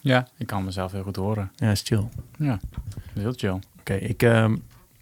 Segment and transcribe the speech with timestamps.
[0.00, 1.50] Ja, ik kan mezelf heel goed horen.
[1.54, 2.08] Ja, is chill.
[2.38, 2.58] Ja,
[3.18, 3.58] heel chill.
[3.78, 4.56] Oké, ik ehm,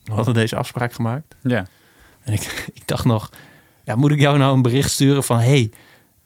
[0.04, 1.34] we hadden deze afspraak gemaakt.
[1.42, 1.66] Ja.
[2.22, 2.42] En ik,
[2.74, 3.30] ik dacht nog,
[3.84, 5.38] ja, moet ik jou nou een bericht sturen van...
[5.38, 5.70] hey,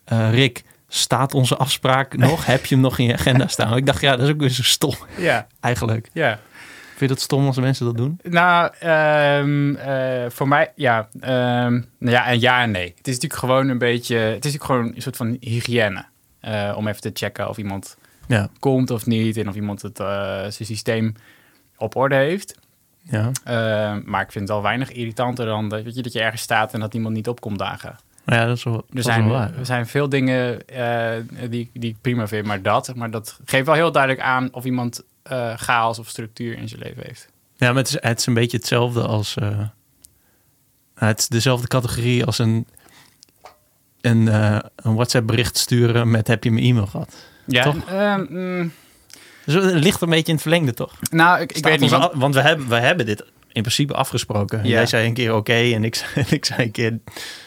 [0.05, 2.47] eh, Rick, staat onze afspraak nog?
[2.47, 3.77] Heb je hem nog in je agenda staan?
[3.77, 6.11] Ik dacht, ja, dat is ook weer zo stom Ja, eigenlijk.
[6.13, 6.39] ja.
[6.97, 8.19] Vind je dat stom als mensen dat doen?
[8.23, 11.09] Nou, ehm, eh, voor mij, ja.
[11.21, 12.95] ehm, nou ja, en ja en nee.
[12.97, 14.17] Het is natuurlijk gewoon een beetje...
[14.17, 16.05] Het is natuurlijk gewoon een soort van hygiëne.
[16.41, 17.97] eh, om even te checken of iemand
[18.31, 18.49] Ja.
[18.59, 19.37] komt of niet.
[19.37, 20.07] En of iemand het, eh,
[20.39, 21.15] zijn systeem
[21.77, 22.59] op orde heeft.
[23.03, 23.31] Ja.
[23.45, 26.43] Ehm, maar ik vind het wel weinig irritanter dan dat, weet je, dat je ergens
[26.43, 27.97] staat en dat iemand niet op komt dagen.
[28.27, 29.59] Ja, dat is wel, Er zijn, wel waar.
[29.59, 31.13] er zijn veel dingen eh,
[31.51, 34.65] die, die ik prima vind, maar dat, maar dat geeft wel heel duidelijk aan of
[34.65, 37.29] iemand eh, chaos of structuur in zijn leven heeft.
[37.57, 39.37] Ja, maar het is, het is een beetje hetzelfde als...
[39.37, 39.59] eh,
[40.95, 42.67] het is dezelfde categorie als een,
[44.01, 47.15] een, eh, een WhatsApp bericht sturen met heb je mijn e-mail gehad.
[47.53, 47.77] Ja, Toch?
[49.45, 50.93] Dus het ligt een beetje in het verlengde, toch?
[51.11, 51.91] nou, ik, ik weet niet.
[52.13, 53.21] Want, we hebben, we hebben dit
[53.53, 54.59] in principe afgesproken.
[54.59, 54.69] Ja.
[54.69, 56.99] Jij zei een keer oké en ik, zei- en ik zei een keer...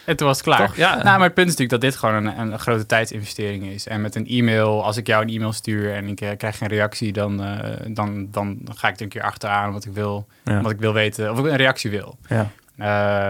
[0.05, 0.67] en toen was het klaar.
[0.67, 0.75] Toch?
[0.75, 0.93] Ja.
[0.95, 3.87] Nou, maar het punt is natuurlijk dat dit gewoon een, een grote tijdsinvestering is.
[3.87, 6.67] En met een e-mail, als ik jou een e-mail stuur en ik eh, krijg geen
[6.69, 10.61] reactie, dan, eh, dan, dan ga ik er een keer achteraan wat ik wil, Ja.
[10.61, 12.17] wat ik wil weten, of ik een reactie wil.
[12.27, 12.51] Ja.
[12.77, 12.85] Eh,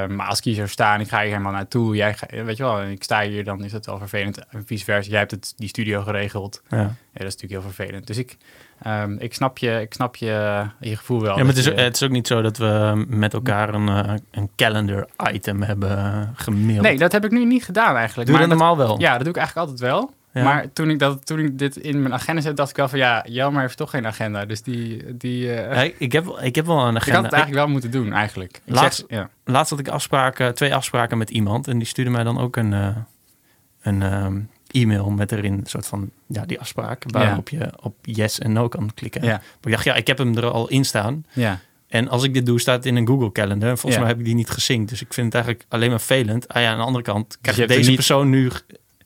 [0.08, 2.64] maar als ik hier zou staan, ik ga hier helemaal naartoe, jij ga, weet je
[2.64, 4.46] wel, ik sta hier, dan is het wel vervelend.
[4.50, 6.62] En vice versa, jij hebt het, die studio geregeld.
[6.70, 6.78] Ja.
[6.78, 8.08] Ja, dat is natuurlijk heel vervelend.
[8.08, 8.38] Dus ik,
[8.82, 11.32] ehm, ik, snap, je, ik snap je, je gevoel wel.
[11.32, 13.74] Ja, maar het is, dat je- het is ook niet zo dat we met elkaar
[13.74, 16.82] een, eh, een calendar item hebben eh, gemaild.
[16.82, 18.30] nee, dat heb ik nu niet gedaan eigenlijk.
[18.30, 19.00] Doe je maar dat normaal wel?
[19.00, 20.14] Ja, dat doe ik eigenlijk altijd wel.
[20.34, 20.44] Ja.
[20.44, 23.00] Maar toen ik, dat, toen ik dit in mijn agenda zette, dacht ik wel van
[23.00, 24.46] ja, Jelmer heeft toch geen agenda.
[24.46, 27.16] Dus die, die eh, Ja, ik- ik, heb, ik heb wel een ik agenda.
[27.16, 28.62] had het eigenlijk wel moeten doen eigenlijk.
[28.66, 29.24] Ik Laatst- zeg, ja.
[29.24, 31.68] Ik- laatst had ik afspraken, twee afspraken met iemand.
[31.68, 32.96] En die stuurde mij dan ook een, eh,
[33.82, 34.40] een ehm,
[34.72, 37.04] e-mail met erin een soort van ja, die afspraak.
[37.08, 39.22] Waarop je op yes en no kan klikken.
[39.24, 39.30] Ja.
[39.30, 41.26] Maar ik dacht, ja, ik heb hem er al in staan.
[41.34, 41.60] Ja.
[41.88, 43.70] En als ik dit doe, staat het in een Google Calendar.
[43.70, 44.90] En volgens mij heb ik die niet gesynct.
[44.90, 46.48] Dus ik vind het eigenlijk alleen maar vervelend.
[46.48, 48.50] Ah ja, aan de andere kant krijgt je hebt er deze niet- persoon nu...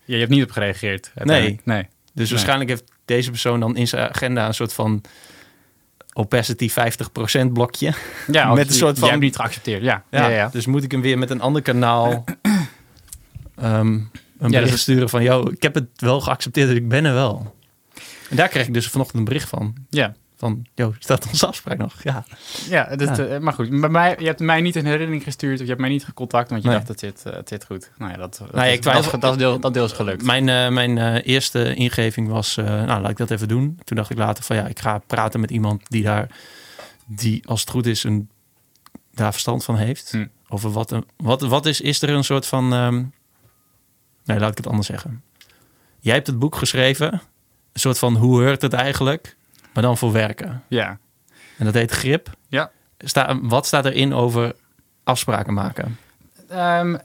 [0.07, 1.11] Ja, je hebt niet op gereageerd.
[1.15, 1.65] uiteindelijk.
[1.65, 1.87] Nee.
[2.13, 5.01] Dus waarschijnlijk heeft deze persoon dan in zijn agenda een soort van
[6.13, 7.93] opacity 50% blokje.
[8.31, 10.03] Ja, Met een soort van- Jij hebt niet geaccepteerd, ja.
[10.11, 10.49] Ja, ja, ja.
[10.49, 12.23] Dus moet ik hem weer met een ander kanaal
[13.55, 15.23] ehm, een dat bericht is- sturen van...
[15.23, 17.55] Yo, ik heb het wel geaccepteerd, dus ik ben er wel.
[18.29, 19.75] En daar kreeg ik dus vanochtend een bericht van.
[19.89, 20.13] ja.
[20.37, 22.03] Van, yo, staat onze afspraak nog?
[22.03, 22.23] Ja.
[22.69, 23.25] Ja, dat, Ja.
[23.25, 23.69] eh, maar goed.
[23.79, 26.49] Bij mij, je hebt mij niet een herinnering gestuurd of je hebt mij niet gecontact,
[26.49, 26.77] want je Nee.
[26.77, 27.91] dacht dat zit, eh, het zit goed.
[27.97, 30.23] Nou ja, dat, dat, is- twijfel- dat, deel, dat deel is gelukt.
[30.23, 33.79] Mijn, eh, mijn eh, eerste ingeving was, eh, nou, laat ik dat even doen.
[33.83, 36.27] Toen dacht ik later van, ja, ik ga praten met iemand die daar...
[37.05, 38.29] die, als het goed is, een,
[39.13, 40.11] daar verstand van heeft.
[40.11, 40.25] Hm.
[40.49, 42.73] Over wat, een, wat, wat is, is er een soort van...
[42.73, 43.03] ehm,
[44.25, 45.21] nee, laat ik het anders zeggen.
[45.99, 47.13] Jij hebt het boek geschreven.
[47.13, 49.35] Een soort van, hoe hoort het eigenlijk?
[49.77, 50.63] Maar dan voor werken.
[50.67, 50.97] Ja.
[51.57, 52.29] En dat heet Grip.
[52.47, 52.71] Ja.
[52.97, 54.55] Sta, wat staat erin over
[55.03, 55.97] afspraken maken?
[56.49, 56.97] Ehm,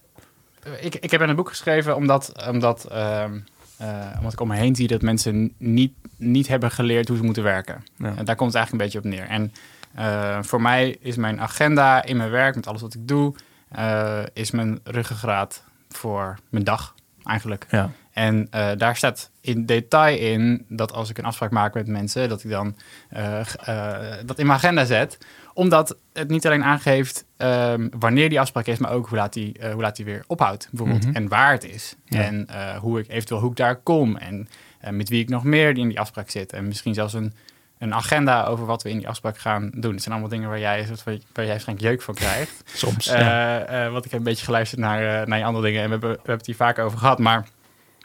[0.81, 3.39] ik, ik heb een boek geschreven omdat, omdat, ehm,
[3.77, 7.23] eh, omdat ik om me heen zie dat mensen niet, niet hebben geleerd hoe ze
[7.23, 7.85] moeten werken.
[7.97, 8.15] Ja.
[8.17, 9.29] En daar komt het eigenlijk een beetje op neer.
[9.29, 9.53] En
[9.95, 13.35] eh, voor mij is mijn agenda in mijn werk, met alles wat ik doe,
[13.69, 16.95] eh, is mijn ruggengraat voor mijn dag
[17.25, 17.67] eigenlijk.
[17.71, 17.91] Ja.
[18.13, 22.29] En eh, daar staat in detail in dat als ik een afspraak maak met mensen,
[22.29, 22.77] dat ik dan
[23.09, 25.19] eh, eh, dat in mijn agenda zet.
[25.55, 29.57] Omdat het niet alleen aangeeft ehm, wanneer die afspraak is, maar ook hoe laat die,
[29.73, 31.07] hoe laat die weer ophoudt, bijvoorbeeld.
[31.07, 31.17] Mhm.
[31.17, 31.97] En waar het is.
[32.05, 32.23] Ja.
[32.23, 32.49] En
[32.81, 34.17] hoe ik eventueel hoe ik daar kom.
[34.17, 34.49] En
[34.91, 36.53] met wie ik nog meer in die afspraak zit.
[36.53, 37.33] En misschien zelfs een,
[37.79, 39.93] een agenda over wat we in die afspraak gaan doen.
[39.93, 42.63] Het zijn allemaal dingen waar jij, waar jij waarschijnlijk jeuk van krijgt.
[42.75, 43.05] Soms.
[43.05, 43.91] Ja.
[43.91, 45.83] want ik heb een beetje geluisterd naar, naar je andere dingen.
[45.83, 47.19] En we hebben, we hebben het hier vaak over gehad.
[47.19, 47.47] Maar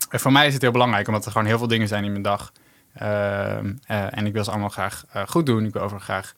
[0.10, 1.08] eh, voor mij is het heel belangrijk.
[1.08, 2.52] Omdat er gewoon heel veel dingen zijn in mijn dag.
[2.94, 5.66] Ehm, eh, en ik wil ze allemaal graag eh, goed doen.
[5.66, 6.34] Ik wil over graag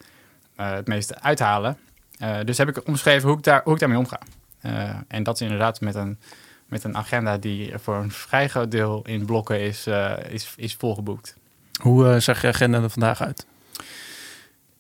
[0.55, 1.77] eh, het meeste uithalen.
[2.19, 4.19] Eh, dus heb ik omschreven hoe ik, daar, hoe ik daarmee omga.
[4.61, 6.19] Eh, en dat is inderdaad met een,
[6.65, 10.75] met een agenda die voor een vrij groot deel in blokken is, eh, is, is
[10.75, 11.35] volgeboekt.
[11.81, 13.45] Hoe eh, zag je agenda er vandaag uit?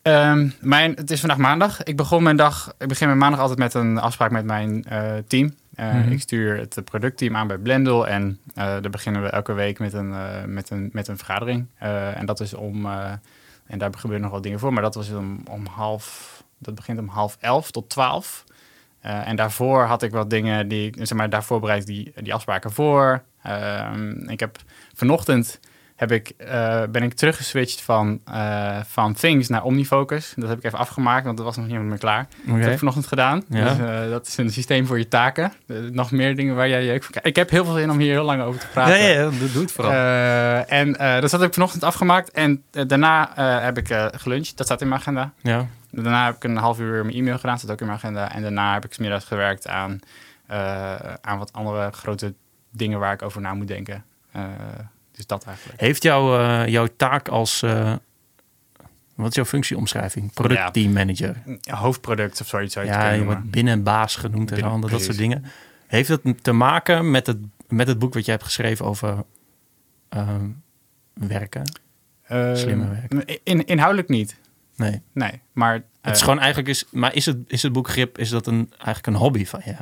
[0.01, 1.83] Ehm, mijn, het is vandaag maandag.
[1.83, 2.73] Ik begon mijn dag.
[2.77, 5.53] Ik begin mijn maandag altijd met een afspraak met mijn eh, team.
[5.79, 6.11] Eh, Mhm.
[6.11, 8.07] Ik stuur het productteam aan bij Blendel.
[8.07, 11.67] En eh daar beginnen we elke week met een, eh, met een, met een vergadering.
[12.15, 12.85] En dat is om.
[13.67, 14.73] en daar gebeuren nog wat dingen voor.
[14.73, 16.37] Maar dat was om, om half.
[16.57, 18.43] Dat begint om half elf tot twaalf.
[19.01, 20.93] En daarvoor had ik wat dingen die.
[20.97, 23.23] Zeg maar, daarvoor bereid ik die, die afspraken voor.
[23.43, 24.57] Ehm, ik heb
[24.93, 25.59] vanochtend
[25.99, 30.33] heb ik, eh, ben ik teruggeswitcht van, eh, van Things naar Omnifocus.
[30.35, 32.27] Dat heb ik even afgemaakt, want dat was nog niet helemaal klaar.
[32.45, 33.43] Dat heb ik vanochtend gedaan.
[33.49, 33.63] Ja.
[33.63, 35.53] Dus, eh, dat is een systeem voor je taken.
[35.91, 37.25] Nog meer dingen waar jij krijgt.
[37.25, 38.97] Ik heb heel veel zin om hier heel lang over te praten.
[38.97, 39.93] Ja, ja, ja, doe, doe het vooral.
[40.65, 40.91] En
[41.21, 42.31] dus dat heb ik vanochtend afgemaakt.
[42.31, 43.31] En daarna
[43.61, 44.57] heb ik geluncht.
[44.57, 45.31] Dat staat in mijn agenda.
[45.41, 45.65] ja.
[45.91, 47.51] Daarna heb ik een half uur mijn e-mail gedaan.
[47.51, 48.33] Dat staat ook in mijn agenda.
[48.33, 49.99] En daarna heb ik 's middags gewerkt aan,
[51.21, 52.33] aan wat andere grote
[52.71, 54.03] dingen waar ik over na moet denken.
[55.19, 55.79] Eh, dus dat eigenlijk.
[55.79, 57.61] Heeft jouw, eh, jouw taak als...
[57.61, 57.95] eh,
[59.15, 60.33] wat is jouw functieomschrijving?
[60.33, 61.35] Productteammanager.
[61.69, 62.73] Hoofdproduct of zoiets.
[62.73, 65.45] zou je het Ja, je wordt binnenbaas genoemd en andere, dat soort dingen.
[65.87, 67.37] Heeft het te maken met het,
[67.67, 69.23] met het boek wat jij hebt geschreven over
[70.09, 70.47] ehm,
[71.13, 71.63] werken?
[72.21, 73.39] Eh, slimmer werken.
[73.43, 74.35] In, inhoudelijk niet.
[74.75, 75.01] Nee.
[75.11, 75.73] Nee, maar...
[75.73, 76.67] Het eh, is gewoon eigenlijk...
[76.67, 79.61] Is, maar is het, is het boek Grip, is dat een, eigenlijk een hobby van
[79.65, 79.75] je?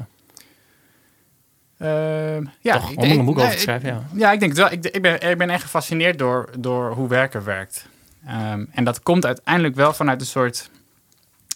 [1.78, 4.04] Ehm, ja, Toch, ik om een boek nee, over te ik- schrijven, ja.
[4.14, 4.72] Ja, ik denk het wel.
[4.72, 7.88] Ik, ik, ben, ik ben echt gefascineerd door, door hoe werken werkt.
[8.26, 10.70] Ehm, en dat komt uiteindelijk wel vanuit een soort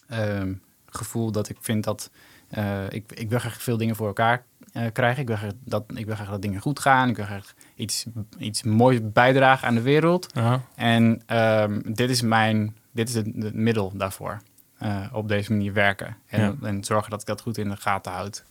[0.09, 0.53] ehm,
[0.85, 2.09] gevoel dat ik vind dat...
[2.49, 5.21] eh, ik, ik wil graag veel dingen voor elkaar eh, krijgen.
[5.21, 7.09] Ik wil, graag dat, ik wil graag dat dingen goed gaan.
[7.09, 8.05] Ik wil graag iets,
[8.37, 10.27] iets moois bijdragen aan de wereld.
[10.75, 11.21] En
[11.93, 12.75] dit is mijn...
[12.93, 14.41] Dit is het, het middel daarvoor.
[14.77, 16.17] Eh, op deze manier werken.
[16.27, 16.67] En, Ja.
[16.67, 18.43] en zorgen dat ik dat goed in de gaten houd.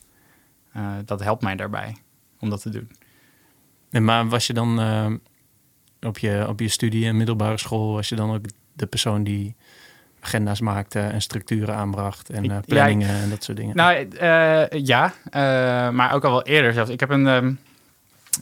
[0.73, 1.97] Eh, dat helpt mij daarbij
[2.41, 2.91] om dat te doen.
[3.91, 5.17] En maar was je dan ehm,
[6.01, 7.93] op, je, op je studie en middelbare school...
[7.93, 9.57] was je dan ook de persoon die
[10.21, 12.31] agenda's maakte en structuren aanbracht...
[12.31, 13.77] en eh, ja, planningen en dat soort dingen?
[13.77, 16.91] Nou eh, ja, eh, maar ook al wel eerder zelfs.
[16.91, 17.53] Ik heb een, ehm,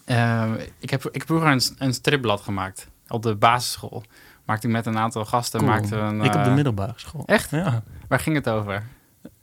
[0.04, 4.02] eh, ik heb, ik heb vroeger een, een stripblad gemaakt op de basisschool.
[4.44, 5.60] Maakte ik met een aantal gasten.
[5.60, 5.72] Cool.
[5.72, 7.22] Maakte een, ik op de eh, middelbare school.
[7.26, 7.50] Echt?
[7.50, 7.82] Ja.
[8.08, 8.82] Waar ging het over?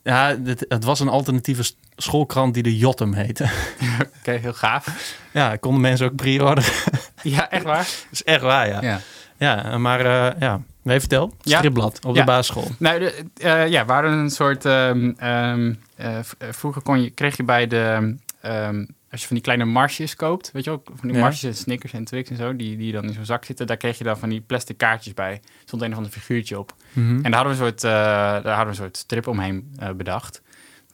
[0.02, 3.44] Ja, het, het was een alternatieve schoolkrant die de Jotem heette.
[4.20, 5.16] Oké, heel gaaf.
[5.32, 6.72] Ja, konden mensen ook pre-orderen.
[7.22, 7.76] Ja, echt waar?
[8.02, 8.80] Dat is echt waar, ja.
[8.82, 9.00] Ja.
[9.38, 11.34] Ja, maar eh ja, nee, vertel.
[11.40, 11.56] Ja.
[11.56, 12.20] Stripblad op Ja.
[12.20, 12.70] de basisschool.
[12.78, 14.64] Nou, de, eh, ja, we hadden een soort.
[14.64, 16.18] ehm, ehm, eh,
[16.50, 18.16] vroeger kon je, kreeg je bij de.
[18.40, 21.22] ehm, als je van die kleine marsjes koopt, weet je wel, van die Ja.
[21.22, 23.76] marsjes en Snickers en Twix en zo, die, die dan in zo'n zak zitten, daar
[23.76, 25.40] kreeg je dan van die plastic kaartjes bij.
[25.64, 26.74] Stond een of ander figuurtje op.
[26.92, 27.14] Mhm.
[27.24, 30.42] En daar hadden we een soort, daar hadden we een soort strip omheen bedacht.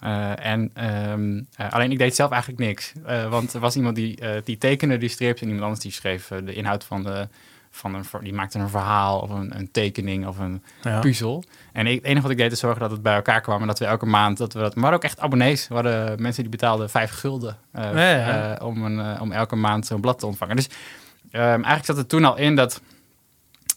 [0.02, 2.92] Eh, en ehm, eh, alleen ik deed zelf eigenlijk niks.
[3.06, 6.28] Eh, want er was iemand die, die tekende die strips en iemand anders die schreef
[6.44, 7.28] de inhoud van de.
[7.74, 11.00] Van een, die maakte een verhaal of een, een tekening of een Ja.
[11.00, 11.44] puzzel.
[11.72, 13.60] En ik, het enige wat ik deed is zorgen dat het bij elkaar kwam.
[13.60, 14.74] En dat we elke maand, dat we dat...
[14.74, 15.68] Maar ook echt abonnees.
[15.68, 18.58] We hadden mensen die betaalden vijf gulden Ja, ja.
[18.62, 20.56] om, een, om elke maand zo'n blad te ontvangen.
[20.56, 20.68] Dus
[21.30, 22.80] ehm, eigenlijk zat het toen al in dat,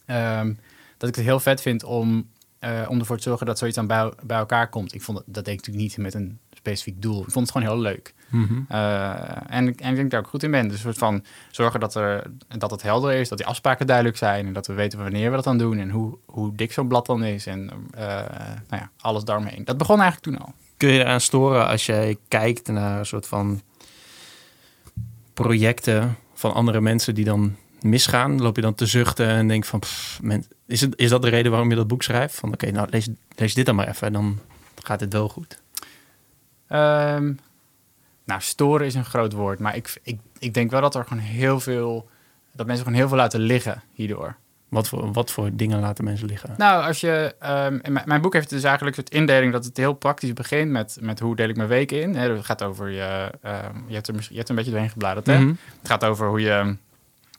[0.06, 0.54] ehm,
[0.98, 2.30] dat ik het heel vet vind om,
[2.66, 4.94] eh, om ervoor te zorgen dat zoiets dan bij, bij elkaar komt.
[4.94, 7.22] Ik vond het, dat deed ik natuurlijk niet met een specifiek doel.
[7.24, 8.14] Ik vond het gewoon heel leuk.
[8.30, 8.54] Mhm.
[8.68, 9.10] Eh,
[9.48, 10.64] en, ik- en ik denk dat ik daar ook goed in ben.
[10.68, 12.24] Dus een soort van zorgen dat, er,
[12.58, 15.36] dat het helder is, dat die afspraken duidelijk zijn en dat we weten wanneer we
[15.36, 18.06] dat dan doen en hoe, hoe dik zo'n blad dan is en eh,
[18.70, 19.66] nou ja, alles daaromheen.
[19.66, 20.54] Dat begon eigenlijk toen al.
[20.78, 23.62] Kun je eraan storen als jij kijkt naar een soort van
[25.34, 28.42] projecten van andere mensen die dan misgaan?
[28.42, 31.30] Loop je dan te zuchten en denk van, pff, men, is, het, is dat de
[31.30, 32.36] reden waarom je dat boek schrijft?
[32.36, 34.40] Van oké, nou lees, lees dit dan maar even, dan
[34.84, 35.60] gaat het wel goed.
[36.68, 37.34] Ehm,
[38.24, 41.24] nou, storen is een groot woord, maar ik, ik, ik denk wel dat er gewoon
[41.24, 42.10] heel veel,
[42.52, 44.36] dat mensen gewoon heel veel laten liggen hierdoor.
[44.70, 46.54] Wat voor, wat voor dingen laten mensen liggen?
[46.58, 47.36] Nou, als je.
[47.40, 50.72] ehm, in mijn, mijn boek heeft dus eigenlijk soort indeling dat het heel praktisch begint
[50.72, 52.16] met, met hoe deel ik mijn weken in.
[52.16, 53.32] Het gaat over je.
[53.42, 55.28] ehm, je, hebt er, je hebt er een beetje doorheen gebladerd.
[55.28, 55.40] Hè?
[55.40, 55.54] Mhm.
[55.80, 56.76] Het gaat over hoe je,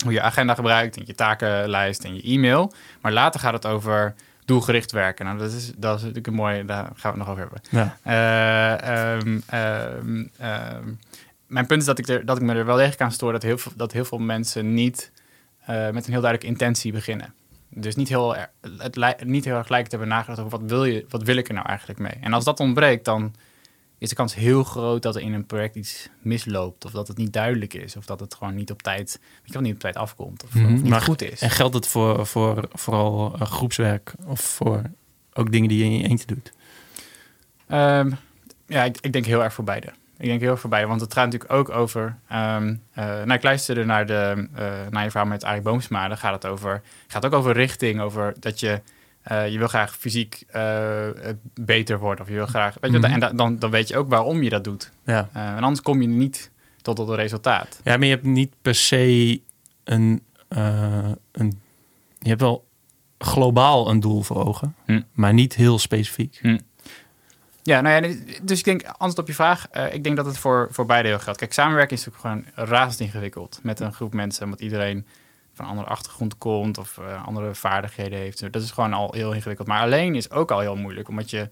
[0.05, 2.73] hoe je agenda gebruikt en je takenlijst en je e-mail.
[3.01, 5.25] Maar later gaat het over doelgericht werken.
[5.25, 6.65] Nou, dat is, dat is natuurlijk een mooie.
[6.65, 7.61] Daar gaan we het nog over hebben.
[7.71, 7.97] Ja.
[8.03, 10.93] Eh, ehm, ehm, ehm,
[11.47, 13.43] mijn punt is dat ik, er, dat ik me er wel degelijk aan stoor dat
[13.43, 15.13] heel veel, dat heel veel mensen niet
[15.61, 17.35] eh, met een heel duidelijke intentie beginnen.
[17.69, 18.37] Dus niet heel,
[18.79, 21.49] het, niet heel erg lijkt te hebben nagedacht over wat wil, je, wat wil ik
[21.49, 22.15] er nou eigenlijk mee.
[22.21, 23.35] En als dat ontbreekt, dan
[23.99, 26.85] is de kans heel groot dat er in een project iets misloopt.
[26.85, 27.97] Of dat het niet duidelijk is.
[27.97, 30.45] Of dat het gewoon niet op tijd, weet je niet op tijd afkomt.
[30.45, 31.41] Of, Mhm, of niet maar- goed is.
[31.41, 34.83] En geldt het voor, voor vooral eh, groepswerk of voor
[35.33, 36.53] ook dingen die je in je eentje doet?
[37.67, 38.11] Ehm,
[38.67, 39.87] ja, ik, ik denk heel erg voor beide.
[40.19, 42.17] Ik denk heel erg voor beide, want het gaat natuurlijk ook over...
[42.29, 46.09] ehm eh, nou, ik luisterde naar, de, eh, naar je verhaal met Arie Boomsma.
[46.09, 48.81] Daar gaat het over, gaat ook over richting, over dat je...
[49.27, 51.09] eh, je wil graag fysiek eh,
[51.55, 52.25] beter worden.
[52.25, 52.77] Of je wil graag...
[52.81, 53.13] Weet je, Mhm.
[53.13, 54.91] En da- dan, dan weet je ook waarom je dat doet.
[55.05, 55.29] Ja.
[55.33, 56.51] Eh, en anders kom je niet
[56.83, 57.81] tot een resultaat.
[57.85, 59.41] ja, maar je hebt niet per se
[59.85, 60.23] een,
[61.33, 61.61] een...
[62.19, 62.67] Je hebt wel
[63.19, 65.01] globaal een doel voor ogen, Hm.
[65.13, 66.41] maar niet heel specifiek.
[67.63, 70.69] Ja, nou ja, dus ik denk, antwoord op je vraag, ik denk dat het voor,
[70.71, 71.39] voor beide heel geldt.
[71.39, 75.07] Kijk, samenwerken is natuurlijk gewoon razend ingewikkeld met een groep mensen, omdat iedereen
[75.57, 78.53] van een andere achtergrond komt of eh, andere vaardigheden heeft.
[78.53, 79.69] Dat is gewoon al heel ingewikkeld.
[79.69, 81.49] Maar alleen is ook al heel moeilijk, omdat je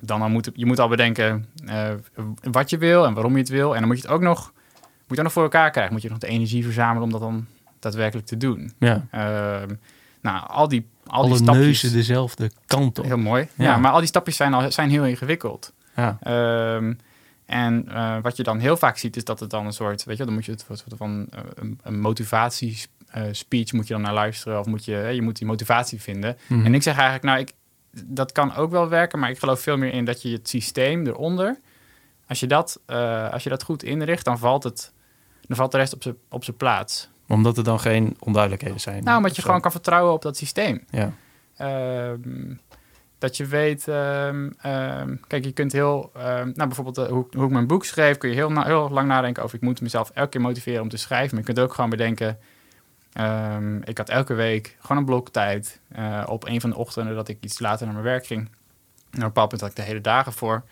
[0.00, 1.90] dan al moet, je moet al bedenken eh,
[2.42, 3.72] wat je wil en waarom je het wil.
[3.74, 4.52] En dan moet je het ook nog,
[5.06, 5.92] moet je nog voor elkaar krijgen.
[5.92, 7.46] Moet je nog de energie verzamelen om dat dan
[7.78, 8.72] daadwerkelijk te doen.
[8.78, 9.06] Ja.
[9.10, 9.74] Ehm,
[10.20, 11.64] nou, al die, al Alle die stapjes...
[11.64, 13.04] neuzen dezelfde kant op.
[13.04, 13.48] Heel mooi.
[13.54, 13.64] Ja.
[13.64, 13.76] Ja.
[13.76, 15.72] maar al die stapjes zijn, al, zijn heel ingewikkeld.
[15.96, 16.18] Ja.
[16.20, 16.94] Ehm,
[17.46, 20.16] en eh, wat je dan heel vaak ziet, is dat het dan een soort, weet
[20.16, 24.02] je, dan moet je het soort van een, een motivatie eh, speech moet je dan
[24.02, 26.36] naar luisteren of moet je, je moet die motivatie vinden.
[26.46, 26.64] Mhm.
[26.66, 27.52] En ik zeg eigenlijk, nou, ik,
[28.04, 31.06] dat kan ook wel werken, maar ik geloof veel meer in dat je het systeem
[31.06, 31.58] eronder,
[32.28, 34.92] als je dat, eh, als je dat goed inricht, dan valt het,
[35.40, 37.08] dan valt de rest op zijn op zijn plaats.
[37.28, 39.04] Omdat er dan geen onduidelijkheden zijn.
[39.04, 39.46] Nou, omdat je Zo.
[39.46, 40.84] gewoon kan vertrouwen op dat systeem.
[40.90, 41.12] Ja.
[41.56, 42.54] Ehm,
[43.18, 47.50] dat je weet, ehm, ehm, kijk, je kunt heel, nou bijvoorbeeld eh, hoe, hoe ik
[47.50, 50.30] mijn boek schreef, kun je heel, na- heel lang nadenken over, ik moet mezelf elke
[50.30, 51.36] keer motiveren om te schrijven.
[51.36, 52.38] Maar je kunt ook gewoon bedenken,
[53.14, 57.14] ehm, ik had elke week gewoon een blok tijd eh, op een van de ochtenden
[57.14, 58.40] dat ik iets later naar mijn werk ging.
[58.40, 58.48] En
[59.10, 60.62] op een bepaald punt had ik de hele dagen voor,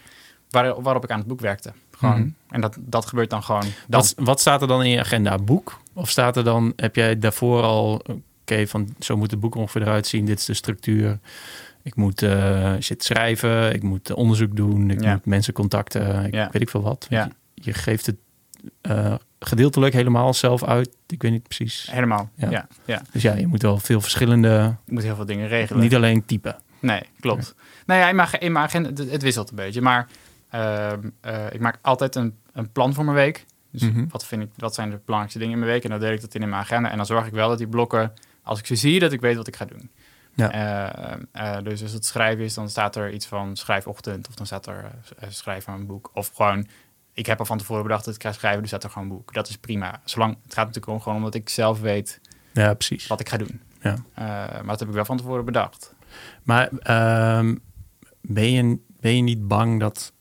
[0.51, 1.73] waar, waarop ik aan het boek werkte.
[1.91, 2.19] Gewoon.
[2.21, 2.29] Mhm.
[2.51, 3.61] En dat, dat gebeurt dan gewoon.
[3.63, 4.01] Dan.
[4.01, 5.39] Wat, wat staat er dan in je agenda?
[5.39, 5.81] Boek?
[5.93, 8.03] Of staat er dan, heb jij daarvoor al,
[8.41, 11.19] oké, van zo moet het boek ongeveer eruit zien, dit is de structuur.
[11.83, 15.13] Ik moet eh, zitten schrijven, ik moet onderzoek doen, ik Ja.
[15.13, 16.49] moet mensen contacten, ik Ja.
[16.53, 17.07] weet ik veel wat.
[17.09, 17.25] Ja.
[17.55, 18.17] Je, je geeft het
[18.81, 19.15] eh,
[19.47, 20.91] gedeeltelijk helemaal zelf uit.
[21.07, 21.89] Ik weet niet precies.
[21.91, 22.51] Helemaal, Ja.
[22.51, 22.67] ja.
[22.85, 23.03] ja.
[23.13, 25.83] Dus ja, je moet wel veel verschillende, Je moet heel veel dingen regelen.
[25.83, 26.57] niet alleen typen.
[26.81, 27.55] Nee, klopt.
[27.87, 29.81] Nou ja, in mijn, in mijn agenda, het, het wisselt een beetje.
[29.81, 30.09] Maar
[30.51, 33.45] ehm, eh, ik maak altijd een, een plan voor mijn week.
[33.71, 34.05] Dus Mhm.
[34.09, 35.85] wat, vind ik, wat zijn de belangrijkste dingen in mijn week?
[35.85, 36.91] En dan deel ik dat in in mijn agenda.
[36.91, 39.37] En dan zorg ik wel dat die blokken, als ik ze zie, dat ik weet
[39.37, 39.91] wat ik ga doen.
[40.35, 40.51] Ja.
[40.53, 44.29] Eh, eh, dus als het schrijven is, dan staat er iets van schrijfochtend.
[44.29, 44.91] Of dan staat er
[45.29, 46.11] schrijven aan een boek.
[46.15, 46.67] Of gewoon,
[47.15, 48.61] ik heb al van tevoren bedacht dat ik ga schrijven.
[48.61, 49.33] Dus staat er gewoon een boek.
[49.35, 50.01] Dat is prima.
[50.05, 52.21] Zolang, het gaat natuurlijk om, gewoon omdat ik zelf weet
[52.53, 53.07] Ja, precies.
[53.07, 53.61] wat ik ga doen.
[53.81, 53.97] Ja.
[54.15, 55.95] Eh, maar dat heb ik wel van tevoren bedacht.
[56.43, 57.57] Maar ehm,
[58.21, 60.13] ben, je, ben je niet bang dat...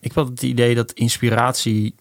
[0.00, 1.94] Ik had het idee dat inspiratie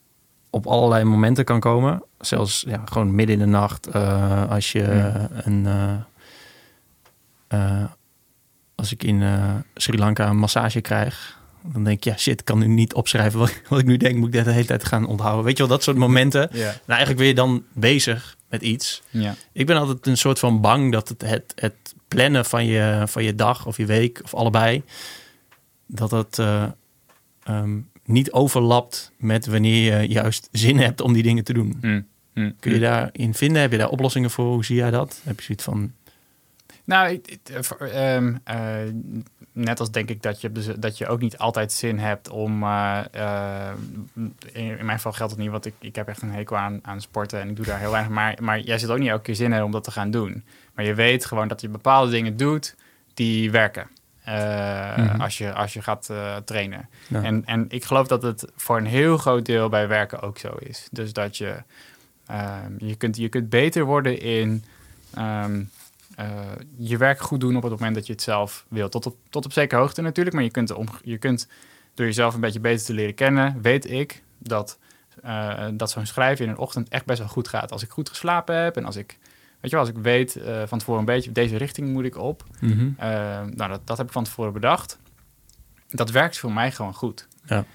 [0.49, 2.03] op allerlei momenten kan komen.
[2.19, 3.87] Zelfs ja, gewoon midden in de nacht.
[3.87, 5.29] eh, als je Ja.
[5.31, 5.65] een...
[7.47, 7.83] eh,
[8.75, 9.23] als ik in
[9.75, 11.39] Sri Lanka een massage krijg...
[11.73, 14.15] Dan denk ik, ja shit, ik kan nu niet opschrijven wat, wat ik nu denk.
[14.15, 15.45] Moet ik dat de hele tijd gaan onthouden.
[15.45, 16.49] Weet je wel, dat soort momenten.
[16.51, 16.65] Ja.
[16.65, 19.01] Nou, eigenlijk ben je dan bezig met iets.
[19.09, 19.35] Ja.
[19.51, 23.23] Ik ben altijd een soort van bang dat het, het, het plannen van je, van
[23.23, 24.83] je dag of je week of allebei,
[25.87, 26.65] dat het eh,
[27.43, 31.77] ehm, niet overlapt met wanneer je juist zin hebt om die dingen te doen.
[31.81, 32.01] Hm.
[32.33, 32.51] Hm.
[32.59, 33.61] Kun je daarin vinden?
[33.61, 34.45] Heb je daar oplossingen voor?
[34.45, 35.19] Hoe zie jij dat?
[35.23, 35.93] Heb je zoiets van,
[36.85, 37.39] Nou, ik-
[37.79, 38.57] eh, ehm, eh,
[39.51, 42.63] net als denk ik dat je, dat je ook niet altijd zin hebt om.
[42.63, 42.99] eh,
[44.13, 46.79] in, in mijn geval geldt het niet, want ik, ik heb echt een hekel aan,
[46.83, 48.11] aan sporten en ik doe daar heel weinig.
[48.11, 50.43] Maar, maar jij zit ook niet elke keer zin hebben om dat te gaan doen.
[50.73, 52.75] Maar je weet gewoon dat je bepaalde dingen doet
[53.13, 53.87] die werken.
[54.25, 55.21] Mhm.
[55.21, 56.09] als, je, als je gaat
[56.45, 56.89] trainen.
[57.07, 57.23] Ja.
[57.23, 60.55] En, en ik geloof dat het voor een heel groot deel bij werken ook zo
[60.59, 60.87] is.
[60.91, 61.55] Dus dat je,
[62.27, 64.63] ehm, je, kunt, je kunt beter worden in
[65.13, 65.63] ehm,
[66.15, 66.39] eh,
[66.77, 68.89] je werk goed doen op het moment dat je het zelf wil.
[68.89, 71.47] Tot op, tot op zekere hoogte natuurlijk, maar je kunt, om, je kunt
[71.93, 74.79] door jezelf een beetje beter te leren kennen, weet ik dat,
[75.21, 77.71] eh, dat zo'n schrijven in een ochtend echt best wel goed gaat.
[77.71, 79.17] Als ik goed geslapen heb en als ik,
[79.61, 82.17] weet je wel, als ik weet eh, van tevoren een beetje, deze richting moet ik
[82.17, 82.43] op.
[82.59, 82.89] Mhm.
[83.55, 84.99] Nou, dat, dat heb ik van tevoren bedacht.
[85.89, 87.27] Dat werkt voor mij gewoon goed.
[87.45, 87.65] Ja.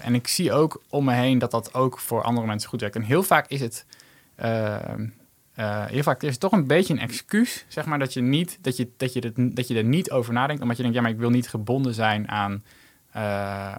[0.00, 2.96] En ik zie ook om me heen dat dat ook voor andere mensen goed werkt.
[2.96, 3.86] En heel vaak is het,
[5.54, 8.58] eh, heel vaak is het toch een beetje een excuus, zeg maar, dat je, niet,
[8.60, 10.62] dat, je, dat, je dat je er niet over nadenkt.
[10.62, 12.64] Omdat je denkt, ja, maar ik wil niet gebonden zijn aan,
[13.10, 13.72] eh,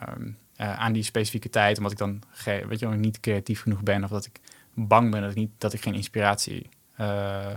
[0.55, 1.77] eh, aan die specifieke tijd.
[1.77, 2.21] Omdat ik dan
[2.67, 4.03] weet je, niet creatief genoeg ben.
[4.03, 4.39] Of dat ik
[4.73, 6.69] bang ben dat ik, niet, dat ik geen inspiratie...
[6.95, 7.47] eh,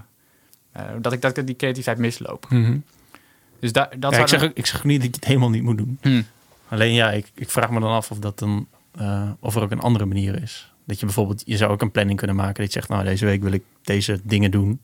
[1.00, 2.46] dat, ik, dat ik die creativiteit misloop.
[2.50, 2.78] Mhm.
[3.58, 5.78] Dus da, dat Ja, ik, zeg, ik zeg niet dat je het helemaal niet moet
[5.78, 5.99] doen.
[6.00, 6.23] Hm.
[6.68, 8.68] Alleen ja, ik, ik vraag me dan af of, dat dan,
[9.40, 10.75] of er ook een andere manier is.
[10.87, 12.55] Dat je bijvoorbeeld, je zou ook een planning kunnen maken.
[12.55, 14.81] Dat je zegt, nou deze week wil ik deze dingen doen.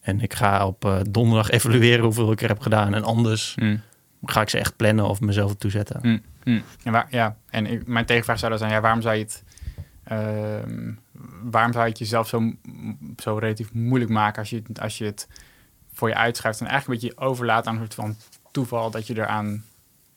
[0.00, 2.94] En ik ga op eh, donderdag evalueren hoeveel ik er heb gedaan.
[2.94, 3.76] En anders Hm.
[4.24, 5.98] ga ik ze echt plannen of mezelf ertoe zetten.
[6.02, 6.18] Hm.
[6.42, 6.60] Hm.
[6.84, 7.36] En, waar, ja.
[7.50, 9.42] en ik- mijn tegenvraag zou dan zijn, ja, waarom zou je het...
[10.04, 10.92] ehm,
[11.42, 12.52] waarom zou je het jezelf zo,
[13.16, 15.28] zo relatief moeilijk maken als je, het- als je het
[15.92, 18.16] voor je uitschrijft en eigenlijk een beetje overlaat aan soort van
[18.50, 19.64] toeval dat je eraan,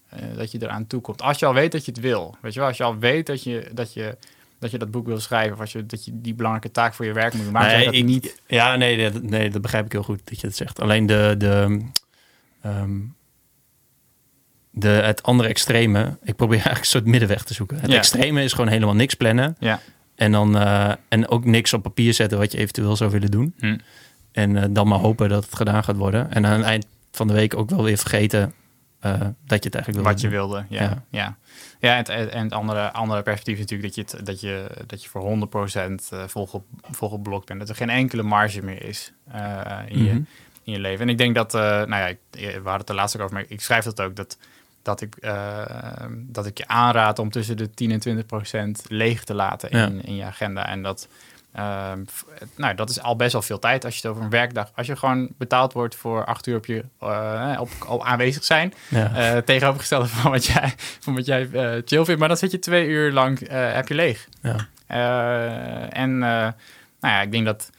[0.10, 1.22] eh, dat je eraan toekomt.
[1.22, 3.25] Als je al weet dat je het wil, weet je wel, als je al weet
[3.25, 4.18] dat je dat, je,
[4.62, 7.06] dat, je dat boek wil schrijven of als je, dat je die belangrijke taak voor
[7.06, 7.51] je werk moet je
[7.86, 8.41] dat ik, niet...
[8.48, 10.80] Ja, nee, dat, nee, dat begrijp ik heel goed dat je het zegt.
[10.80, 11.80] Alleen de, de,
[12.62, 13.00] ehm,
[14.72, 17.80] de, het andere extreme, ik probeer eigenlijk een soort middenweg te zoeken.
[17.80, 17.98] Het Ja.
[17.98, 19.56] extreme is gewoon helemaal niks plannen.
[19.60, 19.80] Ja,
[20.15, 23.53] En, dan, eh, en ook niks op papier zetten wat je eventueel zou willen doen.
[23.60, 23.77] Hm.
[24.32, 26.32] En eh, dan maar hopen dat het gedaan gaat worden.
[26.32, 28.53] En aan het eind van de week ook wel weer vergeten
[29.01, 30.81] eh, dat je het eigenlijk wil Wat je wilde, ja.
[30.81, 31.03] Ja.
[31.10, 31.38] Ja,
[31.79, 31.91] ja.
[31.91, 35.03] en het, en het andere, andere perspectief is natuurlijk dat je, het, dat je, dat
[35.03, 35.50] je voor
[35.88, 37.60] 100% eh, volge, volgeblokt bent.
[37.60, 40.22] Dat er geen enkele marge meer is eh, in, je, Mhm.
[40.63, 41.01] in je leven.
[41.01, 43.36] En ik denk dat, eh, nou ja, ik, we hadden het er laatst ook over,
[43.36, 44.38] maar ik schrijf dat ook, dat,
[44.81, 45.15] dat, ik,
[46.13, 48.00] dat ik je aanraad om tussen de 10 en
[48.79, 50.01] 20% leeg te laten in, Ja.
[50.03, 50.67] in je agenda.
[50.67, 51.08] En dat,
[51.53, 52.03] ehm,
[52.55, 54.88] nou, dat is al best wel veel tijd als je het over een werkdag, als
[54.88, 59.15] je gewoon betaald wordt voor acht uur op je eh, op, op aanwezig zijn, Ja.
[59.15, 62.20] eh tegenovergestelde van wat jij, van wat jij eh, chill vindt.
[62.20, 64.27] Maar dan zit je twee uur lang, heb je leeg.
[64.41, 64.55] Ja.
[65.89, 66.53] En nou
[67.01, 67.70] ja, ik denk dat,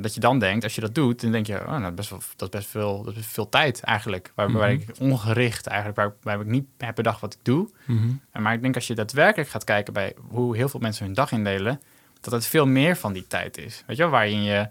[0.00, 2.20] dat je dan denkt, als je dat doet, dan denk je, oh, nou, best wel,
[2.36, 4.32] dat, is best veel, dat is veel tijd eigenlijk.
[4.34, 4.80] Waar, waar Mhm.
[4.80, 7.68] ik ongericht eigenlijk, waar, waar ik niet heb bedacht wat ik doe.
[7.84, 8.06] Mhm.
[8.42, 11.32] Maar ik denk als je daadwerkelijk gaat kijken bij hoe heel veel mensen hun dag
[11.32, 11.80] indelen,
[12.24, 13.82] dat het veel meer van die tijd is.
[13.86, 14.68] Weet je wel, waarin je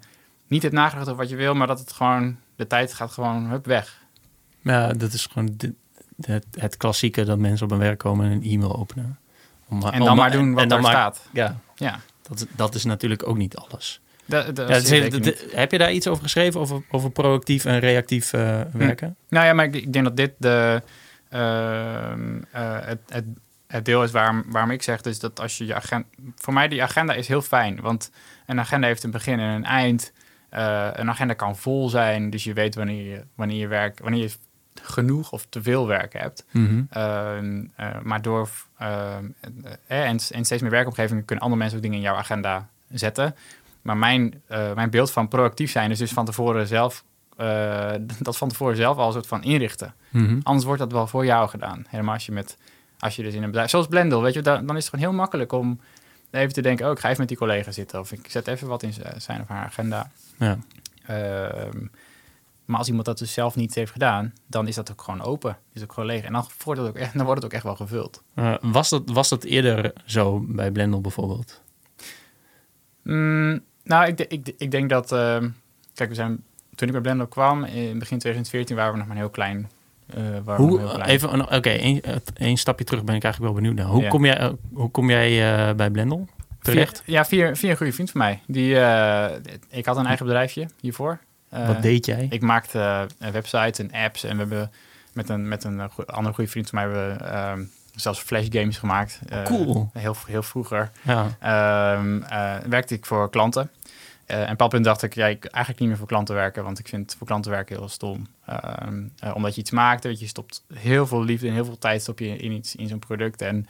[0.48, 3.46] niet hebt nagedacht over wat je wil, maar dat het gewoon, de tijd gaat gewoon
[3.50, 4.02] hup weg.
[4.62, 5.74] Ja, dat is gewoon de-
[6.22, 9.18] het, het klassieke dat mensen op een werk komen en een e-mail openen.
[9.70, 11.28] Om, En dan maar doen wat er maar- staat.
[11.34, 12.00] Ja, Ja.
[12.22, 14.02] dat, dat is natuurlijk ook niet alles.
[14.26, 18.62] Ja, de- de- heb je daar iets over geschreven, over, over proactief en reactief eh,
[18.74, 19.16] werken?
[19.30, 20.82] Nou ja, maar ik, ik denk dat dit de,
[21.30, 23.26] ehm, eh, het, het,
[23.74, 26.08] het deel is waarom, waarom ik zeg dus dat als je je agenda...
[26.36, 28.12] Voor mij die agenda is heel fijn, want
[28.46, 30.14] een agenda heeft een begin en een eind.
[30.50, 34.22] Eh, een agenda kan vol zijn, dus je weet wanneer je, wanneer je werk, wanneer
[34.22, 34.32] je
[34.82, 36.46] genoeg of te veel werk hebt.
[36.52, 36.82] Mhm.
[36.90, 39.26] Ehm, eh, maar door ehm,
[39.88, 43.36] eh, en, en steeds meer werkomgevingen kunnen andere mensen ook dingen in jouw agenda zetten.
[43.82, 47.04] Maar mijn, mijn beeld van proactief zijn is dus van tevoren zelf
[48.20, 49.94] dat van tevoren zelf al een soort van inrichten.
[50.10, 50.40] Mhm.
[50.44, 51.86] Anders wordt dat wel voor jou gedaan.
[51.88, 52.58] Helemaal als je met
[53.04, 55.10] als je dus in een bedrijf, zoals Blendel, weet je, dan, dan is het gewoon
[55.10, 55.80] heel makkelijk om
[56.32, 58.68] even te denken, oh, ik ga even met die collega zitten of ik zet even
[58.68, 60.12] wat in zijn of haar agenda.
[60.38, 60.58] Ja.
[61.06, 61.86] Ehm,
[62.66, 65.58] maar als iemand dat dus zelf niet heeft gedaan, dan is dat ook gewoon open.
[65.74, 66.24] Is ook gewoon leeg.
[66.24, 68.24] En dan wordt het ook echt, dan wordt het ook echt wel gevuld.
[68.34, 71.62] Eh, was, dat, was dat eerder zo bij Blendel bijvoorbeeld?
[73.02, 75.12] Mm, nou, ik, ik, ik denk dat...
[75.12, 75.50] ehm,
[75.94, 76.44] kijk, we zijn,
[76.76, 79.70] toen ik bij Blender kwam, in begin 2014, waren we nog maar een heel klein...
[80.46, 81.02] Hoe, klein.
[81.10, 82.02] even, oké, één
[82.38, 83.94] één stapje terug ben ik eigenlijk wel benieuwd naar.
[83.94, 84.10] Hoe Ja.
[84.10, 86.28] kom jij, eh, hoe kom jij eh, bij Blendel
[86.62, 87.02] terecht?
[87.06, 88.40] Via, ja, via, via een goede vriend van mij.
[88.48, 88.70] Die,
[89.70, 91.20] ik had een eigen bedrijfje hiervoor.
[91.50, 92.28] Wat deed jij?
[92.30, 94.72] Ik maakte websites en apps en we hebben
[95.14, 97.62] met een, met een andere goede vriend van mij hebben we, ehm,
[97.96, 99.20] zelfs flash games gemaakt.
[99.30, 99.90] Eh, Cool.
[99.94, 100.92] Heel, heel vroeger.
[101.02, 101.26] ja.
[101.40, 103.70] Ehm, eh, werkte ik voor klanten.
[104.26, 106.64] Eh, en op bepaald punt dacht ik, ja, ik eigenlijk niet meer voor klanten werken,
[106.64, 108.28] want ik vind voor klanten werken heel stom.
[108.46, 111.78] Ehm, eh, omdat je iets maakt, weet je, stopt heel veel liefde en heel veel
[111.78, 113.42] tijd stop je in iets, in zo'n product.
[113.42, 113.68] En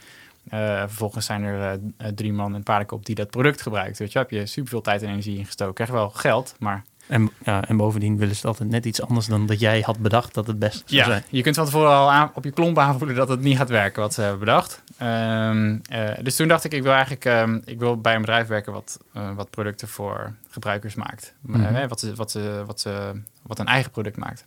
[0.49, 1.79] eh, vervolgens zijn er
[2.15, 3.97] drie man en paardenkop die dat product gebruikt.
[3.97, 5.73] Weet je, heb je superveel tijd en energie ingestoken.
[5.73, 9.45] Krijg wel geld, maar En, ja, en bovendien willen ze altijd net iets anders dan
[9.45, 11.23] dat jij had bedacht dat het best zou ja, zijn.
[11.29, 14.01] je kunt van tevoren al aan, op je klomp aanvoelen dat het niet gaat werken
[14.01, 14.83] wat ze hebben bedacht.
[14.97, 18.47] Ehm, eh, dus toen dacht ik, ik wil eigenlijk ehm, ik wil bij een bedrijf
[18.47, 18.99] werken wat,
[19.35, 21.33] wat producten voor gebruikers maakt.
[21.41, 21.87] Mhm.
[21.87, 24.45] Wat, ze, wat, ze, wat, ze, wat een eigen product maakt.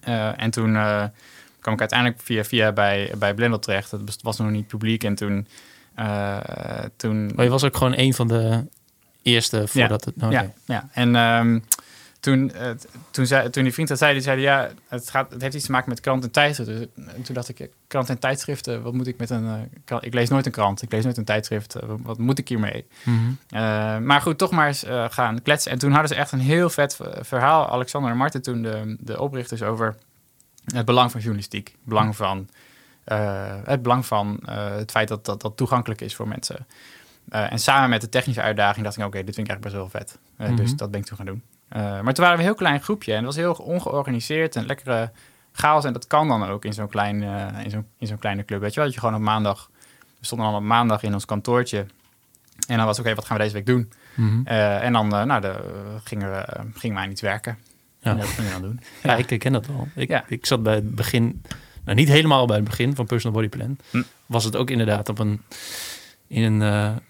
[0.00, 1.04] Eh, en toen eh,
[1.60, 3.90] kwam ik uiteindelijk via, via bij, bij Blendel terecht.
[3.90, 5.04] Dat was nog niet publiek.
[5.04, 5.46] En toen...
[5.94, 6.38] eh,
[6.96, 8.66] toen Maar je was ook gewoon een van de
[9.22, 10.14] eerste voordat het...
[10.14, 10.30] oké.
[10.30, 10.88] ja, ja.
[10.92, 11.58] En ehm,
[12.20, 12.70] toen, eh,
[13.10, 15.64] toen, zei, toen die vriend dat zei, die zei ja, het, gaat, het heeft iets
[15.64, 16.78] te maken met krant en tijdschriften.
[16.94, 19.46] Dus, en toen dacht ik, ja, krant en tijdschriften, wat moet ik met een...
[19.46, 19.54] eh,
[19.84, 20.04] krant?
[20.04, 21.74] ik lees nooit een krant, ik lees nooit een tijdschrift.
[21.74, 22.86] eh, wat, moet ik hiermee?
[23.48, 25.72] Eh, maar goed, toch maar eens eh, gaan kletsen.
[25.72, 27.68] En toen hadden ze echt een heel vet verhaal.
[27.70, 29.96] Alexander en Marten, toen de, de oprichters, over
[30.74, 31.68] het belang van journalistiek.
[31.68, 32.48] Het belang van,
[33.04, 36.66] eh, het, belang van eh, het feit dat, dat dat toegankelijk is voor mensen.
[37.28, 39.92] Eh, en samen met de technische uitdaging dacht ik, oké, dit vind ik eigenlijk best
[39.92, 40.18] wel vet.
[40.36, 40.56] Eh, Mhm.
[40.56, 41.42] Dus dat ben ik toen gaan doen.
[41.70, 44.66] Eh, maar toen waren we een heel klein groepje en het was heel ongeorganiseerd en
[44.66, 45.10] lekkere
[45.52, 45.84] chaos.
[45.84, 48.60] En dat kan dan ook in zo'n klein, eh, in zo'n, in zo'n kleine club.
[48.60, 49.70] Weet je wel, dat je gewoon op maandag...
[50.18, 51.86] We stonden allemaal op maandag in ons kantoortje.
[52.68, 53.92] En dan was oké, wat gaan we deze week doen?
[54.14, 54.40] Mhm.
[54.44, 55.54] Eh, en dan nou, de,
[56.04, 57.58] gingen, we, gingen we aan iets werken.
[57.98, 58.10] Ja.
[58.10, 58.80] En dat gingen we dan doen.
[59.02, 59.88] Ja, ik ken dat wel.
[59.94, 60.24] Ik, Ja.
[60.26, 61.42] ik zat bij het begin,
[61.84, 63.78] nou niet helemaal bij het begin van Personal Body Plan.
[63.90, 64.02] Hm.
[64.26, 65.42] Was het ook inderdaad op een,
[66.26, 67.00] in een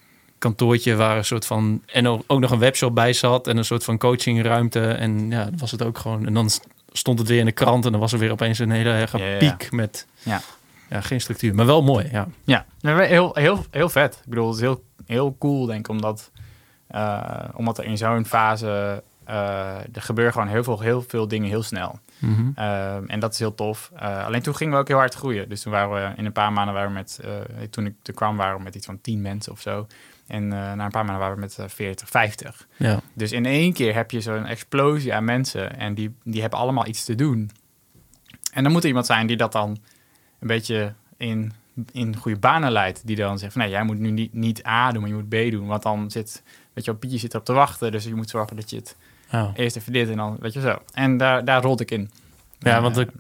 [0.41, 3.85] kantoortje waar een soort van, en ook nog een webshop bij zat en een soort
[3.85, 4.87] van coachingruimte.
[4.87, 6.27] En ja, dat was het ook gewoon.
[6.27, 6.51] En dan
[6.93, 9.19] stond het weer in de krant en dan was er weer opeens een hele erge
[9.19, 9.39] Ja, ja, ja.
[9.39, 10.41] piek met, Ja.
[10.91, 11.55] ja, geen structuur.
[11.55, 12.29] Maar wel mooi, ja.
[12.45, 14.15] Ja, heel, heel, heel vet.
[14.15, 16.31] Ik bedoel, het is heel, heel cool, denk ik, omdat,
[16.87, 19.03] eh, omdat er in zo'n fase...
[19.25, 21.99] eh, er gebeuren gewoon heel veel, heel veel dingen heel snel.
[22.19, 22.51] Mhm.
[22.55, 23.91] Ehm, en dat is heel tof.
[23.97, 25.49] Eh, alleen toen gingen we ook heel hard groeien.
[25.49, 27.31] Dus toen waren we in een paar maanden waren we met, eh,
[27.71, 29.87] toen ik er kwam, waren we met iets van tien mensen of zo.
[30.31, 32.67] En eh, na een paar maanden waren we met eh, 40, 50.
[32.77, 33.01] Ja.
[33.13, 36.87] Dus in één keer heb je zo'n explosie aan mensen en die, die hebben allemaal
[36.87, 37.51] iets te doen.
[38.53, 39.79] En dan moet er iemand zijn die dat dan
[40.41, 41.53] een beetje in,
[41.93, 43.07] in goede banen leidt.
[43.07, 45.29] Die dan zegt van nee, jij moet nu niet, niet A doen, maar je moet
[45.29, 45.67] B doen.
[45.67, 47.93] Want dan zit, weet je wel, Pietje zit erop te wachten.
[47.93, 48.97] Dus je moet zorgen dat je het
[49.55, 50.79] eerst even dit en dan, weet je zo.
[50.93, 52.11] En daar, daar rolde ik in.
[52.59, 53.11] Ja, want Eh, ik-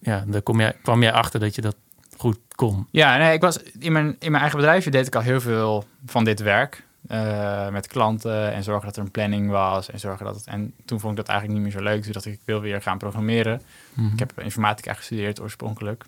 [0.00, 1.76] Ja, daar kom jij, kwam jij achter dat je dat
[2.18, 2.86] goed kon.
[2.90, 5.84] Ja, nee, ik was in mijn, in mijn eigen bedrijfje deed ik al heel veel
[6.06, 6.86] van dit werk.
[7.08, 9.90] Eh, met klanten en zorgen dat er een planning was.
[9.90, 12.02] En, zorgen dat het, en toen vond ik dat eigenlijk niet meer zo leuk.
[12.02, 13.62] Dus dacht ik, ik wil weer gaan programmeren.
[13.92, 14.12] Mhm.
[14.12, 16.04] Ik heb informatica gestudeerd oorspronkelijk.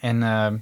[0.00, 0.58] En ehm,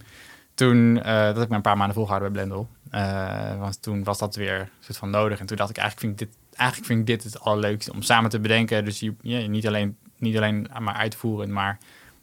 [0.55, 2.69] toen, eh, dat heb ik maar een paar maanden volgehouden bij Blendel.
[2.91, 5.41] Eh, want toen was dat weer een soort van nodig.
[5.41, 7.93] En toen dacht ik, eigenlijk vind ik dit, eigenlijk vind ik dit het allerleukste.
[7.93, 8.85] Om samen te bedenken.
[8.85, 11.79] Dus je, ja, niet, alleen, niet alleen maar uitvoeren, maar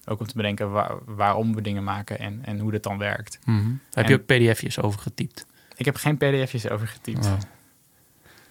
[0.07, 3.39] ook om te bedenken waar- waarom we dingen maken en, en hoe dat dan werkt.
[3.45, 3.67] Mhm.
[3.93, 5.45] Heb En- je ook pdf'jes over getypt?
[5.75, 7.25] Ik heb geen pdf'jes over getypt.
[7.25, 7.33] Oh.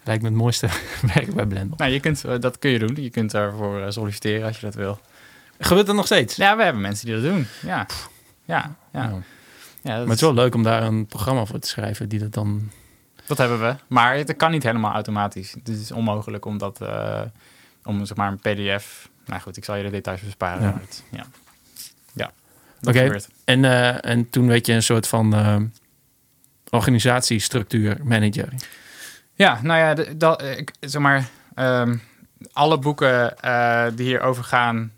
[0.05, 0.69] Lijkt me het mooiste
[1.14, 1.77] werk bij Blendel.
[1.77, 2.97] Nou, je kunt, eh, dat kun je doen.
[3.03, 5.01] Je kunt daarvoor eh, solliciteren als je dat wil.
[5.59, 6.37] Gebeurt dat nog steeds?
[6.37, 7.47] Ja, we hebben mensen die dat doen.
[7.62, 7.87] Ja,
[8.45, 9.12] ja, ja.
[9.83, 9.92] Ja.
[9.92, 12.71] Maar het is wel leuk om daar een programma voor te schrijven die dat dan...
[13.27, 13.75] dat hebben we.
[13.87, 15.53] Maar het kan niet helemaal automatisch.
[15.53, 17.21] Het is onmogelijk om dat, eh,
[17.85, 19.09] om zeg maar een pdf...
[19.27, 20.62] Nou goed, ik zal je de details besparen.
[20.62, 20.71] Ja.
[20.71, 21.27] maar het- Ja,
[22.16, 22.33] ja.
[22.81, 23.05] dat Oké.
[23.05, 23.29] gebeurt.
[23.44, 25.57] En, eh, en toen werd je een soort van eh,
[26.70, 28.52] organisatiestructuur manager.
[29.35, 31.96] Ja, nou ja, dat, eh, ik, zeg maar, ehm,
[32.52, 33.35] alle boeken
[33.96, 34.92] die hierover gaan,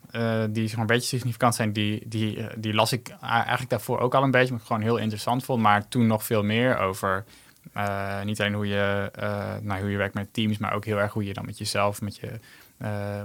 [0.51, 4.15] die zeg maar, een beetje significant zijn, die, die, die las ik eigenlijk daarvoor ook
[4.15, 5.63] al een beetje, maar ik gewoon heel interessant vond.
[5.63, 7.25] Maar toen nog veel meer over
[8.25, 9.11] niet alleen hoe je,
[9.63, 12.01] nou, hoe je werkt met teams, maar ook heel erg hoe je dan met jezelf,
[12.01, 12.31] met je,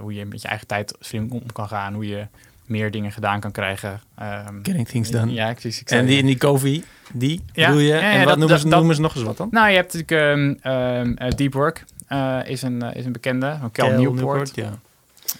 [0.00, 2.26] hoe je met je eigen tijd slim om kan gaan, hoe je
[2.66, 4.00] meer dingen gedaan kan krijgen.
[4.18, 5.32] Ehm, Getting things done.
[5.32, 5.80] Ja, precies.
[5.80, 7.88] Ik zei- En die in die Covey, die Ja, doe je.
[7.88, 9.48] ja, ja, en wat dat- noemen, ze, dat- noemen ze nog eens wat dan?
[9.50, 11.84] Nou, je hebt natuurlijk ehm, ehm, eh, Deep Work.
[12.06, 14.52] eh, is, een, eh, is een bekende, van Cal, Newport.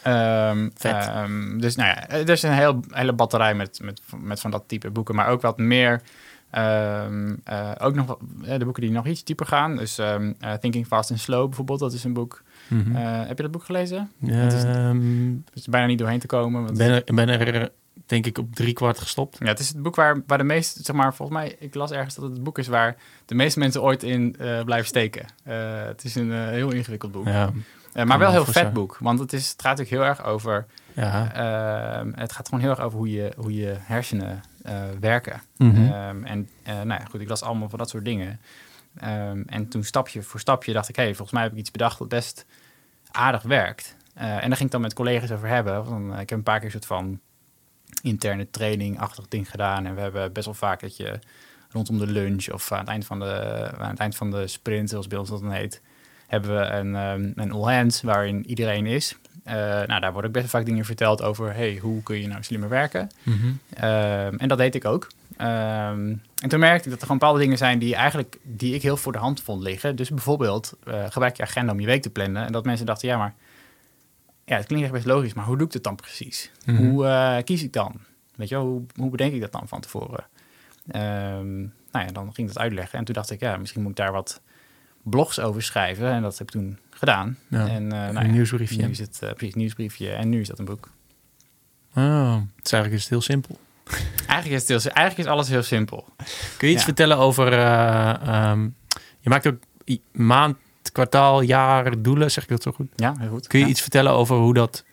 [0.02, 4.62] ehm, dus nou ja, er is een heel, hele batterij met, met, met van dat
[4.66, 6.00] type boeken, maar ook wat meer.
[6.54, 9.76] Ehm, eh, ook nog eh, de boeken die nog iets dieper gaan.
[9.76, 12.42] Dus ehm, eh, Thinking Fast and Slow bijvoorbeeld, dat is een boek.
[12.68, 12.94] Mhm.
[12.94, 14.10] Heb je dat boek gelezen?
[14.26, 16.64] het is- Ehm, Er is bijna niet doorheen te komen.
[16.64, 17.70] want- ben, er, ben er
[18.06, 19.36] denk ik op drie kwart gestopt.
[19.40, 21.90] ja, het is het boek waar, waar de meeste, zeg maar, volgens mij, ik las
[21.90, 25.26] ergens dat het het boek is waar de meeste mensen ooit in blijven steken.
[25.88, 27.26] Het is een heel ingewikkeld boek.
[27.26, 30.66] Ja, maar wel heel vet boek, want het, is, het gaat natuurlijk heel erg over
[30.92, 31.32] ja.
[31.32, 35.42] Ehm, het gaat gewoon heel erg over hoe je, hoe je hersenen eh, werken.
[35.56, 35.92] Mhm.
[35.92, 38.40] Ehm, en eh, nou ja, goed, ik las allemaal van dat soort dingen.
[38.96, 41.70] Ehm, en toen stapje voor stapje dacht ik, hé, hey, volgens mij heb ik iets
[41.70, 42.46] bedacht dat best
[43.10, 43.96] aardig werkt.
[44.14, 45.84] Eh, en daar ging ik dan met collega's over hebben.
[45.84, 47.20] Van, ik heb een paar keer een soort van
[48.02, 49.86] interne training-achtig ding gedaan.
[49.86, 51.18] En we hebben best wel vaak dat je
[51.70, 54.90] rondom de lunch of aan het eind van de, aan het eind van de sprint,
[54.90, 55.82] zoals bij ons dat dan heet,
[56.26, 59.16] hebben we een, ehm, een all hands waarin iedereen is.
[59.44, 62.42] Eh, nou, daar worden ook best vaak dingen verteld over, hey, hoe kun je nou
[62.42, 63.10] slimmer werken?
[63.22, 63.52] Mhm.
[63.74, 65.08] Ehm, en dat deed ik ook.
[65.36, 68.82] Ehm, en toen merkte ik dat er gewoon bepaalde dingen zijn die eigenlijk die ik
[68.82, 69.96] heel voor de hand vond liggen.
[69.96, 72.46] Dus bijvoorbeeld eh, gebruik je agenda om je week te plannen.
[72.46, 73.34] En dat mensen dachten, ja, maar
[74.44, 76.50] ja, het klinkt echt best logisch, maar hoe doe ik het dan precies?
[76.64, 76.76] Mhm.
[76.76, 78.00] Hoe eh, kies ik dan?
[78.34, 80.26] Weet je wel, hoe, hoe bedenk ik dat dan van tevoren?
[80.90, 82.98] Ehm, nou ja, dan ging ik dat uitleggen.
[82.98, 84.40] En toen dacht ik, ja, misschien moet ik daar wat
[85.02, 86.10] blogs over schrijven.
[86.10, 87.38] En dat heb ik toen gedaan.
[87.48, 88.82] Ja, En eh, nou een ja, nieuwsbriefje.
[88.84, 90.10] nu is het eh, precies nieuwsbriefje.
[90.10, 90.90] En nu is dat een boek.
[91.94, 93.58] Oh, het is eigenlijk is het heel simpel.
[94.26, 96.04] Eigenlijk is, het heel, eigenlijk is alles heel simpel.
[96.56, 96.88] Kun je iets Ja.
[96.88, 97.52] vertellen over...
[97.52, 98.62] eh, ehm,
[99.20, 99.56] je maakt ook
[100.12, 100.56] maand,
[100.92, 102.88] kwartaal, jaar, doelen, zeg ik dat zo goed?
[102.96, 103.46] Ja, heel goed.
[103.46, 104.84] Kun je iets vertellen over hoe, dat,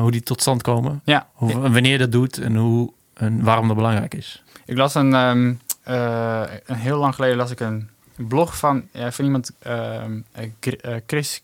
[0.00, 1.00] hoe die tot stand komen?
[1.04, 4.42] Ja, Hoe, wanneer je dat doet en, hoe, en waarom dat belangrijk is?
[4.64, 7.89] ik las een, ehm, eh, een heel lang geleden las ik een
[8.28, 10.44] blog van, ja, van iemand, ehm, eh,
[10.80, 11.42] eh, Chris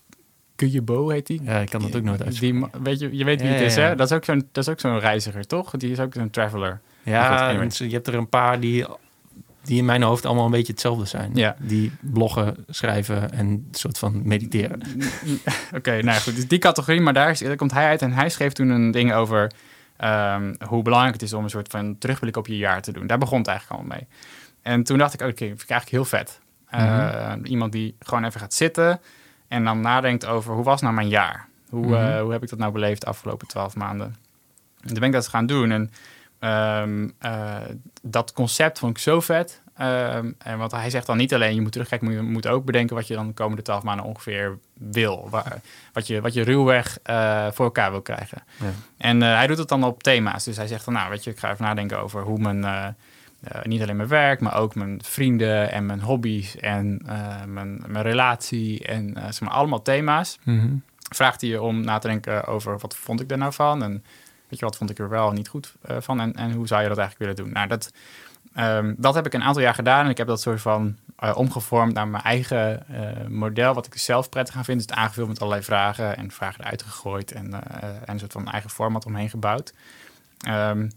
[0.55, 1.41] Kujebo heet die.
[1.43, 2.59] Ja, ik kan dat ook nooit Die, uitspreken.
[2.59, 3.95] ma- weet je, je weet wie het is, hè?
[3.95, 5.71] Dat is ook zo'n, dat is ook zo'n reiziger, toch?
[5.71, 6.79] Die is ook zo'n traveler.
[7.03, 8.85] Ja, je hebt er een paar die,
[9.63, 11.31] die in mijn hoofd allemaal een beetje hetzelfde zijn.
[11.35, 11.55] Ja.
[11.59, 14.81] Die bloggen, schrijven en een soort van mediteren.
[15.75, 18.29] Oké, nou goed, dus die categorie, maar daar, is, daar komt hij uit en hij
[18.29, 19.51] schreef toen een ding over
[19.97, 23.07] ehm, hoe belangrijk het is om een soort van terugblik op je jaar te doen.
[23.07, 24.07] Daar begon het eigenlijk allemaal mee.
[24.61, 26.39] En toen dacht ik, oké, vind ik eigenlijk heel vet.
[26.69, 28.99] Eh, Iemand die gewoon even gaat zitten
[29.47, 31.47] en dan nadenkt over hoe was nou mijn jaar?
[31.69, 31.93] Hoe, Mhm.
[31.93, 34.15] eh, hoe heb ik dat nou beleefd de afgelopen twaalf maanden?
[34.81, 35.91] En toen ben ik dat gaan doen en
[36.39, 37.55] ehm, eh,
[38.01, 39.61] dat concept vond ik zo vet.
[39.77, 42.65] Ehm, en want hij zegt dan niet alleen je moet terugkijken, maar je moet ook
[42.65, 45.27] bedenken wat je dan de komende twaalf maanden ongeveer wil.
[45.29, 45.61] Waar,
[45.93, 46.97] wat, je, wat je ruwweg
[47.53, 48.43] voor elkaar wil krijgen.
[48.59, 48.65] Ja.
[48.97, 50.43] En hij doet het dan op thema's.
[50.43, 52.95] Dus hij zegt dan, nou weet je, ik ga even nadenken over hoe mijn,
[53.49, 57.83] eh, niet alleen mijn werk, maar ook mijn vrienden en mijn hobby's en eh, mijn,
[57.87, 60.39] mijn relatie en eh, zeg maar allemaal thema's.
[60.43, 60.75] Mhm.
[61.09, 64.03] Vraagt hij je om na te denken over wat vond ik er nou van en
[64.47, 66.87] weet je wat vond ik er wel niet goed van en, en hoe zou je
[66.87, 67.53] dat eigenlijk willen doen?
[67.53, 67.91] Nou, dat,
[68.53, 70.97] ehm, dat heb ik een aantal jaar gedaan en ik heb dat soort van
[71.33, 72.85] omgevormd naar mijn eigen
[73.27, 74.77] model, wat ik zelf prettig aan vind.
[74.77, 78.47] Dus het aangevuld met allerlei vragen en vragen eruit gegooid en, en een soort van
[78.47, 79.73] eigen format omheen gebouwd.
[80.37, 80.87] Ehm,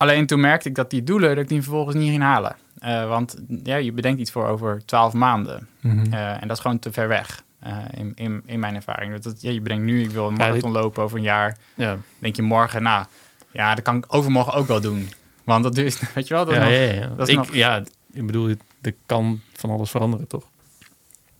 [0.00, 2.56] alleen toen merkte ik dat die doelen, dat ik die vervolgens niet ging halen.
[2.78, 5.68] Eh, want ja, je bedenkt iets voor over twaalf maanden.
[5.80, 6.12] Mhm.
[6.12, 7.42] Eh, en dat is gewoon te ver weg.
[7.60, 9.12] eh, in, in, in mijn ervaring.
[9.12, 11.56] Dat, dat, ja, je bedenkt nu, ik wil een marathon lopen over een jaar.
[11.74, 11.96] Ja.
[12.18, 13.04] denk je morgen, nou,
[13.50, 15.08] ja, dat kan ik overmorgen ook wel doen.
[15.44, 17.06] Want dat duurt, weet je wel, dat is Ja, nog- ja, ja.
[17.16, 17.82] dat is ik, nog- ja,
[18.12, 18.48] ik bedoel,
[18.82, 20.44] er kan van alles veranderen, toch?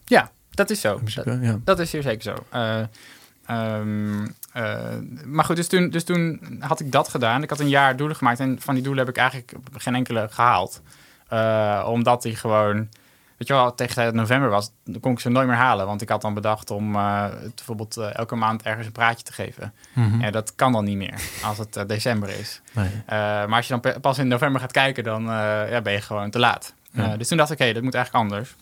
[0.05, 1.01] ja, dat is zo.
[1.41, 1.59] Ja.
[1.65, 2.35] Dat is zeer zeker zo.
[2.51, 2.81] Eh,
[3.47, 4.29] ehm, eh,
[5.25, 7.43] maar goed, dus toen, dus toen had ik dat gedaan.
[7.43, 10.29] Ik had een jaar doelen gemaakt en van die doelen heb ik eigenlijk geen enkele
[10.31, 10.83] gehaald.
[11.29, 12.77] Eh, omdat die gewoon,
[13.37, 15.87] weet je wel, tegen het november was, dan kon ik ze nooit meer halen.
[15.87, 19.33] Want ik had dan bedacht om eh, bijvoorbeeld eh, elke maand ergens een praatje te
[19.33, 19.73] geven.
[19.93, 20.21] Mhm.
[20.21, 22.61] En dat kan dan niet meer als het eh, december is.
[22.73, 22.87] Nee.
[23.07, 26.01] Eh, maar als je dan pas in november gaat kijken, dan eh, ja, ben je
[26.01, 26.75] gewoon te laat.
[26.91, 27.13] Ja.
[27.13, 28.55] Eh, dus toen dacht ik, hé, dat moet eigenlijk anders.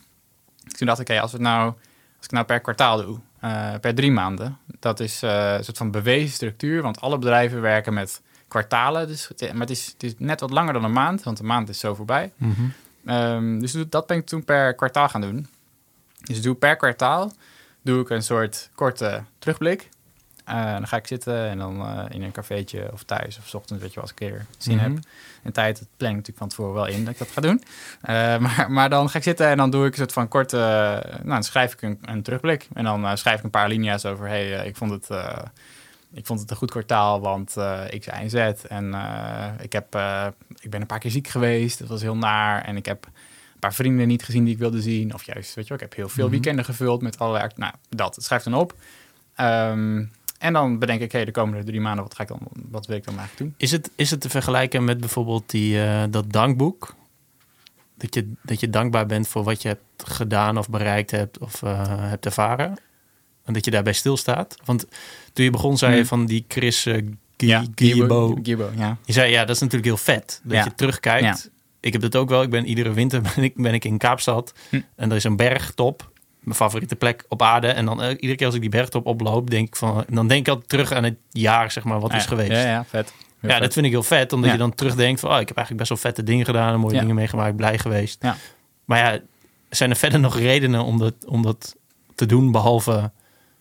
[0.76, 1.64] Toen dacht ik, hé, als, we het nou,
[2.16, 5.76] als ik nou per kwartaal doe, eh, per drie maanden, dat is eh, een soort
[5.76, 9.06] van bewezen structuur, want alle bedrijven werken met kwartalen.
[9.06, 11.46] Dus, het- maar het is, het is net wat langer dan een maand, want een
[11.46, 12.32] maand is zo voorbij.
[12.36, 12.62] Mhm.
[13.04, 15.46] Ehm, dus dat ben ik toen per kwartaal gaan doen.
[16.22, 17.32] Dus doe per kwartaal
[17.82, 19.88] doe ik een soort korte terugblik.
[20.48, 23.82] Eh, dan ga ik zitten en dan eh, in een cafeetje of thuis of ochtends,
[23.82, 24.84] weet je wel, als ik een keer zin Mhm.
[24.84, 24.98] heb.
[25.42, 27.62] En tijd, dat plan ik natuurlijk van tevoren wel in dat ik dat ga doen.
[28.00, 30.56] Eh, maar, maar dan ga ik zitten en dan doe ik een soort van korte,
[31.16, 32.68] nou dan schrijf ik een, een terugblik.
[32.74, 35.08] En dan schrijf ik een paar linia's over, hey, ik vond het...
[36.12, 37.56] ik vond het een goed kwartaal, want
[37.90, 38.34] ik zei en Z.
[38.68, 38.94] En
[39.60, 39.94] ik, heb,
[40.60, 41.78] ik ben een paar keer ziek geweest.
[41.78, 42.62] Dat was heel naar.
[42.64, 45.14] En ik heb een paar vrienden niet gezien die ik wilde zien.
[45.14, 46.32] Of juist, weet je wel, ik heb heel veel Mhm.
[46.32, 47.48] weekenden gevuld met allerlei...
[47.56, 48.16] Nou, dat.
[48.20, 48.74] Schrijf dan op.
[49.34, 50.04] Ehm,
[50.38, 52.96] en dan bedenk ik, hé, de komende drie maanden, wat, ga ik dan, wat wil
[52.96, 53.54] ik dan eigenlijk doen?
[53.58, 56.94] Is, het, is het te vergelijken met bijvoorbeeld die, eh, dat dankboek?
[57.96, 61.62] Dat je, dat je dankbaar bent voor wat je hebt gedaan of bereikt hebt of
[61.62, 62.76] eh, hebt ervaren?
[63.44, 64.56] En dat je daarbij stilstaat?
[64.64, 64.86] Want
[65.32, 66.06] toen je begon zei je Hmm.
[66.06, 67.02] van die Chris uh,
[67.36, 67.62] Ja,
[68.76, 68.96] ja.
[69.04, 70.40] Je zei ja, dat is natuurlijk heel vet.
[70.44, 70.64] Dat Ja.
[70.64, 71.50] je terugkijkt.
[71.80, 72.42] Ik heb dat ook wel.
[72.42, 74.52] Ik ben iedere winter ben ik, ben ik in Kaapstad.
[74.70, 74.80] Hm.
[74.96, 76.10] En er is een bergtop.
[76.48, 77.66] Mijn favoriete plek op aarde.
[77.66, 80.40] En dan eh, iedere keer als ik die bergtop oploop, denk ik van, dan denk
[80.40, 82.50] ik altijd terug aan het jaar, zeg maar, wat is Ja, geweest.
[82.50, 83.12] Ja, Ja, ja, vet.
[83.40, 83.60] Heel vet.
[83.60, 84.32] dat vind ik heel vet.
[84.32, 84.52] Omdat Ja.
[84.54, 86.72] je dan terugdenkt van, oh, ik heb eigenlijk best wel vette dingen gedaan.
[86.72, 87.00] en Mooie Ja.
[87.00, 87.56] dingen meegemaakt.
[87.56, 88.18] Blij geweest.
[88.22, 88.36] Ja.
[88.84, 89.18] Maar ja,
[89.70, 91.76] zijn er verder nog redenen om dat, om dat
[92.14, 93.10] te doen, behalve een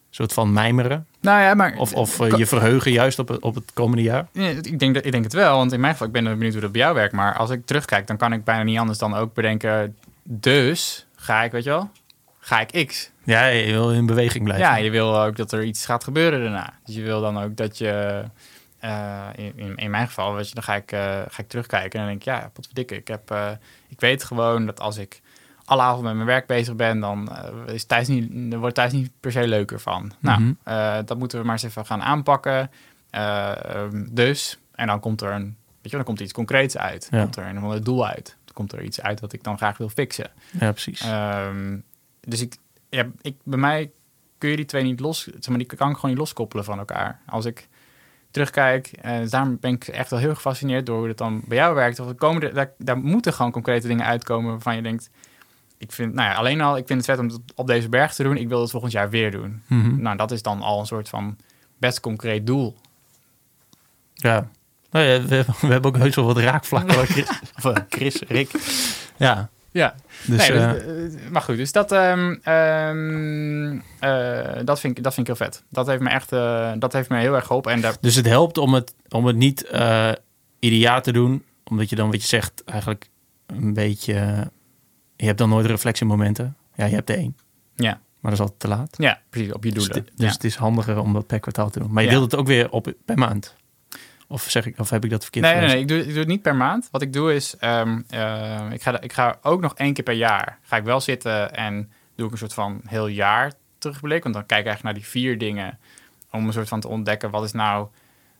[0.09, 1.07] soort van mijmeren?
[1.21, 1.75] Nou ja, maar...
[1.77, 4.27] Of, of eh, je verheugen juist op het, op het komende jaar?
[4.31, 6.51] Ja, ik, denk dat, ik denk het wel, want in mijn geval, ik ben benieuwd
[6.51, 7.13] hoe dat bij jou werkt.
[7.13, 9.95] Maar als ik terugkijk, dan kan ik bijna niet anders dan ook bedenken...
[10.23, 11.89] Dus ga ik, weet je wel,
[12.47, 13.11] ga ik X.
[13.23, 14.65] Ja, je wil in beweging blijven.
[14.67, 16.73] Ja, je wil ook dat er iets gaat gebeuren daarna.
[16.85, 18.23] Dus je wil dan ook dat je...
[18.79, 22.05] eh, in, in, mijn geval, weet je, dan ga ik, eh, ga ik terugkijken en
[22.05, 22.25] dan denk ik...
[22.25, 23.49] Ja, wat verdikke, ik, heb, eh,
[23.87, 25.21] ik weet gewoon dat als ik
[25.65, 26.99] alle avond met mijn werk bezig ben...
[26.99, 27.29] dan
[27.65, 30.11] is thuis niet, er wordt thuis niet per se leuker van.
[30.19, 31.05] Nou, Mhm.
[31.05, 32.71] dat moeten we maar eens even gaan aanpakken.
[33.09, 36.77] Eh, ehm, dus, en dan komt er een, weet je, dan komt er iets concreets
[36.77, 37.07] uit.
[37.09, 37.25] Dan Ja.
[37.25, 38.35] komt er een doel uit.
[38.45, 40.29] Dan komt er iets uit wat ik dan graag wil fixen.
[40.59, 41.01] Ja, precies.
[41.01, 41.77] Ehm,
[42.29, 42.55] dus ik,
[42.89, 43.91] ja, ik, bij mij
[44.37, 46.79] kun je die twee niet los, zeg maar, die kan ik gewoon niet loskoppelen van
[46.79, 47.19] elkaar.
[47.25, 47.67] Als ik
[48.31, 51.57] terugkijk, eh dus daarom ben ik echt wel heel gefascineerd door hoe het dan bij
[51.57, 51.99] jou werkt.
[51.99, 55.09] Of er komen er, daar, daar moeten gewoon concrete dingen uitkomen waarvan je denkt,
[55.77, 58.13] ik vind, nou ja, alleen al, ik vind het vet om het op deze berg
[58.13, 58.37] te doen.
[58.37, 59.61] Ik wil het volgend jaar weer doen.
[59.67, 60.01] Mhm.
[60.01, 61.37] Nou, dat is dan al een soort van
[61.77, 62.77] best concreet doel.
[64.13, 64.49] Ja.
[64.91, 67.07] Nou ja, we, we hebben ook heus wel wat raakvlakken.
[67.63, 68.51] eh, Chris, Rick.
[69.17, 69.49] Ja.
[69.71, 69.95] Ja,
[70.27, 75.03] Dus, nee, eh, dus, eh, maar goed, dus dat, ehm, ehm, eh, dat, vind ik,
[75.03, 75.63] dat vind ik heel vet.
[75.69, 77.71] Dat heeft me echt eh, dat heeft me heel erg geholpen.
[77.71, 80.11] En daar, dus het helpt om het, om het niet eh
[80.59, 81.43] jaar te doen.
[81.63, 83.09] Omdat je dan, wat je zegt, eigenlijk
[83.45, 84.13] een beetje...
[85.15, 86.55] je hebt dan nooit reflectiemomenten.
[86.75, 87.37] Ja, je hebt er één.
[87.75, 88.95] ja, Maar dat is altijd te laat.
[88.97, 90.03] ja, precies, op je Dus, doelen.
[90.15, 90.31] dus ja.
[90.33, 91.91] het is handiger om dat per kwartaal te doen.
[91.91, 92.15] Maar je Ja.
[92.17, 93.55] deelt het ook weer op per maand.
[94.27, 96.17] Of, zeg ik, of heb ik dat verkeerd Nee, nee, nee, ik doe, ik doe
[96.17, 96.87] het niet per maand.
[96.91, 100.13] Wat ik doe is, ehm, eh, ik, ga, ik ga ook nog één keer per
[100.13, 104.23] jaar, ga ik wel zitten en doe ik een soort van heel jaar terugblik.
[104.23, 105.79] Want dan kijk ik eigenlijk naar die vier dingen
[106.31, 107.87] om een soort van te ontdekken, wat is nou,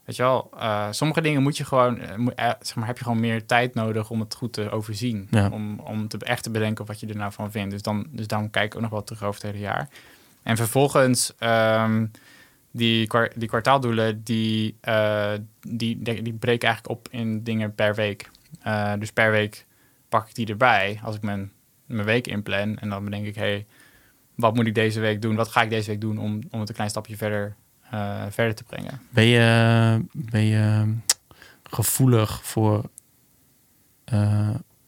[0.05, 3.03] weet je wel, eh, sommige dingen moet je gewoon, eh, moet, zeg maar, heb je
[3.03, 5.27] gewoon meer tijd nodig om het goed te overzien.
[5.31, 5.49] Ja.
[5.49, 7.71] Om, om te, echt te bedenken wat je er nou van vindt.
[7.71, 9.89] Dus dan, dus dan kijk ik ook nog wel terug over het hele jaar.
[10.43, 12.05] En vervolgens, ehm,
[12.77, 18.29] die, die kwartaaldoelen, die, eh, die, die, breken eigenlijk op in dingen per week.
[18.61, 19.65] Eh, dus per week
[20.09, 21.51] pak ik die erbij als ik mijn,
[21.85, 22.77] mijn week inplan.
[22.77, 23.65] En dan bedenk ik, hey,
[24.35, 25.35] wat moet ik deze week doen?
[25.35, 27.55] Wat ga ik deze week doen om, om het een klein stapje verder,
[27.89, 29.01] eh, verder te brengen?
[29.09, 30.93] Ben je, ben je
[31.63, 32.89] gevoelig voor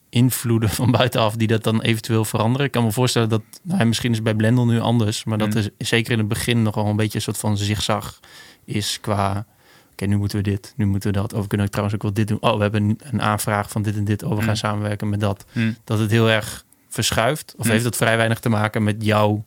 [0.09, 2.65] invloeden van buitenaf die dat dan eventueel veranderen?
[2.65, 5.57] Ik kan me voorstellen dat, nou, misschien is bij Blendel nu anders, maar dat Mm.
[5.77, 8.19] is zeker in het begin nog wel een beetje een soort van zigzag
[8.65, 9.45] is qua,
[9.91, 11.33] oké, nu moeten we dit, nu moeten we dat.
[11.33, 12.37] Of we kunnen trouwens ook wel dit doen.
[12.41, 14.55] Oh, we hebben een- aanvraag van dit en dit, oh, we gaan Mm.
[14.55, 15.45] samenwerken met dat.
[15.51, 15.71] Hm.
[15.83, 17.53] Dat het heel erg verschuift?
[17.57, 17.71] Of Mm.
[17.71, 19.43] heeft het vrij weinig te maken met jouw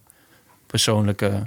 [0.66, 1.42] persoonlijke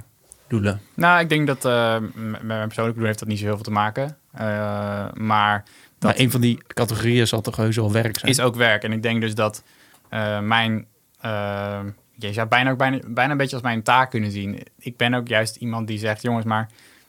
[0.48, 0.80] doelen?
[0.94, 3.64] Nou, ik denk dat eh, met mijn persoonlijke doel heeft dat niet zo heel veel
[3.64, 4.16] te maken.
[4.32, 5.64] Eh, maar
[6.06, 8.30] Maar een van die categorieën zal toch heus wel werk zijn?
[8.32, 8.82] is ook werk.
[8.82, 9.62] En ik denk dus dat
[10.08, 10.86] eh, mijn...
[11.20, 11.80] eh,
[12.18, 14.62] je zou bijna ook bijna, bijna een beetje als mijn taak kunnen zien.
[14.78, 16.22] Ik ben ook juist iemand die zegt...
[16.22, 16.68] jongens, maar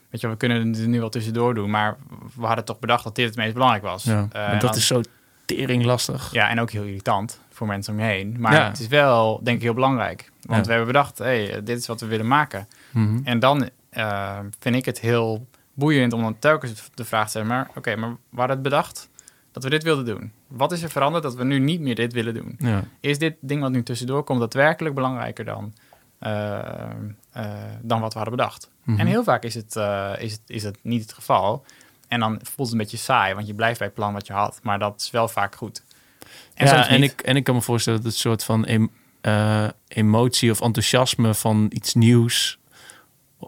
[0.09, 1.69] weet je, we kunnen er nu wel tussendoor doen...
[1.69, 1.97] maar
[2.35, 4.03] we hadden toch bedacht dat dit het meest belangrijk was.
[4.03, 5.01] ja, Eh, dat dan- is zo
[5.45, 6.31] tering lastig.
[6.31, 8.35] Ja, en ook heel irritant voor mensen om je heen.
[8.39, 8.67] Maar Ja.
[8.67, 10.31] het is wel, denk ik, heel belangrijk.
[10.41, 10.63] Want Ja.
[10.65, 12.67] we hebben bedacht, hey, dit is wat we willen maken.
[12.91, 13.19] Mhm.
[13.23, 13.69] En dan
[14.59, 17.47] vind ik het heel boeiend om dan telkens de vraag te stellen...
[17.47, 19.09] maar oké, maar hadden het bedacht
[19.51, 20.31] dat we dit wilden doen.
[20.47, 22.55] Wat is er veranderd dat we nu niet meer dit willen doen?
[22.59, 22.83] Ja.
[22.99, 25.73] Is dit ding wat nu tussendoor komt daadwerkelijk belangrijker dan,
[26.19, 26.59] eh,
[27.31, 27.45] eh,
[27.81, 28.69] dan wat we hadden bedacht?
[28.83, 28.99] Mhm.
[28.99, 31.65] En heel vaak is het, eh, is, het, is het niet het geval.
[32.07, 34.33] En dan voelt het een beetje saai, want je blijft bij het plan wat je
[34.33, 34.59] had.
[34.63, 35.83] Maar dat is wel vaak goed.
[36.53, 38.91] En ja, en ik, en ik kan me voorstellen dat het soort van em-
[39.87, 42.59] emotie of enthousiasme van iets nieuws,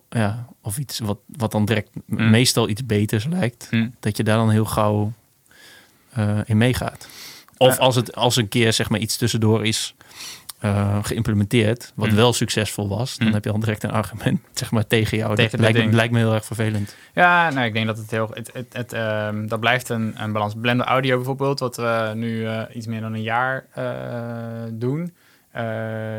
[0.09, 2.29] ja, of iets wat, wat dan direct Mm.
[2.29, 3.87] meestal iets beters lijkt, Hm.
[3.99, 5.13] dat je daar dan heel gauw
[6.13, 7.07] eh, in meegaat.
[7.57, 9.95] Of als het als een keer zeg maar iets tussendoor is
[10.59, 12.15] eh, geïmplementeerd, wat Mm.
[12.15, 13.33] wel succesvol was, dan Mm.
[13.33, 15.35] heb je al direct een argument zeg maar tegen jou.
[15.35, 15.93] Tegen dat lijkt, me- ding.
[15.95, 16.95] lijkt me heel erg vervelend.
[17.13, 18.29] Ja, nou, ik denk dat het heel...
[18.33, 20.53] Het, het, het, ehm, dat blijft een, een balans.
[20.61, 23.65] Blender Audio bijvoorbeeld, wat we nu eh, iets meer dan een jaar
[24.71, 25.13] doen.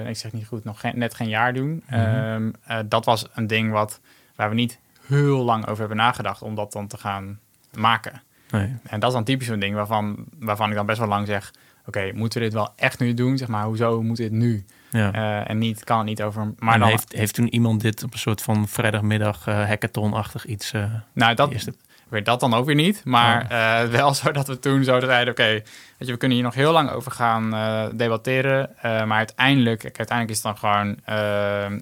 [0.09, 1.83] Ik zeg niet goed, nog geen, net geen jaar doen.
[1.87, 2.01] Mhm.
[2.01, 4.01] Ehm, eh, dat was een ding wat,
[4.41, 7.39] waar we niet heel lang over hebben nagedacht om dat dan te gaan
[7.77, 8.23] maken.
[8.51, 8.75] Nee.
[8.83, 11.53] En dat is dan typisch zo'n ding waarvan, waarvan ik dan best wel lang zeg...
[11.87, 13.39] Oké, moeten we dit wel echt nu doen?
[13.39, 14.65] Zeg maar, hoezo moet dit nu?
[14.91, 15.13] Ja.
[15.13, 16.53] Eh, en niet, kan het niet over...
[16.59, 20.73] Maar dan, heeft, heeft toen iemand dit op een soort van vrijdagmiddag eh hackathon-achtig iets...
[20.73, 21.75] eh, nou, dat, eerste-
[22.11, 23.03] weet dat dan ook weer niet.
[23.05, 25.33] Maar eh, wel zo dat we toen zo zeiden...
[25.33, 25.65] Oké, weet
[25.99, 28.77] je, we kunnen hier nog heel lang over gaan eh, debatteren.
[28.79, 30.97] eh, maar uiteindelijk, kijk, uiteindelijk is het dan gewoon...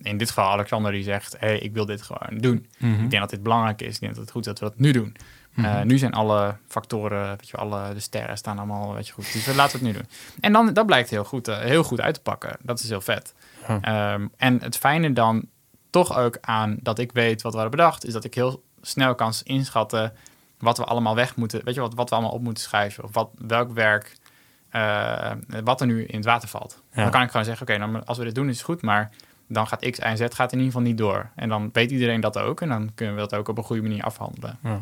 [0.02, 1.36] in dit geval Alexander die zegt...
[1.38, 2.66] hey, ik wil dit gewoon doen.
[2.78, 3.04] Mhm.
[3.04, 3.94] Ik denk dat dit belangrijk is.
[3.94, 5.16] Ik denk dat het goed is dat we dat nu doen.
[5.54, 5.86] Mhm.
[5.86, 9.32] nu zijn alle factoren, weet je, alle de sterren staan allemaal, weet je goed.
[9.32, 10.10] Dus laten we het nu doen.
[10.40, 12.56] En dan dat blijkt heel goed, heel goed uit te pakken.
[12.62, 13.34] Dat is heel vet.
[13.80, 15.48] Ehm, en het fijne dan
[15.90, 19.14] toch ook aan dat ik weet wat we hadden bedacht, is dat ik heel snel
[19.14, 20.12] kan inschatten
[20.58, 23.14] wat we allemaal weg moeten, weet je wat, wat we allemaal op moeten schrijven of
[23.14, 24.16] wat, welk werk,
[24.68, 25.32] eh,
[25.64, 26.82] wat er nu in het water valt.
[26.92, 27.02] Ja.
[27.02, 29.10] Dan kan ik gewoon zeggen, oké, nou, als we dit doen is het goed, maar
[29.46, 31.30] dan gaat X, Y en Z gaat in ieder geval niet door.
[31.34, 33.82] En dan weet iedereen dat ook en dan kunnen we dat ook op een goede
[33.82, 34.58] manier afhandelen.
[34.62, 34.80] Ja.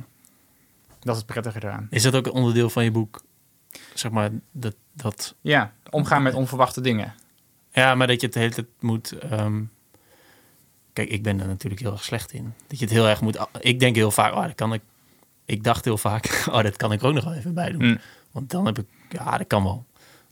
[1.00, 1.86] Dat is het prettige eraan.
[1.90, 3.22] Is dat ook een onderdeel van je boek?
[3.94, 7.14] Zeg maar, dat, dat, Ja, omgaan met onverwachte dingen.
[7.70, 9.12] ja, maar dat je het de hele tijd moet...
[9.12, 9.62] ehm,
[10.96, 12.52] kijk, ik ben er natuurlijk heel erg slecht in.
[12.66, 13.38] Dat je het heel erg moet...
[13.60, 14.80] Ik denk heel vaak, oh, dat kan ik...
[15.44, 17.86] Ik dacht heel vaak, oh, dat kan ik ook nog wel even bij doen.
[17.86, 17.98] Mm.
[18.30, 19.84] Want dan heb ik, ja, dat kan wel.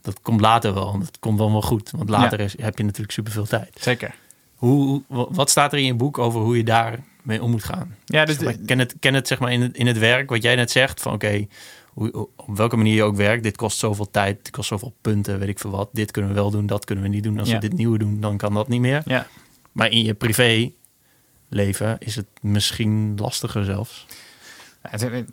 [0.02, 1.90] Dat komt later wel, dat komt dan wel goed.
[1.90, 3.76] Want later is, heb je natuurlijk superveel tijd.
[3.80, 4.14] Zeker.
[4.54, 7.94] Hoe, wat staat er in je boek over hoe je daar mee om moet gaan?
[8.04, 10.30] Ja, dus Zeg maar, ken, het, ken het zeg maar in het, in het werk,
[10.30, 11.46] wat jij net zegt, van oké,
[11.88, 15.38] hoe- op welke manier je ook werkt, dit kost zoveel tijd, dit kost zoveel punten,
[15.38, 15.88] weet ik veel wat.
[15.92, 17.38] Dit kunnen we wel doen, dat kunnen we niet doen.
[17.38, 17.54] Als Ja.
[17.54, 19.02] we dit nieuwe doen, dan kan dat niet meer.
[19.04, 19.26] ja.
[19.74, 24.06] Maar in je privéleven is het misschien lastiger zelfs.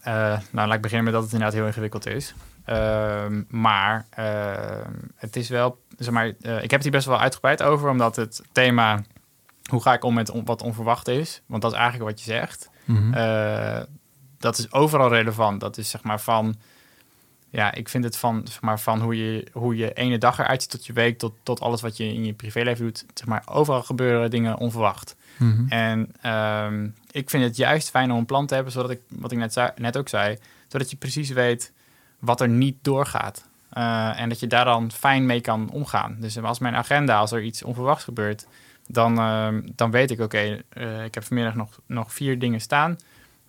[0.02, 2.34] Eh, nou, laat ik beginnen met dat het inderdaad heel ingewikkeld is.
[2.66, 7.20] Ehm, maar ehm, het is wel, zeg maar, eh, ik heb het hier best wel
[7.20, 9.04] uitgebreid over, omdat het thema,
[9.70, 12.32] hoe ga ik om met on- wat onverwacht is, want dat is eigenlijk wat je
[12.32, 12.70] zegt.
[13.14, 13.82] Eh,
[14.38, 15.60] dat is overal relevant.
[15.60, 16.56] Dat is zeg maar van,
[17.52, 20.62] ja, ik vind het van, zeg maar, van hoe, je, hoe je ene dag eruit
[20.62, 23.06] ziet tot je week, tot, tot alles wat je in je privéleven doet.
[23.14, 25.16] Zeg maar, overal gebeuren dingen onverwacht.
[25.38, 25.68] Mhm.
[25.68, 29.32] En ehm, ik vind het juist fijn om een plan te hebben, zodat ik, wat
[29.32, 30.38] ik net, zei, net ook zei,
[30.68, 31.72] zodat je precies weet
[32.20, 33.50] wat er niet doorgaat.
[33.70, 36.18] Eh, en dat je daar dan fijn mee kan omgaan.
[36.20, 38.48] Dus als mijn agenda, als er iets onverwachts gebeurt,
[38.88, 42.98] dan, ehm, dan weet ik, oké, eh, ik heb vanmiddag nog, nog vier dingen staan.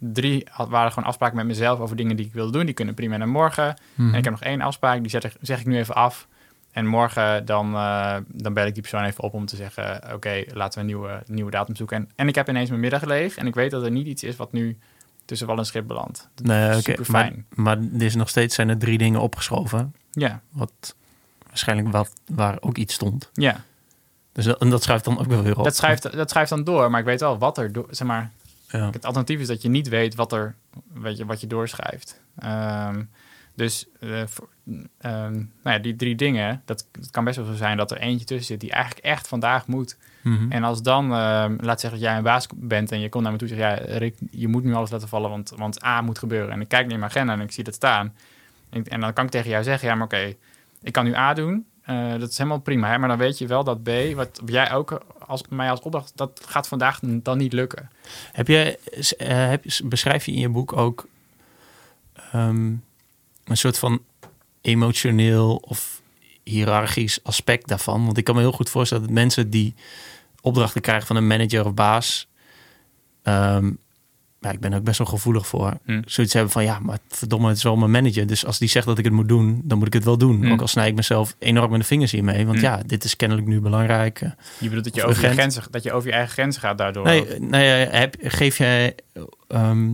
[0.04, 2.64] Drie had- waren gewoon afspraken met mezelf over dingen die ik wilde doen.
[2.66, 3.76] Die kunnen prima naar morgen.
[3.94, 4.08] Mhm.
[4.12, 6.28] En ik heb nog één afspraak, die zet ik, zeg ik nu even af.
[6.72, 10.00] En morgen dan, eh, dan bel ik die persoon even op om te zeggen...
[10.14, 11.96] oké, laten we een nieuwe, nieuwe datum zoeken.
[11.96, 13.36] En, en ik heb ineens mijn middag leeg.
[13.36, 14.78] En ik weet dat er niet iets is wat nu
[15.24, 16.28] tussen wal en schip beland.
[16.42, 16.94] Nee, oké.
[16.96, 17.46] Maar, fijn.
[17.54, 19.94] maar er is nog steeds zijn er drie dingen opgeschoven.
[20.10, 20.94] Ja, Wat
[21.46, 23.30] waarschijnlijk wat, waar ook iets stond.
[23.32, 23.56] ja.
[24.32, 25.64] Dus dat, en dat schuift dan ook wel weer op.
[25.64, 27.70] Dat, schrijft, dat schrijft dan door, maar ik weet wel wat er.
[27.90, 28.30] Zeg maar,
[28.72, 28.90] Ja.
[28.90, 30.54] het alternatief is dat je niet weet wat, er,
[30.92, 32.20] weet je, wat je doorschrijft.
[32.38, 33.02] Ehm,
[33.54, 34.48] dus eh, voor-
[34.98, 37.98] ehm, nou ja, die drie dingen, dat, het kan best wel zo zijn dat er
[37.98, 39.96] eentje tussen zit die eigenlijk echt vandaag moet.
[40.22, 40.52] Mhm.
[40.52, 43.32] En als dan, ehm, laat zeggen dat jij een baas bent en je komt naar
[43.32, 46.00] me toe en zegt, ja, Rick, je moet nu alles laten vallen, want, want A
[46.00, 46.50] moet gebeuren.
[46.52, 48.14] En ik kijk naar mijn agenda en ik zie dat staan.
[48.70, 50.34] En, en dan kan ik tegen jou zeggen, ja, maar oké,
[50.82, 51.66] ik kan nu A doen.
[51.82, 55.02] Eh, dat is helemaal prima, maar dan weet je wel dat B, wat jij ook
[55.26, 57.90] als, mij als opdracht, dat gaat vandaag dan niet lukken.
[58.32, 58.78] Heb je,
[59.18, 61.08] eh, heb, beschrijf je in je boek ook
[62.32, 62.66] ehm,
[63.44, 64.02] een soort van
[64.60, 66.02] emotioneel of
[66.42, 68.04] hiërarchisch aspect daarvan?
[68.04, 69.74] Want ik kan me heel goed voorstellen dat mensen die
[70.40, 72.28] opdrachten krijgen van een manager of baas,
[73.22, 73.70] ehm,
[74.42, 76.02] ja, ik ben ook best wel gevoelig voor, Hm.
[76.04, 78.26] zoiets hebben van ja, maar verdomme, het is wel mijn manager.
[78.26, 80.44] Dus als die zegt dat ik het moet doen, dan moet ik het wel doen.
[80.44, 80.52] Hm.
[80.52, 82.46] Ook al snij ik mezelf enorm in de vingers hiermee.
[82.46, 82.64] Want Hm.
[82.64, 84.18] ja, dit is kennelijk nu belangrijk.
[84.58, 86.78] Je bedoelt dat je, Of over je, grenzen, dat je over je eigen grenzen gaat
[86.78, 87.04] daardoor.
[87.04, 88.94] Nee, nee heb, geef, jij,
[89.48, 89.92] ehm,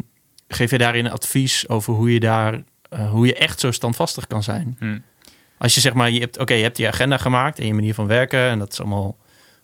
[0.48, 4.42] geef je daarin advies over hoe je daar, eh, hoe je echt zo standvastig kan
[4.42, 4.78] zijn?
[5.58, 7.94] Als je zeg maar, je hebt, oké, je hebt je agenda gemaakt en je manier
[7.94, 9.16] van werken en dat is allemaal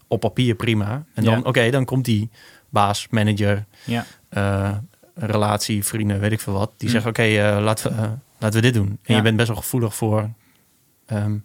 [0.08, 1.04] op papier prima.
[1.14, 1.40] En dan, Ja.
[1.44, 2.30] oké, dan komt die
[2.70, 4.06] baas, manager, Ja.
[4.34, 4.70] Eh,
[5.14, 6.70] relatie, vrienden, weet ik veel wat.
[6.76, 6.92] Die Hm.
[6.94, 8.86] zeggen, oké, eh, laten, we, eh, laten we dit doen.
[8.88, 9.16] En Ja.
[9.16, 10.30] je bent best wel gevoelig voor,
[11.06, 11.36] ehm,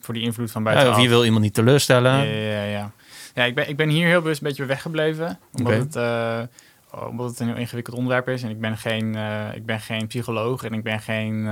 [0.00, 0.96] Voor die invloed van ja, buitenaf.
[0.96, 2.12] of je wil iemand niet teleurstellen.
[2.12, 2.64] Ja, ja, ja.
[2.64, 2.90] ja.
[3.34, 5.38] Ja, ik ben, ik ben hier heel bewust een beetje weggebleven.
[5.52, 5.96] Omdat, het,
[7.08, 8.42] omdat het een heel ingewikkeld onderwerp is.
[8.42, 9.14] En ik ben geen,
[9.54, 11.44] ik ben geen psycholoog en ik ben geen...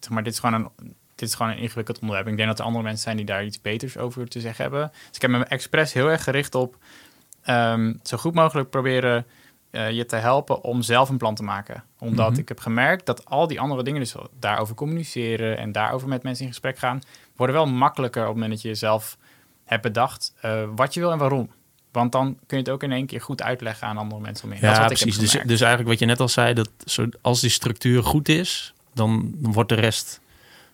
[0.00, 2.26] zeg maar dit is, gewoon een, dit is gewoon een ingewikkeld onderwerp.
[2.28, 4.90] Ik denk dat er andere mensen zijn die daar iets beters over te zeggen hebben.
[5.06, 6.76] Dus ik heb me expres heel erg gericht op...
[7.42, 9.26] ehm, zo goed mogelijk proberen
[9.70, 11.84] eh, je te helpen om zelf een plan te maken.
[11.98, 12.40] Omdat Mhm.
[12.40, 14.00] ik heb gemerkt dat al die andere dingen...
[14.00, 17.00] dus daarover communiceren en daarover met mensen in gesprek gaan...
[17.36, 19.16] worden wel makkelijker op het moment dat je zelf
[19.64, 21.50] hebt bedacht eh, wat je wil en waarom.
[21.92, 24.54] Want dan kun je het ook in één keer goed uitleggen aan andere mensen om
[24.54, 25.18] je Ja, precies.
[25.18, 28.74] Dus, dus eigenlijk wat je net al zei, dat zo, als die structuur goed is,
[28.94, 30.20] dan, wordt de rest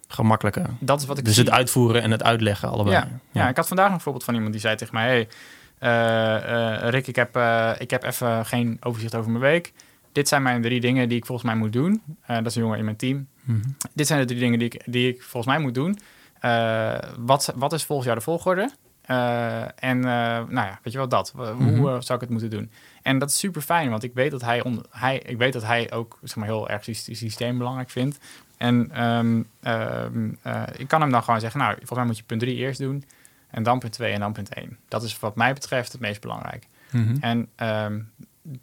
[0.09, 0.67] gemakkelijker.
[0.79, 1.45] dat is wat ik Dus zie.
[1.45, 2.97] het uitvoeren en het uitleggen allebei.
[2.97, 3.49] Ja, ja.
[3.49, 5.07] ik had vandaag nog een voorbeeld van iemand die zei tegen mij...
[5.07, 5.29] Hey,
[6.91, 9.73] Rick, ik heb, eh, ik heb even geen overzicht over mijn week.
[10.13, 12.03] Dit zijn mijn drie dingen die ik volgens mij moet doen.
[12.27, 13.27] Eh, dat is een jongen in mijn team.
[13.43, 13.59] Mhm.
[13.93, 15.99] Dit zijn de drie dingen die ik, die ik volgens mij moet doen.
[16.41, 18.71] Eh, wat, wat is volgens jou de volgorde?
[19.03, 20.05] Eh, en eh,
[20.49, 21.33] nou ja, weet je wel dat.
[21.37, 21.87] Hoe Mhm.
[21.87, 22.71] eh, zou ik het moeten doen?
[23.03, 25.65] En dat is super fijn, want ik weet dat hij, on, hij, ik weet dat
[25.65, 28.19] hij ook zeg maar, heel erg sy- systeem belangrijk vindt.
[28.57, 32.23] En ehm, ehm, eh, ik kan hem dan gewoon zeggen, nou, volgens mij moet je
[32.25, 33.05] punt 3 eerst doen.
[33.55, 34.79] En dan punt 2 en dan punt 1.
[34.89, 36.67] Dat is wat mij betreft het meest belangrijk.
[36.91, 37.17] Mhm.
[37.21, 38.01] En ehm,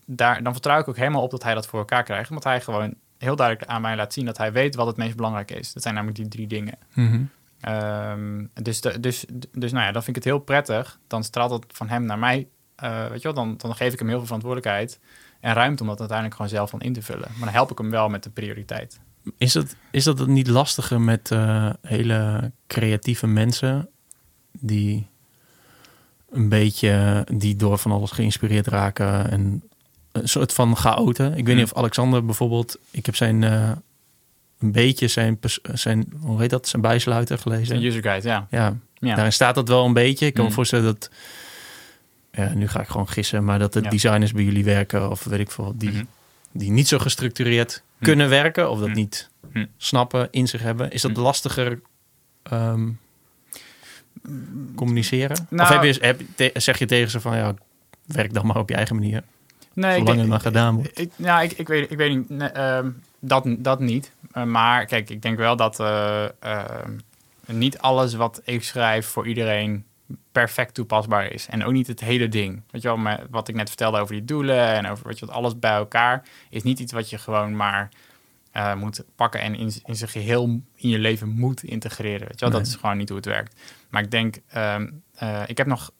[0.06, 2.30] daar, dan vertrouw ik ook helemaal op dat hij dat voor elkaar krijgt.
[2.30, 5.16] Omdat hij gewoon heel duidelijk aan mij laat zien dat hij weet wat het meest
[5.16, 5.74] belangrijk is.
[5.74, 6.78] Dat zijn namelijk die drie dingen.
[6.94, 7.22] Mhm.
[7.62, 11.00] Ehm, dus, de, dus, dus nou ja, dan vind ik het heel prettig.
[11.08, 12.48] Dan straalt het van hem naar mij.
[12.76, 15.00] eh, weet je wel, dan, dan geef ik hem heel veel verantwoordelijkheid
[15.40, 17.28] en ruimte om dat uiteindelijk gewoon zelf van in te vullen.
[17.32, 19.00] Maar dan help ik hem wel met de prioriteit.
[19.38, 23.90] Is, dat, is dat het niet lastiger met eh, hele creatieve mensen
[24.52, 25.08] die
[26.30, 29.64] een beetje die door van alles geïnspireerd raken en
[30.12, 31.38] een soort van chaoten?
[31.38, 33.72] Ik weet niet of Alexander bijvoorbeeld, ik heb zijn eh,
[34.60, 35.40] een beetje zijn,
[35.74, 37.76] zijn hoe heet dat, zijn bijsluiter gelezen.
[37.76, 38.48] Een user guide, ja.
[38.50, 39.14] Ja, ja.
[39.16, 40.26] daarin staat dat wel een beetje.
[40.26, 40.56] Ik kan me Mm.
[40.56, 41.10] voorstellen dat,
[42.32, 43.90] ja, nu ga ik gewoon gissen, maar dat de Ja.
[43.90, 46.04] designers bij jullie werken of weet ik veel, die, Mhm.
[46.52, 48.04] die niet zo gestructureerd Hm.
[48.04, 48.94] kunnen werken of dat Hm.
[48.94, 49.30] niet
[49.78, 50.92] snappen, in zich hebben.
[50.92, 51.80] Is dat lastiger
[52.44, 52.90] ehm,
[54.76, 55.48] communiceren?
[55.50, 57.54] Nou- of heb je, heb, te- zeg je tegen ze van ja,
[58.06, 59.24] werk dan maar op je eigen manier,
[59.74, 61.00] Nee, ik zolang denk- het maar gedaan wordt?
[61.00, 62.30] Ik, ja, ik, ik, weet, ik weet niet.
[62.30, 62.90] nee, ehm,
[63.20, 64.12] dat, dat niet.
[64.32, 66.92] Eh, maar kijk, ik denk wel dat eh, ehm,
[67.46, 69.86] niet alles wat ik schrijf voor iedereen
[70.32, 71.48] perfect toepasbaar is.
[71.50, 72.62] En ook niet het hele ding.
[72.72, 75.26] Weet je wel, maar wat ik net vertelde over die doelen en over weet je,
[75.26, 77.90] wat alles bij elkaar is niet iets wat je gewoon maar
[78.52, 82.28] eh, moet pakken en in, in zijn geheel in je leven moet integreren.
[82.28, 82.58] Weet je wel?
[82.58, 83.60] Dat is gewoon niet hoe het werkt.
[83.92, 85.92] Maar ik denk, ehm, eh, ik heb nog,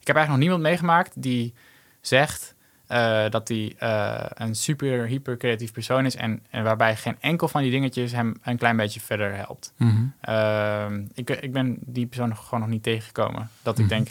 [0.00, 1.54] ik heb eigenlijk nog niemand meegemaakt die
[2.00, 2.54] zegt
[2.86, 7.48] eh, dat hij eh, een super hyper creatief persoon is en, en waarbij geen enkel
[7.48, 9.72] van die dingetjes hem een klein beetje verder helpt.
[9.76, 10.04] Mhm.
[10.20, 13.50] Ehm, ik, ik ben die persoon gewoon nog niet tegengekomen.
[13.62, 13.82] Dat Mhm.
[13.82, 14.08] ik denk,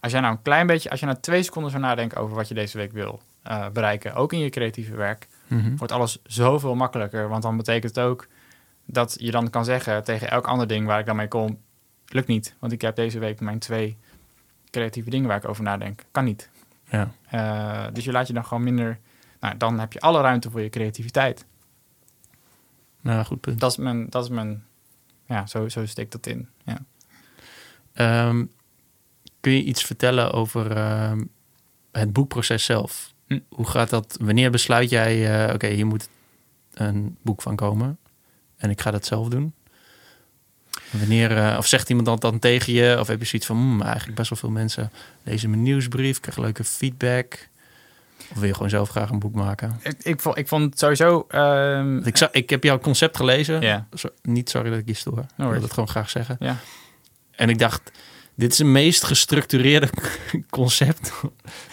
[0.00, 2.48] als jij nou een klein beetje, als je nou twee seconden zou nadenken over wat
[2.48, 3.20] je deze week wil
[3.72, 5.76] bereiken, ook in je creatieve werk, Mhm.
[5.76, 7.28] wordt alles zoveel makkelijker.
[7.28, 8.26] Want dan betekent het ook
[8.86, 11.58] dat je dan kan zeggen tegen elk ander ding waar ik dan mee kom,
[12.12, 12.54] lukt niet.
[12.58, 13.96] Want ik heb deze week mijn twee
[14.70, 16.04] creatieve dingen waar ik over nadenk.
[16.10, 16.50] Kan niet.
[16.90, 17.12] Ja.
[17.28, 18.98] Eh, dus je laat je dan gewoon minder
[19.40, 21.44] Nou, dan heb je alle ruimte voor je creativiteit.
[23.00, 23.60] Nou, goed punt.
[23.60, 24.64] Dat is mijn, dat is mijn
[25.26, 26.48] ja, zo, zo steek dat in.
[26.64, 26.78] Ja.
[27.92, 28.44] Ehm,
[29.40, 31.24] kun je iets vertellen over ehm,
[31.92, 33.12] het boekproces zelf?
[33.26, 33.38] Hm.
[33.48, 34.16] Hoe gaat dat?
[34.20, 36.08] Wanneer besluit jij, eh, oké, hier moet
[36.72, 37.98] een boek van komen
[38.56, 39.54] en ik ga dat zelf doen?
[40.92, 42.96] Wanneer, eh, of zegt iemand dat dan tegen je?
[43.00, 44.90] Of heb je zoiets van, hmm, eigenlijk best wel veel mensen
[45.22, 47.48] lezen mijn nieuwsbrief, krijg leuke feedback.
[48.30, 49.80] Of wil je gewoon zelf graag een boek maken?
[49.82, 51.26] Ik, ik, vond, ik vond het sowieso...
[51.28, 53.60] ehm, Ik, ik heb jouw concept gelezen.
[54.22, 55.18] Niet sorry dat ik je stoor.
[55.18, 56.36] Ik wil het gewoon graag zeggen.
[56.40, 56.56] Ja.
[57.30, 57.90] En ik dacht,
[58.34, 59.88] dit is het meest gestructureerde
[60.50, 61.12] concept.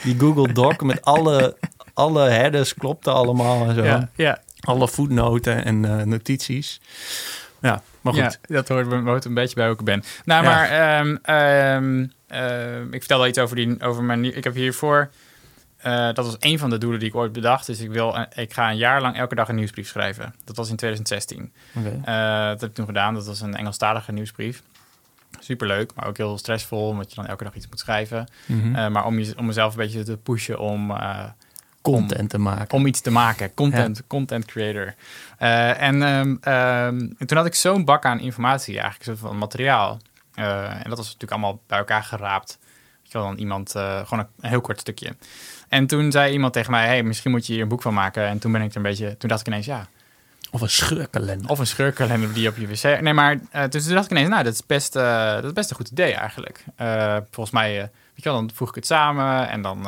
[0.03, 1.57] Die Google Doc met alle,
[1.93, 3.83] alle headers klopten allemaal en zo.
[3.83, 6.81] ja, ja, Alle voetnoten en eh, notities.
[7.61, 8.39] Ja, maar goed.
[8.41, 10.03] Ja, dat hoort, hoort een beetje bij hoe ik ben.
[10.25, 10.49] Nou, Ja.
[10.49, 14.35] maar ehm, ehm, ehm, ik vertel wel iets over, die, over mijn...
[14.37, 15.09] Ik heb hiervoor...
[15.77, 17.65] eh, dat was een van de doelen die ik ooit bedacht.
[17.65, 20.35] Dus ik, wil, eh, ik ga een jaar lang elke dag een nieuwsbrief schrijven.
[20.43, 21.51] Dat was in 2016.
[21.75, 21.99] Oké.
[22.05, 23.13] Eh, dat heb ik toen gedaan.
[23.13, 24.61] Dat was een Engelstalige nieuwsbrief.
[25.39, 28.27] Superleuk, maar ook heel stressvol, omdat je dan elke dag iets moet schrijven.
[28.45, 28.91] Mhm.
[28.91, 30.93] Maar om, je, om mezelf een beetje te pushen om,
[31.81, 32.77] Content te maken.
[32.77, 33.53] om iets te maken.
[33.53, 34.95] Content, content creator.
[35.37, 39.99] Eh, en, ehm, ehm, en toen had ik zo'n bak aan informatie, eigenlijk van materiaal.
[40.33, 42.57] Eh, en dat was natuurlijk allemaal bij elkaar geraapt.
[43.03, 45.15] Ik had dan iemand, eh, gewoon een, een heel kort stukje.
[45.69, 48.25] En toen zei iemand tegen mij, hey, misschien moet je hier een boek van maken.
[48.27, 49.87] En toen ben ik er een beetje, toen dacht ik ineens, ja,
[50.51, 51.49] Of een scheurkalender.
[51.49, 53.01] of een scheurkalender die op je wc.
[53.01, 55.69] Nee, maar uh, dus toen dacht ik ineens, nou, dat is best, dat is best
[55.69, 56.63] een goed idee eigenlijk.
[57.31, 59.87] Volgens mij, weet je wel, dan voeg ik het samen en dan,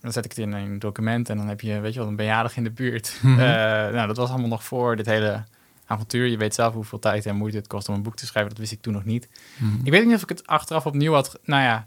[0.00, 2.16] dan zet ik het in een document en dan heb je, weet je wel, een
[2.16, 3.18] bejaardig in de buurt.
[3.22, 3.38] Mhm.
[3.40, 3.46] Eh,
[3.92, 5.44] nou, dat was allemaal nog voor dit hele
[5.86, 6.26] avontuur.
[6.26, 8.50] Je weet zelf hoeveel tijd en moeite het kost om een boek te schrijven.
[8.50, 9.28] Dat wist ik toen nog niet.
[9.56, 9.84] Mhm.
[9.86, 11.38] Ik weet niet of ik het achteraf opnieuw had.
[11.44, 11.84] Nou ja,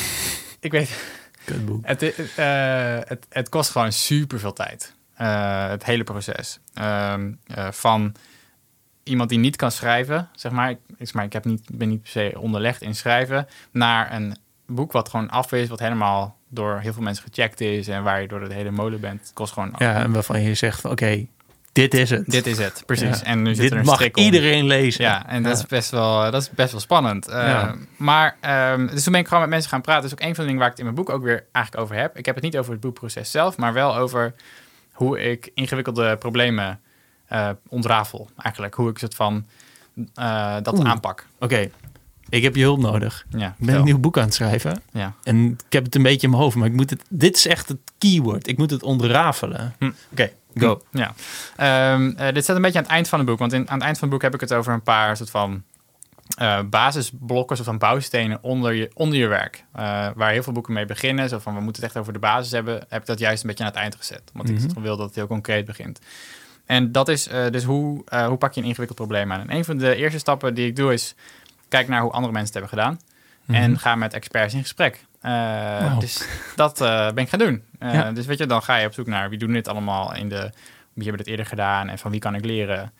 [0.60, 1.12] ik weet.
[1.44, 1.86] Kutboek.
[1.86, 2.02] Het,
[2.36, 4.94] eh, het, het kost gewoon super veel tijd.
[5.14, 6.58] Eh, het hele proces.
[6.74, 8.14] Ehm, eh, van
[9.02, 10.70] iemand die niet kan schrijven, zeg maar.
[10.70, 13.46] Ik, ik- maar ik heb niet, ben niet per se onderlegd in schrijven.
[13.70, 14.36] Naar een
[14.66, 17.88] boek wat gewoon af is, wat helemaal door heel veel mensen gecheckt is.
[17.88, 19.20] En waar je door de hele molen bent.
[19.20, 19.74] Het kost gewoon.
[19.78, 21.26] Ja, en waarvan je zegt oké,
[21.74, 22.30] dit is het.
[22.30, 23.18] Dit is het, precies.
[23.20, 23.24] Ja.
[23.24, 24.22] En nu zit dit er een mag strik om.
[24.22, 25.04] iedereen lezen.
[25.04, 25.56] Ja, en dat.
[25.56, 27.28] Is best wel, dat is best wel spannend.
[27.28, 27.72] Eh.
[27.96, 30.02] Maar, ehm, dus toen ben ik gewoon met mensen gaan praten.
[30.02, 31.44] Dat is ook een van de dingen waar ik het in mijn boek ook weer
[31.52, 32.18] eigenlijk over heb.
[32.18, 34.34] Ik heb het niet over het boekproces zelf, maar wel over
[34.92, 36.80] hoe ik ingewikkelde problemen
[37.28, 38.28] eh ontrafel.
[38.36, 39.46] Eigenlijk, hoe ik het van
[40.14, 40.90] eh, dat Oeh.
[40.90, 41.26] aanpak.
[41.38, 41.70] Oké,
[42.34, 43.24] ik heb je hulp nodig.
[43.30, 44.82] Ja, Ik ben een nieuw boek aan het schrijven.
[44.92, 45.12] Ja.
[45.22, 47.46] En ik heb het een beetje in mijn hoofd, maar ik moet het, dit is
[47.46, 48.46] echt het keyword.
[48.48, 49.74] Ik moet het ontrafelen.
[49.78, 49.90] Hm.
[50.12, 50.82] Oké, go.
[50.90, 51.14] Ja.
[51.56, 53.38] Ehm, eh, dit staat een beetje aan het eind van het boek.
[53.38, 55.30] Want in, aan het eind van het boek heb ik het over een paar soort
[55.30, 55.62] van
[56.36, 59.64] eh, basisblokken, soort van bouwstenen onder je, onder je werk.
[59.72, 61.28] Eh, waar heel veel boeken mee beginnen.
[61.28, 62.84] Zo van we moeten het echt over de basis hebben.
[62.88, 64.22] Heb ik dat juist een beetje aan het eind gezet.
[64.32, 64.64] Want Mhm.
[64.64, 65.98] ik wil dat het heel concreet begint.
[66.66, 69.40] En dat is dus hoe, hoe pak je een ingewikkeld probleem aan.
[69.40, 71.14] En een van de eerste stappen die ik doe is
[71.76, 73.00] kijk naar hoe andere mensen het hebben gedaan.
[73.44, 73.58] Mhm.
[73.62, 75.04] En ga met experts in gesprek.
[75.20, 75.98] Eh.
[75.98, 77.62] Dus dat eh, ben ik gaan doen.
[77.78, 78.12] Eh, Ja.
[78.12, 80.50] Dus weet je, dan ga je op zoek naar wie doen dit allemaal in de...
[80.92, 82.92] Wie hebben dit eerder gedaan en van wie kan ik leren?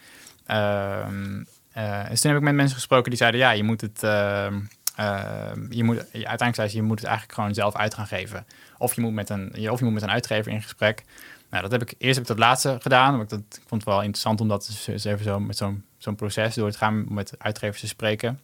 [0.47, 3.41] Ehm, eh, dus toen heb ik met mensen gesproken die zeiden...
[3.41, 4.03] Ja, je moet het...
[4.03, 4.61] ehm,
[4.97, 8.47] ehm, je moet, uiteindelijk zei ze, je moet het eigenlijk gewoon zelf uit gaan geven.
[8.79, 11.05] Of je moet met een, je- of je moet met een uitgever in gesprek.
[11.51, 13.11] Nou, dat heb ik, eerst heb ik dat laatste gedaan.
[13.17, 15.57] Want ik, dat, ik vond het wel interessant om dat eens eens even zo met
[15.57, 18.41] zo'n zo'n proces door te gaan met uitgevers te spreken.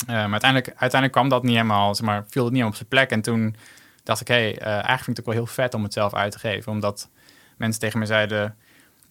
[0.00, 2.74] Eh, maar uiteindelijk, uiteindelijk kwam dat niet helemaal, zeg maar, viel het niet helemaal op
[2.76, 3.10] zijn plek.
[3.10, 3.56] En toen
[4.02, 5.92] dacht ik, hé, hey, eh, eigenlijk vind ik het ook wel heel vet om het
[5.92, 6.72] zelf uit te geven.
[6.72, 7.08] Omdat
[7.56, 8.56] mensen tegen me zeiden,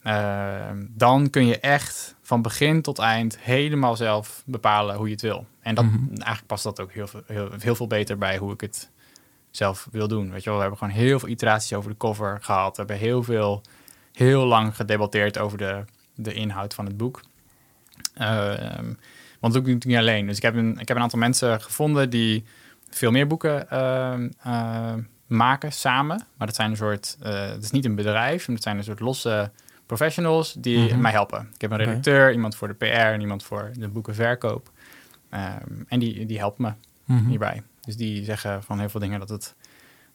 [0.01, 5.21] eh, dan kun je echt van begin tot eind helemaal zelf bepalen hoe je het
[5.21, 5.45] wil.
[5.61, 6.07] En dat, Mhm.
[6.09, 8.89] eigenlijk past dat ook heel, veel- heel, heel veel beter bij hoe ik het
[9.51, 10.31] zelf wil doen.
[10.31, 12.69] Weet je wel, we hebben gewoon heel veel iteraties over de cover gehad.
[12.71, 13.61] We hebben heel veel,
[14.13, 15.83] heel lang gedebatteerd over de,
[16.15, 17.21] de inhoud van het boek.
[18.13, 18.93] Ehm,
[19.45, 20.27] want dat doe ik niet alleen.
[20.27, 22.43] Dus ik heb, een, ik heb een aantal mensen gevonden die
[22.89, 26.25] veel meer boeken ehm, ehm, maken samen.
[26.37, 28.83] Maar dat zijn een soort, eh het is niet een bedrijf, maar dat zijn een
[28.83, 29.51] soort losse
[29.85, 31.01] professionals die Mhm.
[31.01, 31.49] mij helpen.
[31.53, 34.71] Ik heb een redacteur, iemand voor de PR en iemand voor de boekenverkoop.
[35.29, 35.53] Ehm,
[35.87, 36.71] en die, die helpen me
[37.15, 37.25] Mhm.
[37.29, 37.61] hierbij.
[37.81, 39.55] Dus die zeggen van heel veel dingen dat het,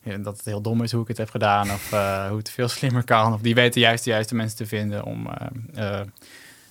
[0.02, 1.70] dat het heel dom is hoe ik het heb gedaan.
[1.70, 3.32] Of eh, hoe het veel slimmer kan.
[3.32, 6.06] Of die weten juist de juiste mensen te vinden om, eh, eh,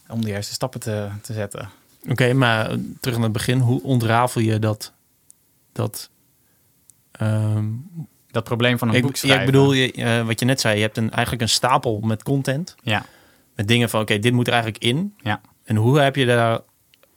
[0.08, 1.70] om de juiste stappen te, te zetten.
[2.08, 2.70] Oké, maar
[3.00, 3.60] terug naar het begin.
[3.60, 4.94] Hoe ontrafel je dat...
[5.72, 6.10] dat
[7.12, 7.66] ehm,
[8.32, 9.40] Dat probleem van een boek ja, schrijven.
[9.40, 10.76] ik bedoel, je, eh, wat je net zei.
[10.76, 12.76] Je hebt een, eigenlijk een stapel met content.
[12.82, 13.06] Ja.
[13.56, 15.16] Met dingen van, oké, dit moet er eigenlijk in.
[15.24, 15.42] Ja.
[15.64, 16.60] En hoe heb je daar...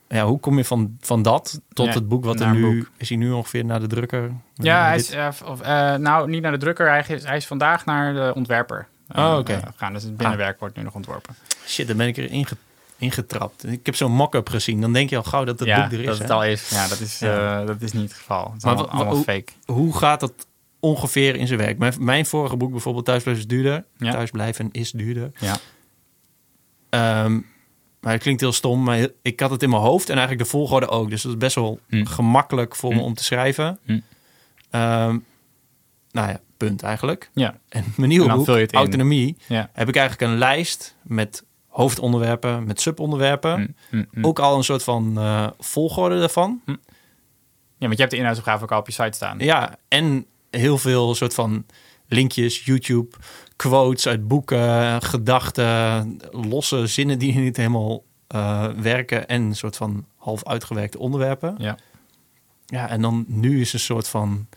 [0.07, 2.61] Ja, hoe kom je van, van dat tot Ja, het boek wat er nu...
[2.77, 2.89] boek.
[2.97, 4.31] Is hij nu ongeveer naar de drukker?
[4.53, 6.87] Ja, hij Dit- is, eh, of, eh, nou niet naar de drukker.
[6.89, 9.59] Hij is, hij is vandaag naar de ontwerper Oh, oké.
[9.75, 9.93] gaan.
[9.93, 11.35] Dus het binnenwerk wordt nu nog ontworpen.
[11.67, 12.55] Shit, dan ben ik erin ge-
[13.03, 13.65] ingetrapt.
[13.67, 14.81] Ik heb zo'n mock-up gezien.
[14.81, 16.05] Dan denk je al gauw dat het ja, boek er is.
[16.05, 16.23] dat hè?
[16.23, 16.69] het al is.
[16.69, 17.59] Ja, dat is, Ja.
[17.61, 18.43] eh, dat is niet het geval.
[18.45, 19.51] Het is Maar allemaal, fake.
[19.65, 20.33] Hoe gaat dat
[20.79, 21.77] ongeveer in zijn werk?
[21.77, 23.85] Mijn, mijn vorige boek bijvoorbeeld, Thuisblijven is duurder.
[23.97, 24.11] Ja.
[24.11, 25.31] Thuisblijven is duurder.
[25.39, 25.57] Ja.
[26.89, 27.39] Ehm,
[27.99, 30.49] maar het klinkt heel stom, maar ik had het in mijn hoofd en eigenlijk de
[30.57, 31.09] volgorde ook.
[31.09, 32.05] Dus dat is best wel Hm.
[32.05, 33.03] gemakkelijk voor me Hm.
[33.03, 33.79] om te schrijven.
[33.85, 33.99] Hm.
[34.69, 35.17] Ehm,
[36.11, 37.29] nou ja, punt eigenlijk.
[37.33, 38.71] Ja, En mijn nieuwe En boek.
[38.71, 39.69] Autonomie, ja.
[39.73, 41.43] heb ik eigenlijk een lijst met
[41.73, 43.59] hoofdonderwerpen, met subonderwerpen.
[43.59, 44.25] Mm, mm, mm.
[44.25, 46.61] Ook al een soort van eh, volgorde daarvan.
[46.65, 46.75] ja,
[47.77, 49.39] want je hebt de inhoudsopgave ook al op je site staan.
[49.39, 51.65] Ja, en heel veel soort van
[52.07, 53.15] linkjes, YouTube,
[53.55, 60.05] quotes uit boeken, gedachten, losse zinnen die niet helemaal eh, werken en een soort van
[60.17, 61.55] half uitgewerkte onderwerpen.
[61.57, 61.77] Ja.
[62.65, 64.47] Ja, en dan nu is een soort van,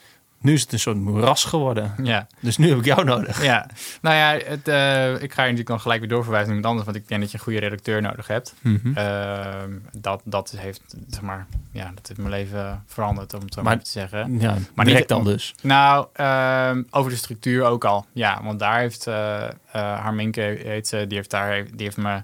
[0.41, 1.95] nu is het een soort moeras geworden.
[2.03, 2.27] Ja.
[2.41, 3.43] Dus nu heb ik jou nodig.
[3.45, 3.67] Ja,
[4.01, 6.85] nou ja, het, eh, ik ga je natuurlijk dan gelijk weer doorverwijzen naar iemand anders,
[6.85, 8.55] want ik denk dat je een goede redacteur nodig hebt.
[8.61, 8.93] Mhm.
[8.97, 13.63] Ehm, dat, dat heeft, zeg maar, ja, dat heeft mijn leven veranderd, om het zo
[13.63, 14.41] Maar- maar te zeggen.
[14.41, 15.55] ja, Maar direct niet- dan dus.
[15.63, 18.07] Nou, ehm, over de structuur ook al.
[18.13, 22.23] Ja, want daar heeft uh, Harminke, heet ze, die heeft daar, die heeft me,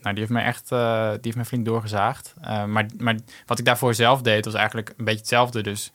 [0.00, 2.34] nou, die heeft me echt, die heeft me flink doorgezaagd.
[2.66, 5.62] Maar, maar wat ik daarvoor zelf deed, was eigenlijk een beetje hetzelfde.
[5.62, 5.92] Dus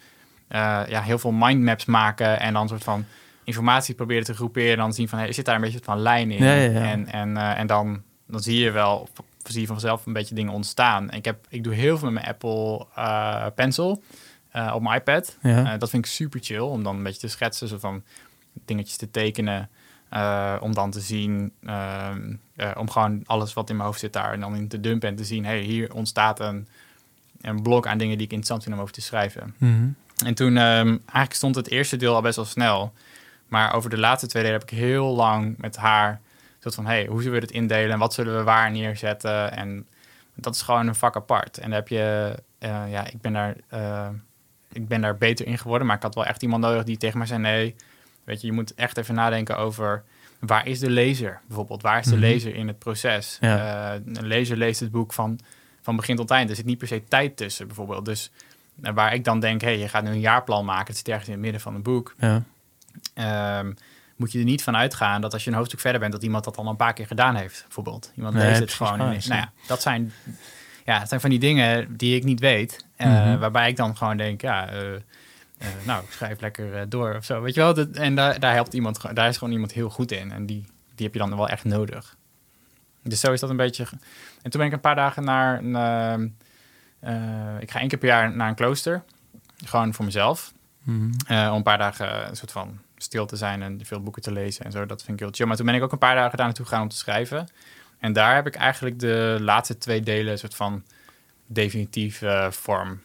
[0.49, 3.05] ja, heel veel mindmaps maken en dan een soort van
[3.49, 4.71] informatie proberen te groeperen.
[4.71, 6.43] En dan zien van, hey, zit daar een beetje van lijn in?
[6.43, 6.81] Ja, ja, ja.
[6.81, 9.09] En, en, uh, en dan, dan zie je wel,
[9.43, 11.09] zie je vanzelf een beetje dingen ontstaan.
[11.09, 14.03] En ik, heb, ik doe heel veel met mijn Apple uh, Pencil
[14.55, 15.37] uh, op mijn iPad.
[15.41, 15.77] Ja.
[15.77, 18.03] dat vind ik super chill, om dan een beetje te schetsen, zo van
[18.65, 19.69] dingetjes te tekenen.
[20.13, 22.09] Uh, om dan te zien, uh,
[22.77, 25.15] om gewoon alles wat in mijn hoofd zit daar en dan in te dumpen en
[25.15, 26.67] te zien, hey, hier ontstaat een,
[27.41, 29.55] een blok aan dingen die ik interessant vind om over te schrijven.
[29.57, 29.95] Mm -hmm.
[30.25, 32.93] En toen, um, eigenlijk stond het eerste deel al best wel snel,
[33.47, 36.21] maar over de laatste twee delen heb ik heel lang met haar,
[36.59, 39.87] soort van, hey, hoe zullen we het indelen en wat zullen we waar neerzetten en
[40.35, 41.57] dat is gewoon een vak apart.
[41.57, 44.07] En dan heb je, uh, ja, ik ben daar, uh,
[44.71, 47.17] ik ben daar beter in geworden, maar ik had wel echt iemand nodig die tegen
[47.17, 47.75] mij zei, nee,
[48.23, 50.03] Weet je, je moet echt even nadenken over
[50.39, 51.81] waar is de lezer bijvoorbeeld?
[51.81, 52.19] Waar is de Mhm.
[52.19, 53.37] lezer in het proces?
[53.41, 53.93] Ja.
[53.95, 55.39] Uh, een lezer leest het boek van,
[55.81, 56.49] van begin tot eind.
[56.49, 58.05] Er zit niet per se tijd tussen bijvoorbeeld.
[58.05, 58.31] Dus
[58.81, 60.87] waar ik dan denk, hé, hey, je gaat nu een jaarplan maken.
[60.87, 62.15] Het zit ergens in het midden van een boek.
[62.17, 62.43] Ja.
[63.59, 63.75] Um,
[64.15, 66.11] moet je er niet van uitgaan dat als je een hoofdstuk verder bent...
[66.11, 68.11] dat iemand dat al een paar keer gedaan heeft, bijvoorbeeld.
[68.15, 68.97] Iemand Nee, leest het gewoon.
[68.97, 69.19] waar, ja.
[69.27, 70.13] nou ja, dat zijn,
[70.85, 72.85] ja, dat zijn van die dingen die ik niet weet.
[72.97, 73.39] Uh, Mhm.
[73.39, 74.73] Waarbij ik dan gewoon denk, ja...
[74.73, 74.79] Uh,
[75.83, 77.41] nou, ik schrijf lekker door of zo.
[77.41, 77.73] Weet je wel?
[77.73, 80.31] Dat, en daar, daar helpt iemand, daar is gewoon iemand heel goed in.
[80.31, 80.65] En die,
[80.95, 82.15] die heb je dan wel echt nodig.
[83.03, 83.83] Dus zo is dat een beetje.
[84.41, 86.37] En toen ben ik een paar dagen naar een.
[86.99, 89.03] Eh, ik ga één keer per jaar naar een klooster.
[89.65, 90.53] Gewoon voor mezelf.
[90.83, 91.11] Mhm.
[91.27, 94.31] Eh, om een paar dagen een soort van stil te zijn en veel boeken te
[94.31, 94.85] lezen en zo.
[94.85, 95.45] Dat vind ik heel chill.
[95.45, 97.47] Maar toen ben ik ook een paar dagen daar naartoe gegaan om te schrijven.
[97.99, 100.83] En daar heb ik eigenlijk de laatste twee delen een soort van
[101.47, 103.01] definitief eh, vorm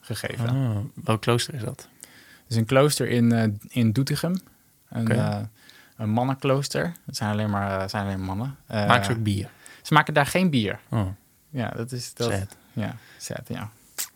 [0.00, 0.48] gegeven.
[0.48, 1.88] Ah, welk klooster is dat?
[2.00, 4.40] Het is een klooster in, eh, in Doetinchem.
[4.88, 5.48] Een,
[5.96, 6.92] een mannenklooster.
[7.06, 8.56] Het zijn alleen maar, uh, zijn alleen mannen.
[8.70, 9.50] Uh, Maak ze ook bier?
[9.82, 10.80] ze maken daar geen bier.
[10.88, 11.06] Oh,
[11.50, 12.14] Ja, dat is...
[12.14, 12.46] Dat.
[12.78, 13.70] Ja, sad, ja.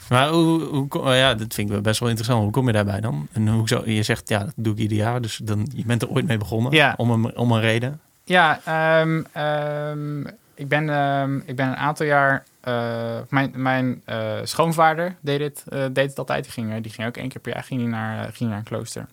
[0.08, 2.42] Maar hoe, hoe, oh ja, dat vind ik wel best wel interessant.
[2.42, 3.28] Hoe kom je daarbij dan?
[3.32, 5.20] En hoe zo, je zegt, ja, dat doe ik ieder jaar.
[5.20, 6.72] Dus dan, je bent er ooit mee begonnen.
[6.72, 6.94] Ja.
[6.96, 8.00] Om, een, om een reden.
[8.24, 10.20] Ja, ehm, ehm,
[10.54, 12.44] ik, ben, ehm, ik ben een aantal jaar...
[12.60, 16.44] eh, mijn mijn eh, schoonvader deed het, eh, deed het altijd.
[16.44, 19.06] Die ging, die ging ook één keer per jaar ging naar, ging naar een klooster.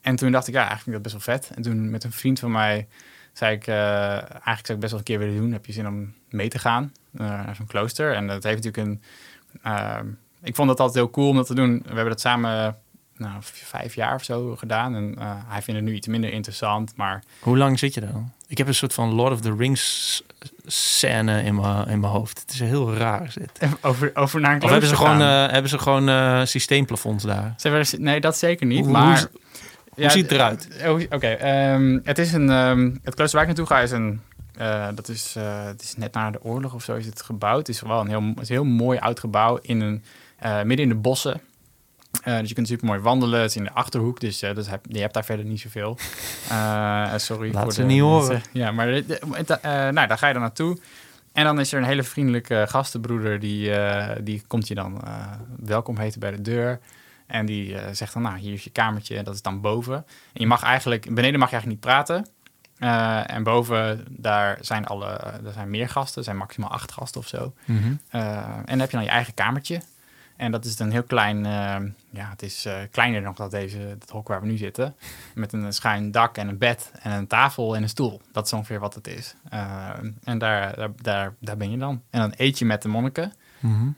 [0.00, 1.50] En toen dacht ik, ja, eigenlijk vind ik dat best wel vet.
[1.56, 2.88] En toen met een vriend van mij
[3.32, 3.66] zei ik...
[3.66, 5.52] eigenlijk zou ik best wel een keer willen doen.
[5.52, 8.14] Heb je zin om mee te gaan naar zo'n klooster?
[8.14, 9.02] En dat heeft natuurlijk een...
[9.62, 10.06] ehm,
[10.42, 11.78] ik vond dat altijd heel cool om dat te doen.
[11.82, 12.76] We hebben dat samen
[13.16, 14.94] nou, vijf jaar of zo gedaan.
[14.94, 17.22] En eh, hij vindt het nu iets minder interessant, maar...
[17.40, 18.32] Hoe lang zit je dan?
[18.48, 20.22] Ik heb een soort van Lord of the Rings
[20.66, 22.40] scène in mijn, in mijn hoofd.
[22.40, 23.68] Het is heel raar dit.
[23.82, 27.54] Over, over naar een Of hebben ze gewoon, eh, hebben ze gewoon eh, systeemplafonds daar?
[27.98, 28.84] Nee, dat zeker niet.
[28.84, 29.40] Hoe- maar, hoe-
[29.94, 30.68] Hoe ziet het eruit?
[30.68, 32.50] eh, Oké, ehm, het is een...
[32.50, 34.20] ehm, het klooster waar ik naartoe ga is een...
[34.56, 37.66] eh, dat is, eh, het is net na de oorlog of zo is het gebouwd.
[37.66, 40.04] Het is wel een heel, het is een heel mooi oud gebouw in een,
[40.38, 41.40] eh, midden in de bossen.
[42.24, 43.40] Dus je kunt super mooi wandelen.
[43.40, 45.98] Het is in de achterhoek, dus, dus heb, je hebt daar verder niet zoveel.
[47.16, 47.52] Sorry.
[47.52, 48.42] Laat voor ze de niet horen.
[48.52, 49.02] Ja, maar
[49.92, 50.78] nou, daar ga je dan naartoe.
[51.32, 53.72] En dan is er een hele vriendelijke gastenbroeder die,
[54.22, 55.02] die komt je dan
[55.56, 56.80] welkom heten bij de deur.
[57.26, 59.94] En die zegt dan, nou, hier is je kamertje, en dat is dan boven.
[60.32, 62.26] En je mag eigenlijk, beneden mag je eigenlijk niet praten.
[62.82, 65.06] Eh, en boven, daar zijn, alle,
[65.44, 67.52] er zijn meer gasten, er zijn maximaal acht gasten of zo.
[67.64, 67.94] Mhm.
[68.08, 69.80] Eh, en dan heb je dan je eigen kamertje.
[70.36, 71.76] En dat is een heel klein, eh,
[72.10, 74.94] ja, het is kleiner nog dan deze, het hok waar we nu zitten.
[75.34, 78.20] Met een schuin dak en een bed en een tafel en een stoel.
[78.32, 79.34] Dat is ongeveer wat het is.
[80.24, 82.02] En daar, daar, daar, daar ben je dan.
[82.10, 83.32] En dan eet je met de monniken.
[83.60, 83.88] Mhm.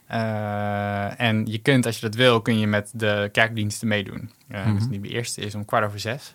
[1.17, 4.31] En je kunt, als je dat wil, kun je met de kerkdiensten meedoen.
[4.49, 4.75] Mhm.
[4.75, 6.35] Dus die eerste is om kwart over zes.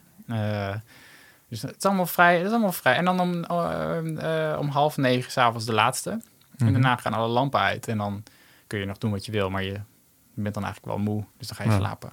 [1.49, 2.37] Dus het is allemaal vrij.
[2.37, 2.95] Het is allemaal vrij.
[2.95, 6.09] En dan om, eh, eh, om half negen s'avonds de laatste.
[6.09, 6.65] Mhm.
[6.65, 7.87] En daarna gaan alle lampen uit.
[7.87, 8.23] En dan
[8.67, 9.73] kun je nog doen wat je wil, maar je,
[10.33, 11.23] je bent dan eigenlijk wel moe.
[11.37, 11.77] Dus dan ga je Ja.
[11.77, 12.11] slapen.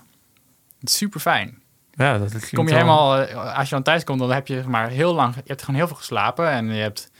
[0.79, 1.63] Het is super fijn.
[1.93, 4.63] Ja, dat, klinkt Kom je helemaal, eh, als je dan thuis komt, dan heb je
[4.67, 6.51] maar heel lang, je hebt gewoon heel veel geslapen.
[6.51, 7.11] En je hebt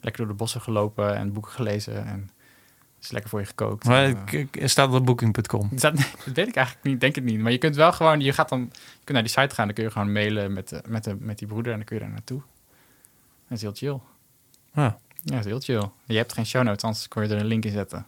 [0.00, 2.06] lekker door de bossen gelopen en boeken gelezen.
[2.06, 2.30] En
[3.06, 3.84] is lekker voor je gekookt.
[3.84, 4.14] Maar
[4.50, 5.68] er staat op booking.com.
[5.80, 5.94] dat,
[6.24, 7.40] weet ik eigenlijk niet, denk het niet.
[7.40, 9.74] Maar je kunt wel gewoon, je gaat dan, je kunt naar die site gaan, dan
[9.74, 12.02] kun je gewoon mailen met, de, met, de, met die broeder en dan kun je
[12.02, 12.40] daar naartoe.
[13.48, 14.00] Dat is heel chill.
[14.72, 14.98] Ja.
[15.22, 15.90] Ja, dat is heel chill.
[16.04, 18.06] Je hebt geen show notes, anders kon je er een link in zetten.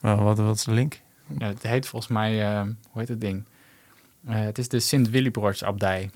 [0.00, 1.00] Nou, wat, wat is de link?
[1.38, 3.44] Ja, het heet volgens mij, eh, hoe heet het ding?
[4.26, 6.10] Eh, het is de Sint Willibroords abdij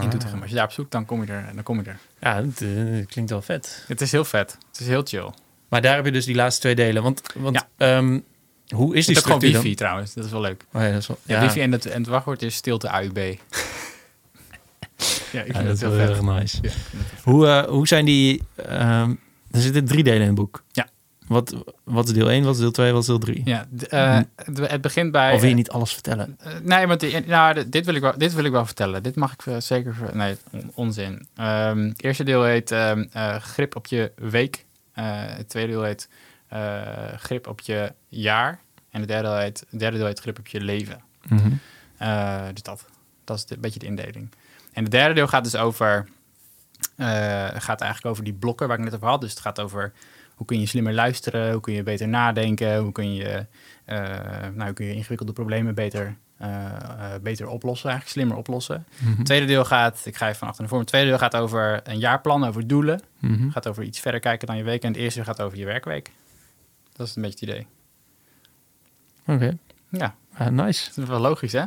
[0.00, 0.40] in Doetinchem.
[0.40, 1.54] Als je daar op zoekt, dan kom je er.
[1.54, 1.98] Dan kom je er.
[2.18, 3.84] Ja, het eh, klinkt wel vet.
[3.88, 4.58] Het is heel vet.
[4.68, 5.30] Het is heel chill.
[5.72, 7.02] Maar daar heb je dus die laatste twee delen.
[7.02, 7.68] Want, want Ja.
[7.96, 8.18] ehm,
[8.74, 9.74] hoe is die Het is ook gewoon wifi dan?
[9.74, 10.14] trouwens.
[10.14, 10.64] Dat is wel leuk.
[10.72, 12.88] Oh ja, dat is wel, Ja, ja, wifi en het, en het wachtwoord is stilte
[12.88, 13.16] AUB.
[15.32, 16.60] ja, ik vind dat heel erg nice.
[17.24, 18.42] Hoe, eh, hoe zijn die...
[18.56, 19.10] ehm,
[19.50, 20.62] er zitten drie delen in het boek.
[20.72, 20.88] Ja.
[21.26, 21.54] Wat,
[21.84, 23.42] wat is deel 1, wat is deel 2, wat is deel 3?
[23.44, 25.32] Ja, eh, het, het begint bij...
[25.34, 26.36] Of wil je niet alles vertellen?
[26.40, 29.02] Eh, nee, want die- nou, dit, wil ik wel, dit wil ik wel vertellen.
[29.02, 29.94] Dit mag ik eh, zeker...
[30.12, 31.26] Nee, on- onzin.
[31.36, 34.64] Ehm, het eerste deel heet eh, grip op je week.
[34.92, 36.08] Eh, het tweede deel heet
[36.48, 38.60] eh, grip op je jaar.
[38.90, 41.02] En het derde, heet, het derde deel heet grip op je leven.
[41.28, 41.52] Mhm.
[41.96, 42.84] Eh, dus dat,
[43.24, 44.28] dat is de- een beetje de indeling.
[44.72, 46.08] En het derde deel gaat dus over...
[47.54, 49.20] gaat eigenlijk over die blokken waar ik net over had.
[49.20, 49.92] Dus het gaat over
[50.34, 53.46] hoe kun je slimmer luisteren, hoe kun je beter nadenken, hoe kun je,
[53.86, 56.16] nou, hoe kun je ingewikkelde problemen beter,
[57.22, 58.86] beter oplossen, eigenlijk slimmer oplossen.
[58.98, 59.22] Mhm.
[59.22, 61.80] Tweede deel gaat, ik ga even van achter naar voren, het tweede deel gaat over
[61.84, 63.00] een jaarplan, over doelen.
[63.18, 63.50] Mhm.
[63.50, 64.82] gaat over iets verder kijken dan je week.
[64.82, 66.10] En het eerste gaat over je werkweek.
[66.92, 67.66] Dat is een beetje het idee.
[69.26, 69.56] Oké,
[69.88, 70.88] Ja, Ah, nice.
[70.94, 71.64] dat is wel logisch, hè?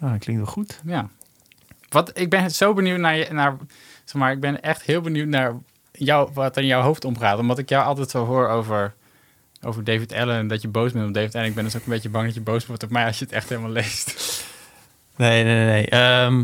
[0.00, 0.80] Ah, klinkt wel goed.
[0.84, 1.08] Ja.
[1.88, 3.56] Wat, ik ben zo benieuwd naar je, naar,
[4.04, 5.52] zeg maar, ik ben echt heel benieuwd naar
[5.92, 7.38] jou, wat er in jouw hoofd omgaat.
[7.38, 8.94] Omdat ik jou altijd zo hoor over,
[9.62, 11.46] over David Allen en dat je boos bent op David Allen.
[11.48, 13.24] Ik ben dus ook een beetje bang dat je boos wordt op mij als je
[13.24, 14.44] het echt helemaal leest.
[15.16, 15.66] Nee, nee, nee.
[15.66, 15.86] nee.
[15.88, 16.38] Ehm,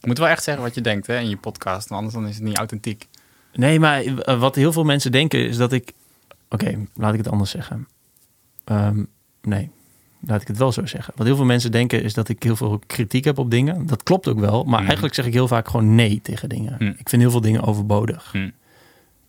[0.00, 2.28] Je moet wel echt zeggen wat je denkt hè, in je podcast, want anders dan
[2.28, 3.06] is het niet authentiek.
[3.52, 5.92] nee, maar eh, wat heel veel mensen denken is dat ik...
[6.48, 7.88] Oké, laat ik het anders zeggen.
[8.64, 9.02] Ehm,
[9.42, 9.70] nee,
[10.26, 11.12] laat ik het wel zo zeggen.
[11.16, 13.86] Wat heel veel mensen denken is dat ik heel veel kritiek heb op dingen.
[13.86, 14.84] Dat klopt ook wel, maar Mhm.
[14.84, 16.72] eigenlijk zeg ik heel vaak gewoon nee tegen dingen.
[16.78, 16.92] Mhm.
[16.98, 18.32] Ik vind heel veel dingen overbodig.
[18.34, 18.50] Mhm.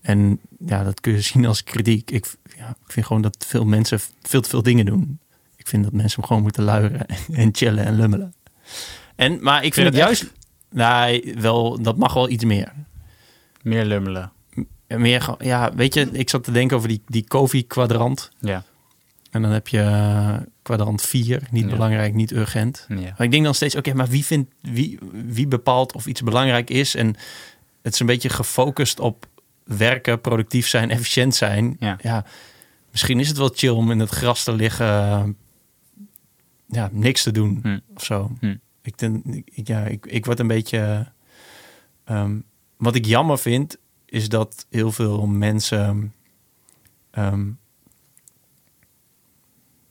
[0.01, 2.11] En ja, dat kun je zien als kritiek.
[2.11, 2.25] Ik,
[2.57, 5.19] ja, ik vind gewoon dat veel mensen veel te veel dingen doen.
[5.55, 8.33] Ik vind dat mensen gewoon moeten luieren en chillen en lummelen.
[9.15, 10.31] En, maar ik vind, Vind het juist...
[10.69, 12.71] Nee, wel, dat mag wel iets meer.
[13.61, 14.31] Meer lummelen.
[14.87, 18.31] Meer, gewoon- ja, weet je, ik zat te denken over die, die COVID-kwadrant.
[18.39, 18.63] Ja.
[19.31, 21.69] En dan heb je eh, kwadrant 4, niet Ja.
[21.69, 22.85] belangrijk, niet urgent.
[22.89, 22.95] ja.
[22.95, 26.69] Maar ik denk dan steeds, oké, maar wie, vindt, wie, wie bepaalt of iets belangrijk
[26.69, 26.95] is?
[26.95, 27.15] En
[27.81, 29.25] het is een beetje gefocust op
[29.63, 31.77] werken, productief zijn, efficiënt zijn.
[31.79, 32.25] Ja.
[32.91, 35.37] misschien is het wel chill om in het gras te liggen,
[36.67, 37.79] ja, niks te doen Hm.
[37.95, 38.31] of zo.
[38.39, 38.55] Hm.
[38.81, 41.11] Ik, denk, ik, ja, ik, ik word een beetje...
[42.03, 42.35] ehm,
[42.77, 46.13] wat ik jammer vind, is dat heel veel mensen...
[47.11, 47.47] ehm,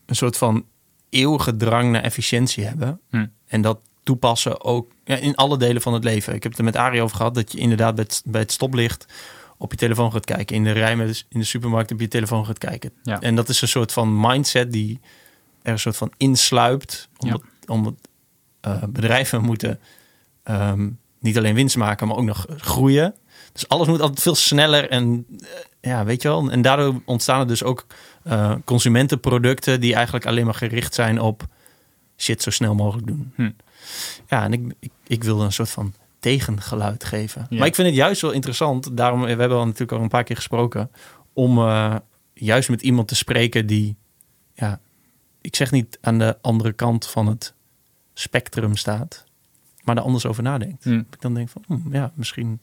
[0.05, 0.65] een soort van
[1.09, 2.99] eeuwige drang naar efficiëntie hebben.
[3.09, 3.25] Hm.
[3.47, 6.33] En dat toepassen ook ja, in alle delen van het leven.
[6.35, 8.51] Ik heb het er met Arie over gehad dat je inderdaad bij het, bij het
[8.51, 9.05] stoplicht
[9.61, 10.55] op je telefoon gaat kijken.
[10.55, 12.91] In de rij met de- in de supermarkt op je telefoon gaat kijken.
[13.03, 13.19] Ja.
[13.19, 14.99] En dat is een soort van mindset die
[15.61, 17.09] er een soort van insluipt.
[17.17, 17.93] Omdat, omdat
[18.61, 19.79] eh, bedrijven moeten
[20.43, 20.89] ehm,
[21.19, 23.15] niet alleen winst maken, maar ook nog groeien.
[23.53, 25.47] Dus alles moet altijd veel sneller en eh,
[25.81, 26.51] ja, weet je wel.
[26.51, 27.85] En daardoor ontstaan er dus ook
[28.23, 31.47] eh, consumentenproducten die eigenlijk alleen maar gericht zijn op
[32.17, 33.33] shit zo snel mogelijk doen.
[33.35, 33.51] Hm.
[34.27, 37.47] Ja, en ik, ik, ik wilde een soort van tegengeluid geven.
[37.49, 37.57] Ja.
[37.57, 38.97] Maar ik vind het juist wel interessant.
[38.97, 40.91] Daarom, we hebben al natuurlijk al een paar keer gesproken.
[41.33, 41.95] Om eh,
[42.33, 43.95] juist met iemand te spreken die,
[44.53, 44.79] ja,
[45.41, 47.53] ik zeg niet aan de andere kant van het
[48.13, 49.25] spectrum staat,
[49.83, 50.83] maar er anders over nadenkt.
[50.83, 50.97] Hm.
[50.97, 52.61] Ik dan denk van, hm, ja, misschien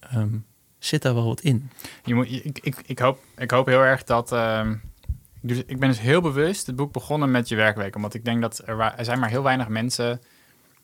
[0.00, 0.36] ehm,
[0.78, 1.70] zit daar wel wat in.
[2.04, 4.32] Je moet, ik, ik, ik, hoop, ik hoop heel erg dat.
[4.32, 4.74] ehm,
[5.40, 7.96] dus, ik ben dus heel bewust het boek begonnen met je werkweek.
[7.96, 10.20] Omdat ik denk dat er, er zijn maar heel weinig mensen.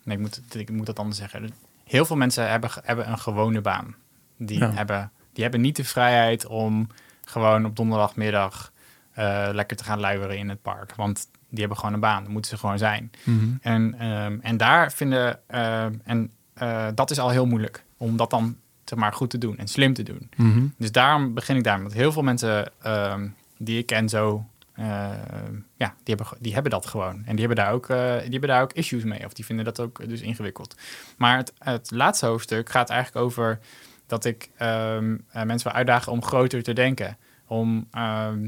[0.03, 1.51] Nee, ik moet, ik moet dat anders zeggen.
[1.85, 3.95] Heel veel mensen hebben, hebben een gewone baan.
[4.39, 4.70] Die, Ja.
[4.70, 6.89] hebben, die hebben niet de vrijheid om
[7.24, 8.72] gewoon op donderdagmiddag
[9.12, 10.95] eh, lekker te gaan luieren in het park.
[10.95, 13.11] Want die hebben gewoon een baan, daar moeten ze gewoon zijn.
[13.24, 13.47] Mhm.
[13.61, 18.30] En, ehm, en daar vinden, ehm, en eh, dat is al heel moeilijk om dat
[18.30, 20.30] dan zeg maar goed te doen en slim te doen.
[20.37, 20.66] Mhm.
[20.76, 21.80] Dus daarom begin ik daar.
[21.80, 23.28] Want heel veel mensen ehm,
[23.59, 24.45] die ik ken zo,
[24.75, 27.14] ehm, ja, die hebben, die hebben dat gewoon.
[27.25, 29.25] En die hebben, daar ook, eh, die hebben daar ook issues mee.
[29.25, 30.77] Of die vinden dat ook dus ingewikkeld.
[31.16, 33.59] Maar het, het laatste hoofdstuk gaat eigenlijk over
[34.07, 37.16] dat ik ehm, eh, mensen wil uitdagen om groter te denken.
[37.47, 38.47] Om, ehm,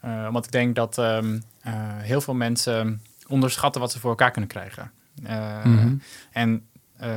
[0.00, 4.30] eh, omdat ik denk dat ehm, eh, heel veel mensen onderschatten wat ze voor elkaar
[4.30, 4.90] kunnen krijgen.
[5.24, 5.94] Eh, Mhm.
[6.30, 6.66] En
[6.96, 7.08] eh,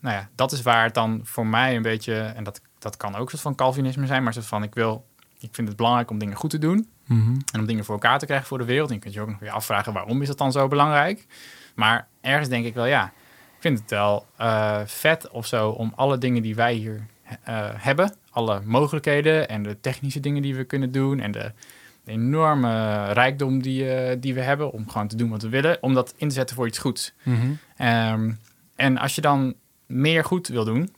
[0.00, 3.14] nou ja, dat is waar het dan voor mij een beetje, en dat, dat kan
[3.14, 5.06] ook een soort van Calvinisme zijn, maar soort van ik wil,
[5.38, 7.36] ik vind het belangrijk om dingen goed te doen Mhm.
[7.52, 8.88] en om dingen voor elkaar te krijgen voor de wereld.
[8.88, 11.26] En je kunt je ook nog weer afvragen waarom is dat dan zo belangrijk.
[11.74, 13.04] Maar ergens denk ik wel, ja,
[13.56, 17.06] ik vind het wel eh, vet of zo om alle dingen die wij hier
[17.44, 21.52] eh, hebben, alle mogelijkheden en de technische dingen die we kunnen doen en de,
[22.04, 25.82] de enorme rijkdom die, eh, die we hebben om gewoon te doen wat we willen,
[25.82, 27.12] om dat in te zetten voor iets goeds.
[27.22, 27.52] Mhm.
[27.76, 28.32] Ehm,
[28.76, 29.54] en als je dan
[29.86, 30.94] meer goed wil doen,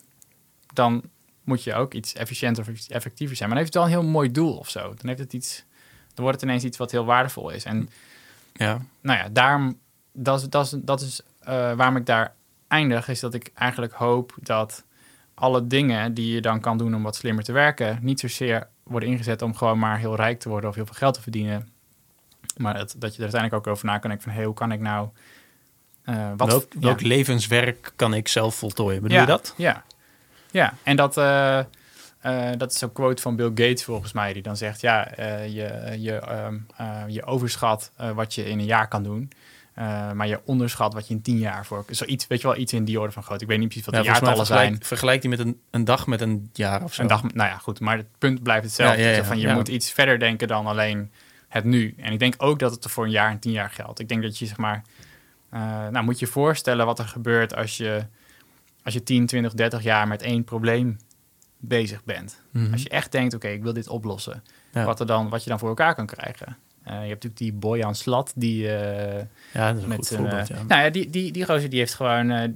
[0.73, 1.03] dan
[1.45, 3.49] moet je ook iets efficiënter of iets effectiever zijn.
[3.49, 4.81] Maar dan heeft het wel een heel mooi doel of zo.
[4.81, 5.65] Dan, heeft het iets,
[6.15, 7.65] dan wordt het ineens iets wat heel waardevol is.
[7.65, 7.89] En
[8.53, 8.81] Ja.
[9.01, 9.79] nou ja, daarom,
[10.12, 12.35] dat is, dat is, dat is eh, waarom ik daar
[12.69, 14.85] eindig, is dat ik eigenlijk hoop dat
[15.35, 19.09] alle dingen die je dan kan doen om wat slimmer te werken, niet zozeer worden
[19.09, 21.69] ingezet om gewoon maar heel rijk te worden of heel veel geld te verdienen.
[22.57, 24.73] Maar dat, dat je er uiteindelijk ook over na kan denken van, hey, hoe kan
[24.73, 25.09] ik nou...
[26.05, 26.81] eh, wat, welk, ja.
[26.81, 29.03] welk levenswerk kan ik zelf voltooien?
[29.03, 29.55] Bedoel ja, je dat?
[29.57, 29.85] Ja,
[30.51, 30.75] ja.
[30.83, 31.61] en dat, eh,
[32.25, 35.47] eh, dat is zo'n quote van Bill Gates volgens mij, die dan zegt, ja, eh,
[35.47, 39.31] je, je, ehm, eh, je overschat wat je in een jaar kan doen,
[40.14, 41.85] maar je onderschat wat je in tien jaar voor...
[41.89, 43.41] Zoiets, weet je wel, iets in die orde van groot.
[43.41, 44.77] Ik weet niet precies wat Ja, de jaartallen zijn.
[44.83, 47.03] vergelijkt hij met een, een dag met een jaar of zo.
[47.03, 49.03] Een dag, nou ja, goed, maar het punt blijft hetzelfde.
[49.03, 51.11] Ja, ja, van, je moet iets verder denken dan alleen
[51.49, 51.95] het nu.
[51.99, 54.01] En ik denk ook dat het er voor een jaar en tien jaar geldt.
[54.01, 54.83] Ik denk dat je, zeg maar...
[55.91, 58.07] nou, moet je je voorstellen wat er gebeurt als je,
[58.83, 60.99] als je 10, 20, 30 jaar met één probleem
[61.69, 62.41] bezig bent.
[62.51, 62.73] Mhm.
[62.73, 64.43] Als je echt denkt, oké, ik wil dit oplossen.
[64.73, 64.85] Ja.
[64.85, 66.57] Wat, er dan, wat je dan voor elkaar kan krijgen.
[66.83, 68.69] Eh, je hebt natuurlijk die Boyan Slat, die...
[68.69, 70.51] eh, Ja, dat is een met goed voorbeeld.
[70.51, 70.62] eh, Ja.
[70.69, 72.31] Nou ja, die, die, die gozer die heeft gewoon...
[72.31, 72.49] eh,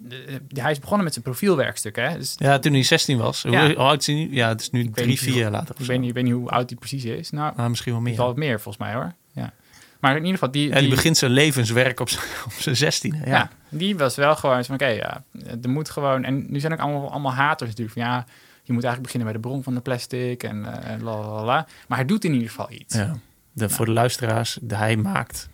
[0.53, 2.19] d- hij is begonnen met zijn profielwerkstuk, hè.
[2.19, 3.43] Dus ja, toen hij 16 was.
[3.43, 3.67] Hoe Ja.
[3.67, 4.35] hoe oud is hij nu?
[4.35, 5.75] Ja, het is nu weet drie, vier jaar later.
[5.79, 7.31] ik weet, niet, ik weet niet hoe oud die precies is.
[7.31, 8.17] Nou, Ah, misschien wel meer.
[8.17, 9.13] wel wat meer volgens mij, hoor.
[9.33, 9.53] Ja.
[10.01, 12.09] Maar in ieder geval, die, Ja, die die, begint zijn levenswerk op
[12.59, 13.19] zijn, 16e.
[13.25, 13.27] Ja.
[13.27, 13.51] ja.
[13.69, 15.25] die was wel gewoon van, oké, ja,
[15.63, 16.25] er moet gewoon...
[16.25, 18.27] En nu zijn ook allemaal, allemaal haters natuurlijk van, ja...
[18.69, 21.67] Je moet eigenlijk beginnen bij de bron van de plastic en en la la la.
[21.89, 22.95] Maar hij doet in ieder geval iets.
[22.95, 23.17] Ja.
[23.53, 25.49] De, Voor de luisteraars, de, hij maakt...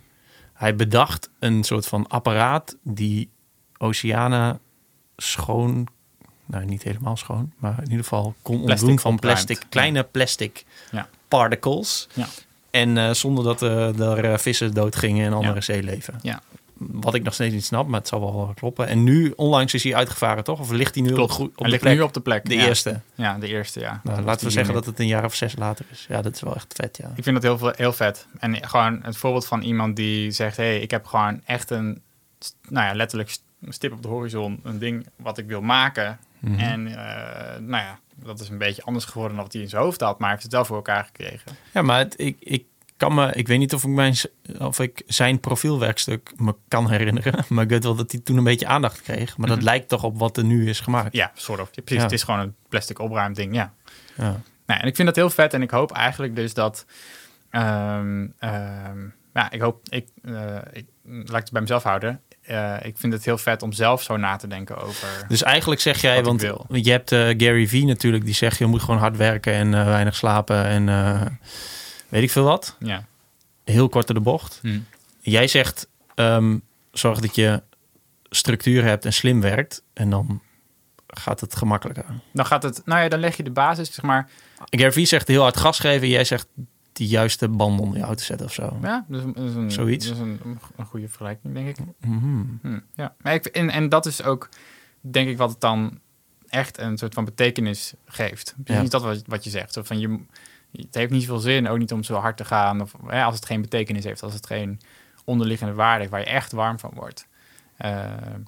[0.53, 3.29] Hij bedacht een soort van apparaat die
[3.77, 4.59] oceanen
[5.17, 5.87] schoon...
[6.45, 9.45] Nou, niet helemaal schoon, maar in ieder geval kon Plastic ontdoen van opruimt.
[9.45, 9.65] plastic.
[9.69, 11.07] Kleine plastic Ja.
[11.27, 12.07] particles.
[12.13, 12.25] Ja.
[12.71, 15.61] En eh, zonder dat er eh, vissen doodgingen en andere Ja.
[15.61, 16.19] zeeleven.
[16.21, 16.41] Ja.
[16.77, 18.87] Wat ik nog steeds niet snap, maar het zal wel kloppen.
[18.87, 20.59] En nu, onlangs is hij uitgevaren, toch?
[20.59, 21.39] Of ligt hij nu Klopt.
[21.39, 21.95] op, de ligt plek?
[21.95, 22.45] nu op de plek.
[22.45, 22.67] de ja.
[22.67, 23.01] eerste.
[23.15, 24.01] Ja, de eerste, ja.
[24.03, 26.05] Nou, laten we zeggen dat het een jaar of zes later is.
[26.09, 27.11] Ja, dat is wel echt vet, ja.
[27.15, 28.27] Ik vind dat heel, veel- heel vet.
[28.39, 30.57] En gewoon het voorbeeld van iemand die zegt...
[30.57, 32.01] hé, hey, ik heb gewoon echt een...
[32.69, 33.37] nou ja, letterlijk
[33.69, 34.59] stip op de horizon.
[34.63, 36.19] Een ding wat ik wil maken.
[36.39, 36.59] Mhm.
[36.59, 39.81] En eh, nou ja, dat is een beetje anders geworden dan wat hij in zijn
[39.81, 40.19] hoofd had.
[40.19, 41.51] Maar hij heeft het wel voor elkaar gekregen.
[41.73, 42.65] Ja, maar het, ik, ik
[42.97, 44.15] kan me, ik weet niet of ik, mijn,
[44.59, 47.43] of ik zijn profielwerkstuk me kan herinneren.
[47.49, 49.37] Maar ik weet wel dat hij toen een beetje aandacht kreeg.
[49.37, 49.65] Maar dat Mhm.
[49.65, 51.13] lijkt toch op wat er nu is gemaakt.
[51.15, 51.71] Ja, soort of.
[51.71, 52.01] Precies, Ja.
[52.03, 53.73] het is gewoon een plastic opruimding, ja.
[54.17, 54.41] Ja.
[54.65, 56.85] Nou, en ik vind dat heel vet en ik hoop eigenlijk dus dat...
[57.49, 58.21] ehm,
[59.33, 59.79] ja, ik hoop...
[59.89, 62.21] Ik, eh, ik, laat ik het bij mezelf houden.
[62.41, 65.07] Eh, ik vind het heel vet om zelf zo na te denken over...
[65.27, 68.81] Dus eigenlijk zeg jij, want je hebt eh, Gary Vee natuurlijk, die zegt je moet
[68.81, 70.87] gewoon hard werken en weinig slapen en
[72.09, 72.75] weet ik veel wat.
[72.79, 73.05] Ja.
[73.63, 74.59] Heel kort door de bocht.
[74.61, 74.79] Hm.
[75.19, 76.57] Jij zegt, ehm,
[76.91, 77.63] zorg dat je
[78.29, 80.41] structuur hebt en slim werkt en dan
[81.07, 82.05] gaat het gemakkelijker.
[82.33, 82.81] Dan gaat het...
[82.85, 84.29] Nou ja, dan leg je de basis, zeg maar...
[84.69, 86.07] Gary Vee zegt heel hard gas geven.
[86.07, 86.47] Jij zegt
[86.93, 88.77] de juiste band onder je auto zetten of zo.
[88.81, 90.05] Ja, is, een- Zoiets.
[90.07, 90.39] Dat is een,
[90.75, 91.77] een goede vergelijking, denk ik.
[91.99, 92.43] Mhm.
[92.61, 93.15] Hm, ja.
[93.21, 94.49] Maar ik, en, en dat is ook,
[95.01, 95.99] denk ik, wat het dan
[96.47, 98.55] echt een soort van betekenis geeft.
[98.63, 98.89] Precies Ja.
[98.89, 99.73] dat wat, wat je zegt.
[99.73, 100.19] Zo van je,
[100.77, 102.81] het heeft niet zoveel zin, ook niet om zo hard te gaan.
[102.81, 104.79] Of, hè, als het geen betekenis heeft, als het geen
[105.23, 107.27] onderliggende waarde heeft waar je echt warm van wordt.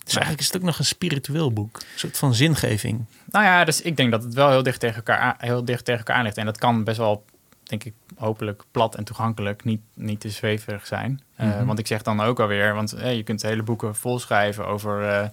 [0.04, 1.76] Dus eigenlijk is het ook nog een spiritueel boek.
[1.76, 3.06] Een soort van zingeving.
[3.26, 5.86] nou ja, dus ik denk dat het wel heel dicht tegen elkaar, aan, heel dicht
[5.86, 6.38] tegen elkaar aan ligt.
[6.38, 7.26] En dat kan best wel,
[7.64, 11.22] denk ik, hopelijk plat en toegankelijk, niet, niet te zweverig zijn.
[11.36, 11.66] Eh, Mhm.
[11.66, 15.28] Want ik zeg dan ook alweer, want je kunt hele boeken volschrijven over eh,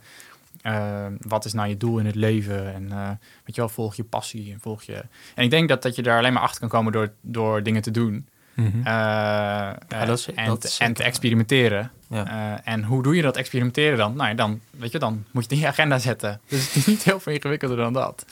[0.64, 2.74] eh, wat is nou je doel in het leven.
[2.74, 3.08] En eh,
[3.44, 5.02] weet je wel, volg je passie en volg je.
[5.34, 7.82] En ik denk dat, dat je daar alleen maar achter kan komen door, door dingen
[7.82, 8.26] te doen.
[8.54, 8.66] Mhm.
[8.78, 11.90] Eh, Ja, dat is- en, dat te- is en te experimenteren.
[12.08, 12.60] Ja.
[12.64, 14.16] En hoe doe je dat experimenteren dan?
[14.16, 16.40] Nou ja, dan, weet je, dan moet je het in je agenda zetten.
[16.48, 18.24] Dus het is niet heel veel ingewikkelder dan dat.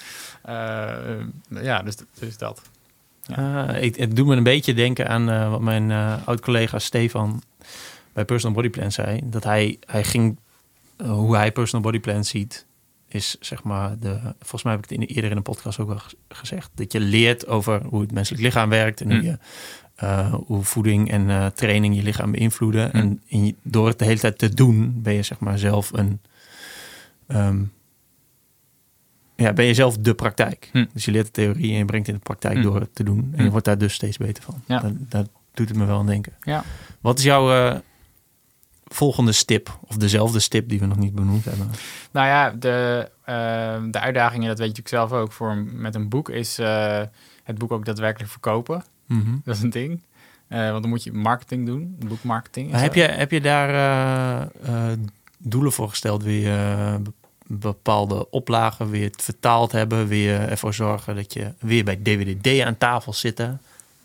[1.49, 2.63] Ja, dus, dus dat.
[3.81, 5.91] Ik, het doet me een beetje denken aan wat mijn
[6.25, 7.43] oud-collega Stefan
[8.13, 9.21] bij Personal Body Plan zei.
[9.25, 10.37] Dat hij, hij ging,
[11.05, 12.67] hoe hij Personal Body Plan ziet,
[13.09, 16.01] is zeg maar, de, volgens mij heb ik het in, eerder in een podcast ook
[16.01, 19.25] ge- gezegd, dat je leert over hoe het menselijk lichaam werkt en hoe, Hm.
[19.25, 19.39] je,
[19.95, 22.91] eh, hoe voeding en eh, training je lichaam beïnvloeden.
[22.91, 22.97] Hm.
[22.97, 26.21] En in door het de hele tijd te doen, ben je zeg maar zelf een...
[27.27, 27.63] ehm,
[29.37, 30.69] ja, ben je zelf de praktijk.
[30.73, 30.85] Hm.
[30.93, 33.33] Dus je leert de theorie en je brengt in de praktijk door het te doen.
[33.37, 34.63] En je wordt daar dus steeds beter van.
[34.67, 34.93] Ja.
[35.55, 36.33] Doet het me wel aan denken.
[36.43, 36.65] Ja.
[37.01, 37.79] Wat is jouw eh,
[38.95, 39.79] volgende stip?
[39.89, 41.71] Of dezelfde stip die we nog niet benoemd hebben?
[42.11, 46.09] Nou ja, de, eh, de uitdagingen, dat weet je natuurlijk zelf ook, voor, met een
[46.09, 47.01] boek is eh,
[47.45, 48.85] het boek ook daadwerkelijk verkopen.
[49.07, 49.37] Mhm.
[49.45, 50.01] Dat is een ding.
[50.49, 52.73] Eh, want dan moet je marketing doen, boekmarketing.
[52.73, 53.71] heb, je, heb je daar
[54.63, 54.93] eh,
[55.39, 56.23] doelen voor gesteld?
[56.23, 57.13] Wil je be-
[57.47, 60.09] bepaalde oplagen, het vertaald hebben?
[60.09, 63.61] Wil je ervoor zorgen dat je weer bij DWDD aan tafel zitten?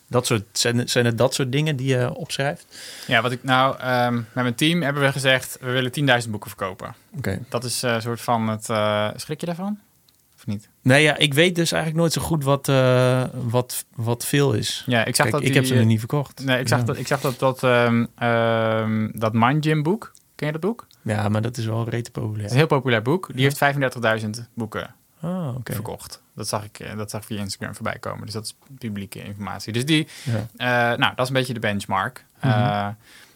[0.09, 2.65] Dat soort, zijn, het- zijn het dat soort dingen die je opschrijft?
[3.07, 5.91] Ja, wat ik nou, ehm, met mijn team hebben we gezegd, we willen
[6.25, 6.95] 10.000 boeken verkopen.
[7.17, 7.39] Oké.
[7.49, 9.79] Dat is eh, een soort van het, eh, schrik je daarvan?
[10.35, 10.69] Of niet?
[10.81, 14.83] Nee, ja, ik weet dus eigenlijk nooit zo goed wat, eh, wat, wat veel is.
[14.85, 16.45] Ja, ik zag Kijk, dat ik heb ze nog niet verkocht.
[16.45, 16.85] Nee, ik zag Ja.
[16.85, 20.11] dat, ik zag dat, dat, ehm, dat Mind Gym boek.
[20.35, 20.87] Ken je dat boek?
[21.01, 22.49] Ja, maar dat is wel rete is populair.
[22.51, 23.27] een heel populair boek.
[23.27, 23.41] Die Ja.
[23.43, 26.21] heeft 35.000 boeken Ah, verkocht.
[26.35, 28.25] Dat zag ik eh, dat zag ik via Instagram voorbij komen.
[28.25, 29.73] Dus dat is publieke informatie.
[29.73, 30.91] Dus die, Ja.
[30.91, 32.25] eh, nou, dat is een beetje de benchmark.
[32.41, 32.47] Mhm.
[32.47, 32.87] Eh,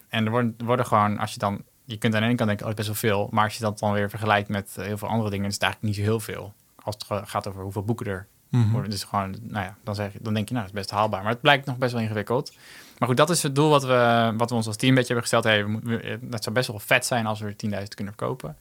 [0.08, 2.66] en er worden, worden gewoon, als je dan, je kunt aan de ene kant denken,
[2.66, 3.28] oh, dat best wel veel.
[3.30, 5.94] Maar als je dat dan weer vergelijkt met heel veel andere dingen, is het eigenlijk
[5.94, 6.54] niet zo heel veel.
[6.82, 8.70] Als het gaat over hoeveel boeken er Mhm.
[8.70, 8.90] worden.
[8.90, 11.22] Dus gewoon, nou ja, dan, zeg dan denk je, nou, dat is best haalbaar.
[11.22, 12.52] Maar het blijkt nog best wel ingewikkeld.
[12.98, 15.14] Maar goed, dat is het doel wat we, wat we ons als team een beetje
[15.14, 15.44] hebben gesteld.
[15.44, 18.56] Hey, we het zou best wel vet zijn als we er 10.000 kunnen verkopen.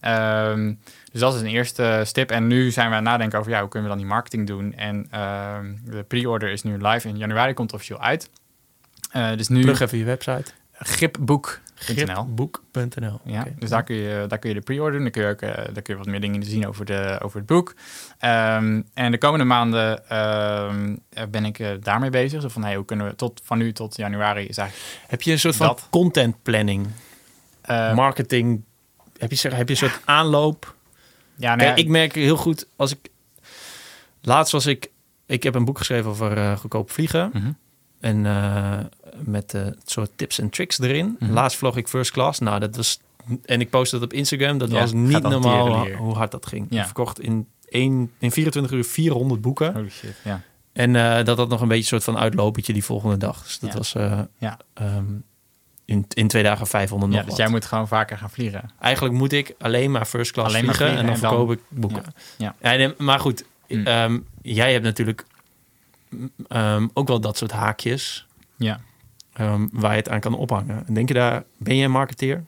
[0.00, 0.74] Ehm,
[1.12, 2.30] dus dat is een eerste stip.
[2.30, 4.46] En nu zijn we aan het nadenken over, ja, hoe kunnen we dan die marketing
[4.46, 4.74] doen?
[4.74, 7.08] En ehm, de pre-order is nu live.
[7.08, 8.30] In januari komt het officieel uit.
[9.10, 10.44] Eh, dus nu Plug even je website.
[10.72, 12.14] gripboek.nl.
[12.14, 13.20] Gripboek.nl.
[13.24, 15.02] Ja, dus daar kun, je, daar kun je de pre-order doen.
[15.02, 17.38] Dan kun je, ook, eh, daar kun je wat meer dingen zien over, de, over
[17.38, 17.74] het boek.
[18.18, 20.02] Ehm, en de komende maanden
[21.30, 22.42] ben ik eh, daarmee bezig.
[22.42, 24.88] Zo van, hey, hoe kunnen we tot, van nu tot januari is eigenlijk...
[25.06, 25.86] Heb je een soort van Dat.
[25.90, 26.86] content planning,
[27.94, 28.62] marketing?
[29.18, 30.74] Heb je, zeg- heb je een soort aanloop?
[31.36, 32.98] ja, nou ja, Kijk, ik merk heel goed als ik.
[34.22, 34.90] Laatst was ik.
[35.26, 37.30] Ik heb een boek geschreven over eh, goedkoop vliegen.
[37.32, 37.50] Mhm.
[38.00, 38.78] En eh,
[39.24, 41.16] met het soort tips en tricks erin.
[41.18, 41.32] Mhm.
[41.32, 42.38] Laatst vlog ik first class.
[42.38, 43.00] Nou, dat was.
[43.44, 44.58] En ik postte dat op Instagram.
[44.58, 46.66] Dat Ja, was niet normaal hoe hard dat ging.
[46.70, 46.84] Ja.
[46.84, 49.72] Verkocht in, één, in 24 uur 400 boeken.
[49.74, 50.40] Holy shit, ja.
[50.72, 50.92] En
[51.24, 53.42] dat had nog een beetje een soort van uitlopertje die volgende dag.
[53.42, 53.92] Dus dat was
[54.38, 54.58] Ja.
[54.74, 55.04] ehm,
[55.88, 57.44] in, in twee dagen 500 ja nog dus wat.
[57.46, 58.70] jij moet gewoon vaker gaan vliegen.
[58.80, 62.02] Eigenlijk moet ik alleen maar first class Alleen maar vliegen, en dan verkoop ik boeken.
[62.38, 62.54] Ja.
[62.60, 63.86] eh, maar goed, Mm.
[63.86, 65.24] ehm, jij hebt natuurlijk
[66.48, 68.26] ehm, ook wel dat soort haakjes
[68.56, 68.80] Ja.
[69.32, 70.86] ehm, waar je het aan kan ophangen.
[70.86, 72.44] En denk je daar, ben je een marketeer?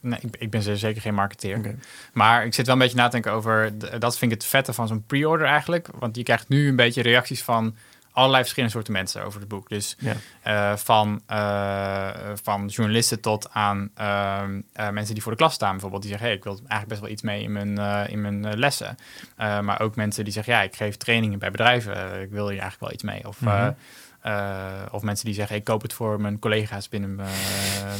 [0.00, 1.74] Nee, ik, ik ben ze- zeker geen marketeer.
[2.12, 3.72] Maar ik zit wel een beetje na te denken over...
[3.98, 5.88] Dat vind ik het vette van zo'n pre-order eigenlijk.
[5.98, 7.74] Want je krijgt nu een beetje reacties van
[8.18, 9.68] allerlei verschillende soorten mensen over het boek.
[9.68, 10.14] Dus Ja.
[10.42, 12.08] eh, van, eh,
[12.42, 16.02] van journalisten tot aan ehm, eh, mensen die voor de klas staan bijvoorbeeld.
[16.02, 18.96] Die zeggen, hey, ik wil eigenlijk best wel iets mee in mijn, in mijn lessen.
[19.36, 22.20] Maar ook mensen die zeggen, ja, ik geef trainingen bij bedrijven.
[22.22, 23.26] Ik wil hier eigenlijk wel iets mee.
[23.28, 23.72] Of, Mhm.
[24.90, 27.28] of mensen die zeggen, ik koop het voor mijn collega's binnen, mijn-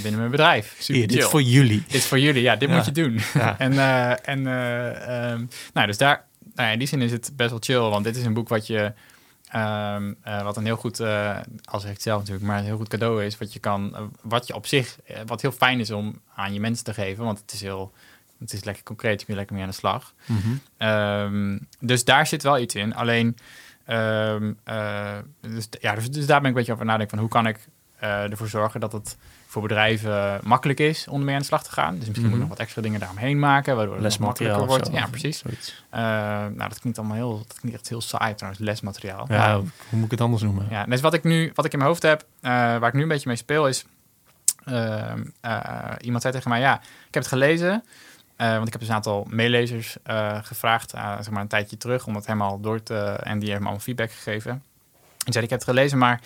[0.02, 0.76] binnen mijn bedrijf.
[0.78, 1.82] Super dit is voor jullie.
[1.86, 2.74] Dit is voor jullie, ja, dit Ja.
[2.74, 3.20] moet je doen.
[3.34, 3.58] Ja.
[3.66, 3.72] en
[4.24, 7.78] en eh, ehm, nou, dus daar, nou in die zin is het best wel chill,
[7.90, 8.92] want dit is een boek wat je,
[9.50, 12.76] ehm, eh, wat een heel goed, eh als ik het zelf natuurlijk, maar een heel
[12.76, 15.90] goed cadeau is, wat je kan, eh, wat je op zich, wat heel fijn is
[15.90, 17.92] om aan je mensen te geven, want het is heel,
[18.38, 20.14] het is lekker concreet, je kunt lekker mee aan de slag.
[20.26, 20.48] Mhm.
[20.76, 22.94] Ehm, dus daar zit wel iets in.
[22.94, 23.36] Alleen,
[23.84, 27.28] ehm, eh, dus, ja, dus, dus daar ben ik een beetje over nadenken van hoe
[27.28, 27.68] kan ik
[28.00, 29.16] ervoor zorgen dat het
[29.50, 31.98] voor bedrijven makkelijk is om ermee aan de slag te gaan.
[31.98, 32.40] Dus misschien moet ik Mhm.
[32.40, 34.86] nog wat extra dingen daaromheen maken, waardoor het Lesmateriaal wordt.
[34.86, 34.92] zo.
[34.92, 35.42] Ja, precies.
[35.90, 39.26] Eh, nou, dat klinkt allemaal heel, dat klinkt echt heel saai trouwens, lesmateriaal.
[39.28, 40.66] Ja, hoe moet ik het anders noemen?
[40.70, 43.02] Ja, dus wat ik nu, wat ik in mijn hoofd heb, eh, waar ik nu
[43.02, 43.84] een beetje mee speel, is.
[44.64, 47.84] ehm, eh, iemand zei tegen mij: Ja, ik heb het gelezen.
[48.36, 49.96] want ik heb dus een aantal meelezers
[50.42, 52.94] gevraagd, zeg maar een tijdje terug, om het helemaal door te.
[52.98, 54.62] En die hebben me allemaal feedback gegeven.
[55.24, 56.20] Ik zei: Ik heb het gelezen, maar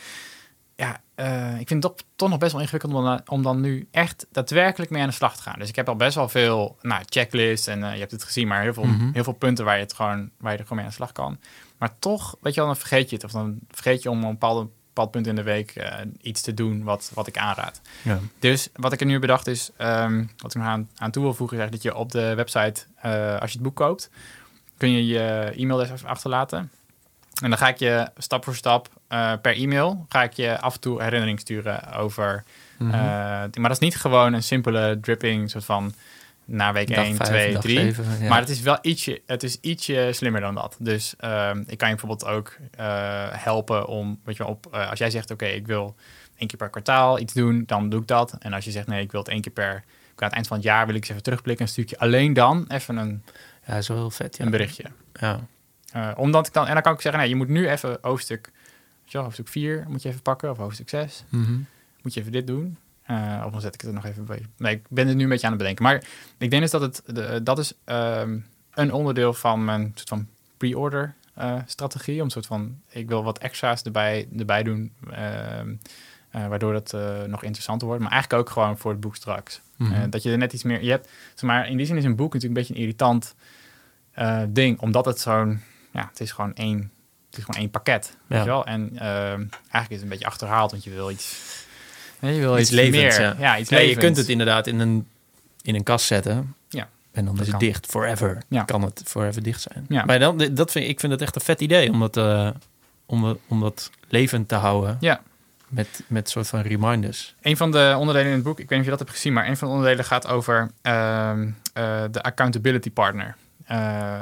[0.77, 3.61] ja, eh, ik vind het toch, toch nog best wel ingewikkeld om dan, om dan
[3.61, 5.59] nu echt daadwerkelijk mee aan de slag te gaan.
[5.59, 8.49] Dus ik heb al best wel veel nou, checklists en eh, je hebt het gezien,
[8.49, 9.13] maar heel veel, Mhm.
[9.13, 11.13] heel veel punten waar je, het gewoon, waar je er gewoon mee aan de slag
[11.13, 11.39] kan.
[11.79, 13.25] Maar toch, weet je wel, dan vergeet je het.
[13.25, 16.55] Of dan vergeet je om een bepaalde bepaald punt in de week eh, iets te
[16.55, 17.81] doen wat, wat ik aanraad.
[18.03, 18.19] Ja.
[18.39, 21.35] Dus wat ik er nu bedacht is, ehm, wat ik nog aan, aan toe wil
[21.35, 22.85] voegen, is dat je op de website,
[23.41, 24.11] als je het boek koopt,
[24.77, 26.71] kun je je e-mailadres achterlaten.
[27.43, 30.75] En dan ga ik je stap voor stap eh, per e-mail, ga ik je af
[30.75, 32.45] en toe herinnering sturen over...
[32.79, 32.91] Mhm.
[32.91, 35.95] eh, maar dat is niet gewoon een simpele dripping, soort van
[36.45, 37.79] na week Dag 1, vijf, 2, dag 3.
[37.79, 38.29] zeven, ja.
[38.29, 40.77] Maar het is wel ietsje, het is ietsje slimmer dan dat.
[40.79, 44.99] Dus ehm, ik kan je bijvoorbeeld ook eh, helpen om, weet je wel, op, als
[44.99, 45.95] jij zegt, oké, ik wil
[46.37, 48.37] één keer per kwartaal iets doen, dan doe ik dat.
[48.39, 50.57] En als je zegt, nee, ik wil het één keer per, aan het eind van
[50.57, 53.23] het jaar wil ik eens even terugblikken, dan stuur ik je alleen dan even een,
[53.67, 54.37] ja, wel heel vet.
[54.37, 54.45] Ja.
[54.45, 54.85] een berichtje.
[55.13, 55.41] Ja.
[56.17, 58.51] Omdat ik dan, en dan kan ik zeggen, nee, je moet nu even hoofdstuk,
[59.03, 61.53] weet je wel, hoofdstuk 4 moet je even pakken, of hoofdstuk 6 Mhm.
[62.03, 62.77] moet je even dit doen.
[63.03, 64.47] Eh, of dan zet ik het er nog even bij.
[64.57, 65.85] Nee, ik ben het nu een beetje aan het bedenken.
[65.85, 66.05] Maar
[66.39, 68.39] ik denk dus dat het, de, dat is ehm,
[68.75, 70.27] een onderdeel van mijn soort van
[70.57, 72.19] pre-order eh, strategie.
[72.19, 75.75] Om een soort van, ik wil wat extra's erbij, erbij doen, ehm,
[76.31, 78.03] eh, waardoor eh, nog interessanter wordt.
[78.03, 79.61] Maar eigenlijk ook gewoon voor het boek straks.
[79.77, 80.11] Mhm.
[80.11, 82.17] Dat je er net iets meer, je hebt, zeg maar, in die zin is een
[82.17, 83.35] boek natuurlijk een beetje een irritant
[84.55, 84.81] ding.
[84.81, 85.61] Omdat het zo'n,
[85.93, 86.91] ja, het is gewoon één,
[87.33, 88.17] het is gewoon één pakket.
[88.27, 88.67] Weet je wel?
[88.67, 91.37] En ehm, eigenlijk is het een beetje achterhaald, want je wil iets...
[92.19, 93.41] Nee, je wil Iets iets, meer.
[93.41, 93.59] ja.
[93.59, 95.07] iets Nee, je kunt het inderdaad in een,
[95.63, 96.55] in een kast zetten.
[96.69, 96.89] Ja.
[97.13, 97.67] En dan Dat is het kan.
[97.69, 97.87] dicht.
[97.87, 98.63] Forever Ja.
[98.63, 99.85] kan het forever dicht zijn.
[99.89, 100.05] Ja.
[100.05, 101.91] Maar dan, dat vind, ik vind het echt een vet idee.
[101.91, 102.49] Om dat, eh,
[103.07, 104.97] om, om dat levend te houden.
[105.01, 105.21] Ja.
[105.69, 107.35] Met, met soort van reminders.
[107.43, 109.33] Een van de onderdelen in het boek, ik weet niet of je dat hebt gezien,
[109.33, 113.37] maar een van de onderdelen gaat over ehm, eh, de accountability partner.
[113.67, 114.19] Eh,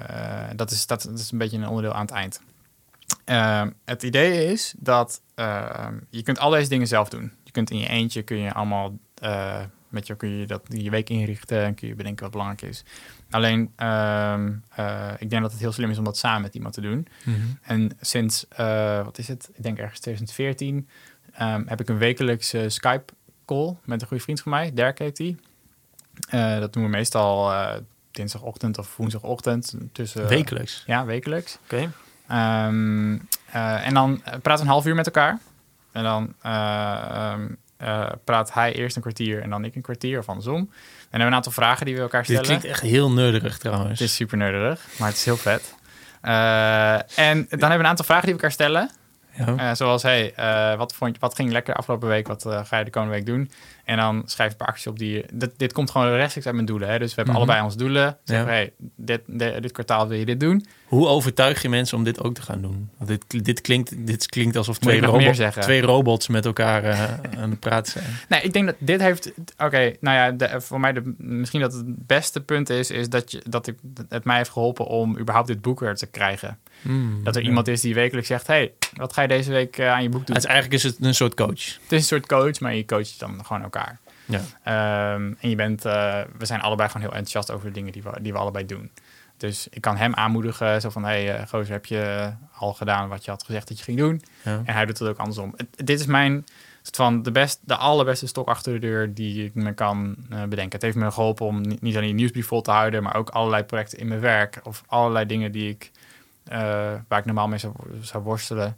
[0.57, 2.41] dat, is, dat, dat is een beetje een onderdeel aan het eind.
[3.25, 7.33] Ehm, het idee is dat ehm, je kunt al deze dingen zelf doen.
[7.45, 10.91] Je kunt in je eentje kun je allemaal eh, met je kun je dat je
[10.91, 12.85] week inrichten en kun je bedenken wat belangrijk is.
[13.31, 16.75] Alleen ehm, eh, ik denk dat het heel slim is om dat samen met iemand
[16.75, 17.07] te doen.
[17.63, 19.51] En sinds, eh, wat is het?
[19.55, 20.89] Ik denk ergens 2014
[21.33, 25.37] ehm, heb ik een wekelijkse Skype-call met een goede vriend van mij, Dirk heet die.
[26.31, 27.53] Dat doen we meestal
[28.11, 29.75] dinsdagochtend of woensdagochtend.
[29.93, 30.83] Tussen, Wekelijks.
[30.87, 31.59] Ja, wekelijks.
[31.63, 31.91] Oké.
[33.53, 35.39] Eh, en dan eh, we een half uur met elkaar.
[35.93, 36.53] En dan eh,
[37.11, 40.57] ehm, eh, praat hij eerst een kwartier en dan ik een kwartier of andersom.
[40.57, 40.71] En dan
[41.11, 42.47] hebben we een aantal vragen die we elkaar Dit stellen.
[42.47, 43.91] klinkt echt heel nerdig trouwens.
[43.91, 45.75] Het is super nerdig, maar het is heel vet.
[46.21, 48.91] En dan hebben we een aantal vragen die we elkaar stellen.
[49.57, 49.75] Ja.
[49.75, 50.33] Zoals, hey,
[50.77, 52.27] wat, vond je, wat ging lekker afgelopen week?
[52.27, 53.51] Wat ga je de komende week doen?
[53.91, 55.13] En dan schrijf een paar acties op die...
[55.13, 56.89] je- Dit, dit komt gewoon rechtstreeks uit mijn doelen.
[56.89, 56.99] Hè?
[56.99, 57.43] Dus we hebben Mhm.
[57.43, 58.19] allebei onze doelen.
[58.25, 58.45] Zeg, Ja.
[58.47, 60.67] hey, dit, dit, dit kwartaal wil je dit doen.
[60.85, 62.91] Hoe overtuig je mensen om dit ook te gaan doen?
[62.99, 65.63] Want dit, dit, klinkt, dit klinkt alsof twee, robo- zeggen?
[65.63, 67.03] twee robots met elkaar eh,
[67.43, 68.05] aan het praten zijn.
[68.29, 69.33] Nee, ik denk dat dit heeft...
[69.59, 72.91] Oké, nou ja, de, voor mij de, misschien dat het beste punt is...
[72.91, 73.77] is dat, je, dat ik,
[74.09, 76.59] het mij heeft geholpen om überhaupt dit boek er te krijgen.
[76.83, 77.49] Hmm, Dat er ja.
[77.49, 78.47] iemand is die wekelijks zegt...
[78.47, 80.35] hey, wat ga je deze week eh, aan je boek doen?
[80.37, 81.51] Het is eigenlijk is het een soort coach.
[81.65, 83.80] Het is een soort coach, maar je coacht dan gewoon elkaar.
[84.25, 84.41] Ja.
[84.63, 88.03] Ehm, en je bent, eh, we zijn allebei gewoon heel enthousiast over de dingen die
[88.03, 88.91] we, die we allebei doen.
[89.37, 93.09] Dus ik kan hem aanmoedigen, zo van, hé, hey, eh, gozer, heb je al gedaan
[93.09, 94.23] wat je had gezegd dat je ging doen?
[94.45, 94.63] Ja.
[94.65, 95.55] En hij doet het ook andersom.
[95.57, 96.47] Het- dit is mijn,
[96.83, 100.41] soort van, de, best, de allerbeste stok achter de deur die ik me kan eh,
[100.43, 100.73] bedenken.
[100.73, 103.31] Het heeft me geholpen om niet, niet alleen die nieuwsbrief vol te houden, maar ook
[103.31, 105.91] allerlei projecten in mijn werk of allerlei dingen die ik,
[106.45, 106.59] eh,
[107.09, 108.77] waar ik normaal mee zou, zou worstelen,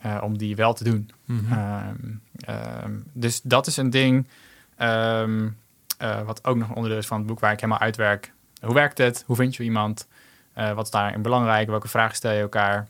[0.00, 1.10] eh, om die wel te doen.
[1.24, 1.52] Mhm.
[1.52, 1.94] Ehm,
[2.38, 4.26] ehm, dus dat is een ding
[4.76, 5.48] ehm,
[5.98, 8.32] eh, wat ook nog een onderdeel is van het boek waar ik helemaal uitwerk.
[8.60, 9.24] Hoe werkt het?
[9.26, 10.08] Hoe vind je iemand?
[10.52, 11.68] Eh, wat is daarin belangrijk?
[11.68, 12.88] Welke vragen stel je elkaar?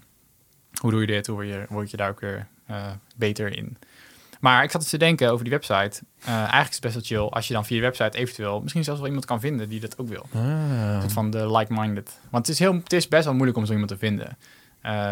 [0.80, 1.26] Hoe doe je dit?
[1.26, 3.76] Hoe word je, word je daar ook weer eh, beter in?
[4.40, 6.02] Maar ik zat eens te denken over die website.
[6.24, 8.98] Eigenlijk is het best wel chill als je dan via de website eventueel misschien zelfs
[8.98, 10.26] wel iemand kan vinden die dat ook wil.
[10.32, 11.08] Ah.
[11.08, 12.18] Van de like-minded.
[12.30, 14.36] Want het is, heel, het is best wel moeilijk om zo iemand te vinden.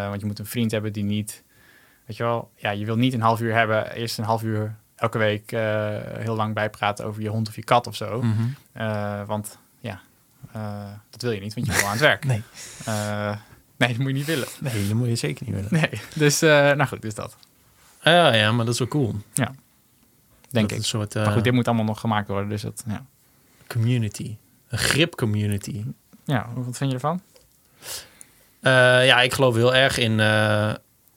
[0.08, 1.42] Want je moet een vriend hebben die niet...
[2.06, 3.92] Weet je wel, ja, je wil niet een half uur hebben.
[3.92, 5.60] Eerst een half uur elke week eh,
[6.02, 8.22] heel lang bijpraten over je hond of je kat of zo.
[8.22, 8.42] Mhm.
[8.72, 10.00] Eh, want ja,
[10.52, 12.24] eh, dat wil je niet, want je wel aan het werk.
[12.32, 12.42] Nee.
[13.76, 14.48] Nee, dat moet je niet willen.
[14.60, 15.70] Nee, dat moet je zeker niet willen.
[15.70, 17.36] Nee, dus nou goed, dus dat.
[18.02, 19.14] Ah, ja, maar dat is wel cool.
[19.32, 19.54] Denk
[20.50, 20.70] dat ik.
[20.70, 23.04] Een soort maar goed, dit moet allemaal nog gemaakt worden, dus dat, ja.
[23.66, 24.36] community.
[24.68, 25.84] Een grip community.
[26.24, 27.20] Ja, wat vind je ervan?
[29.06, 30.20] Ja, ik geloof heel erg in,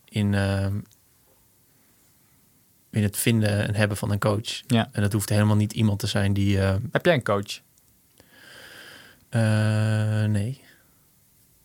[0.04, 0.34] in,
[2.96, 4.60] in het vinden en hebben van een coach.
[4.66, 4.88] Ja.
[4.92, 6.60] En dat hoeft helemaal niet iemand te zijn die...
[6.60, 7.60] eh, Heb jij een coach?
[9.28, 10.60] eh, nee.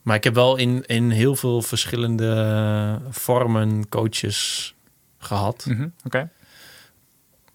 [0.01, 4.73] Maar ik heb wel in, in heel veel verschillende vormen coaches
[5.17, 5.65] gehad.
[5.65, 6.29] Mhm, Oké.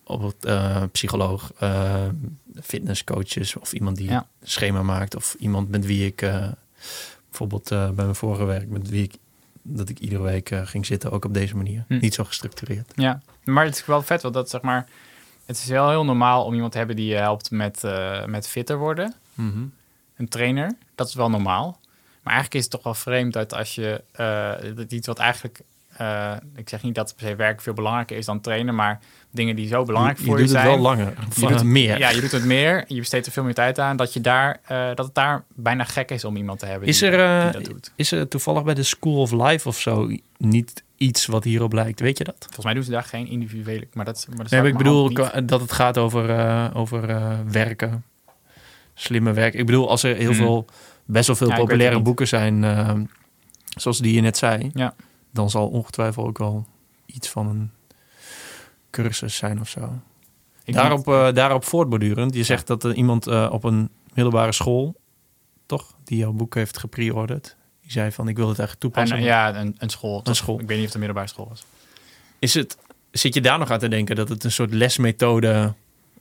[0.04, 1.52] Bijvoorbeeld eh, psycholoog,
[2.62, 4.26] fitnesscoaches of iemand die Ja.
[4.42, 5.14] schema maakt.
[5.16, 6.16] Of iemand met wie ik,
[7.30, 9.14] bijvoorbeeld bij mijn vorige werk, met wie ik
[9.68, 11.84] dat ik iedere week eh, ging zitten, ook op deze manier.
[11.88, 11.98] Hm.
[11.98, 12.92] Niet zo gestructureerd.
[12.94, 14.86] Ja, maar het is wel vet, want dat zeg maar...
[15.44, 18.48] Het is wel heel normaal om iemand te hebben die je helpt met, eh, met
[18.48, 19.14] fitter worden.
[20.16, 21.78] Een trainer, dat is wel normaal.
[22.22, 24.02] Maar eigenlijk is het toch wel vreemd dat als je...
[24.12, 25.60] eh, dat iets wat eigenlijk...
[25.98, 29.00] eh, ik zeg niet dat per se werk veel belangrijker is dan trainen, maar
[29.30, 30.66] dingen die zo belangrijk je, voor je je, doet zijn...
[30.70, 31.12] het wel langer.
[31.34, 31.98] Je doet het meer.
[31.98, 32.84] Ja, je doet het meer.
[32.88, 33.96] Je besteedt er veel meer tijd aan.
[33.96, 36.98] Dat, je daar, eh, dat het daar bijna gek is om iemand te hebben Is
[36.98, 37.92] die, er, eh, die dat doet.
[37.94, 42.00] Is er toevallig bij de School of Life of zo niet iets wat hierop lijkt?
[42.00, 42.36] Weet je dat?
[42.38, 43.86] Volgens mij doen ze daar geen individuele...
[43.92, 45.48] Maar dat, maar dat Nee, maar ik bedoel niet.
[45.48, 47.06] dat het gaat over, over
[47.52, 48.04] werken.
[48.94, 49.54] Slimme werk.
[49.54, 50.34] Ik bedoel, als er heel Hmm.
[50.34, 50.66] veel,
[51.04, 52.64] best wel veel Ja, populaire boeken zijn,
[53.76, 54.94] zoals die je net zei, Ja.
[55.36, 56.66] Dan zal ongetwijfeld ook wel
[57.06, 57.70] iets van een
[58.90, 60.00] cursus zijn of zo.
[60.64, 64.94] Ik daarop, eh, daarop voortbordurend, je zegt dat er iemand eh, op een middelbare school,
[65.66, 69.16] toch, die jouw boek heeft gepreorderd, die zei van ik wil het echt toepassen.
[69.16, 70.20] En, ja, een, een school.
[70.24, 70.60] Een school.
[70.60, 71.64] Ik weet niet of het een middelbare school was.
[72.38, 72.78] Is het,
[73.10, 75.74] zit je daar nog aan te denken dat het een soort lesmethode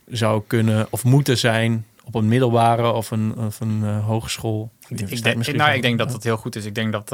[0.07, 4.71] zou kunnen of moeten zijn op een middelbare of een, of een eh, hogeschool?
[4.87, 6.65] Ik, denk, nou, ik denk dat dat heel goed is.
[6.65, 7.11] Ik denk dat...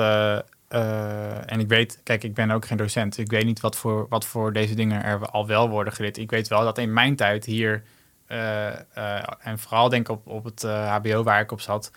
[0.72, 2.00] eh, en ik weet...
[2.04, 3.18] Kijk, ik ben ook geen docent.
[3.18, 6.18] Ik weet niet wat voor, wat voor deze dingen er al wel worden geleerd.
[6.18, 7.84] Ik weet wel dat in mijn tijd hier...
[8.26, 11.92] eh, eh, en vooral denk ik op, op het hbo waar ik op zat...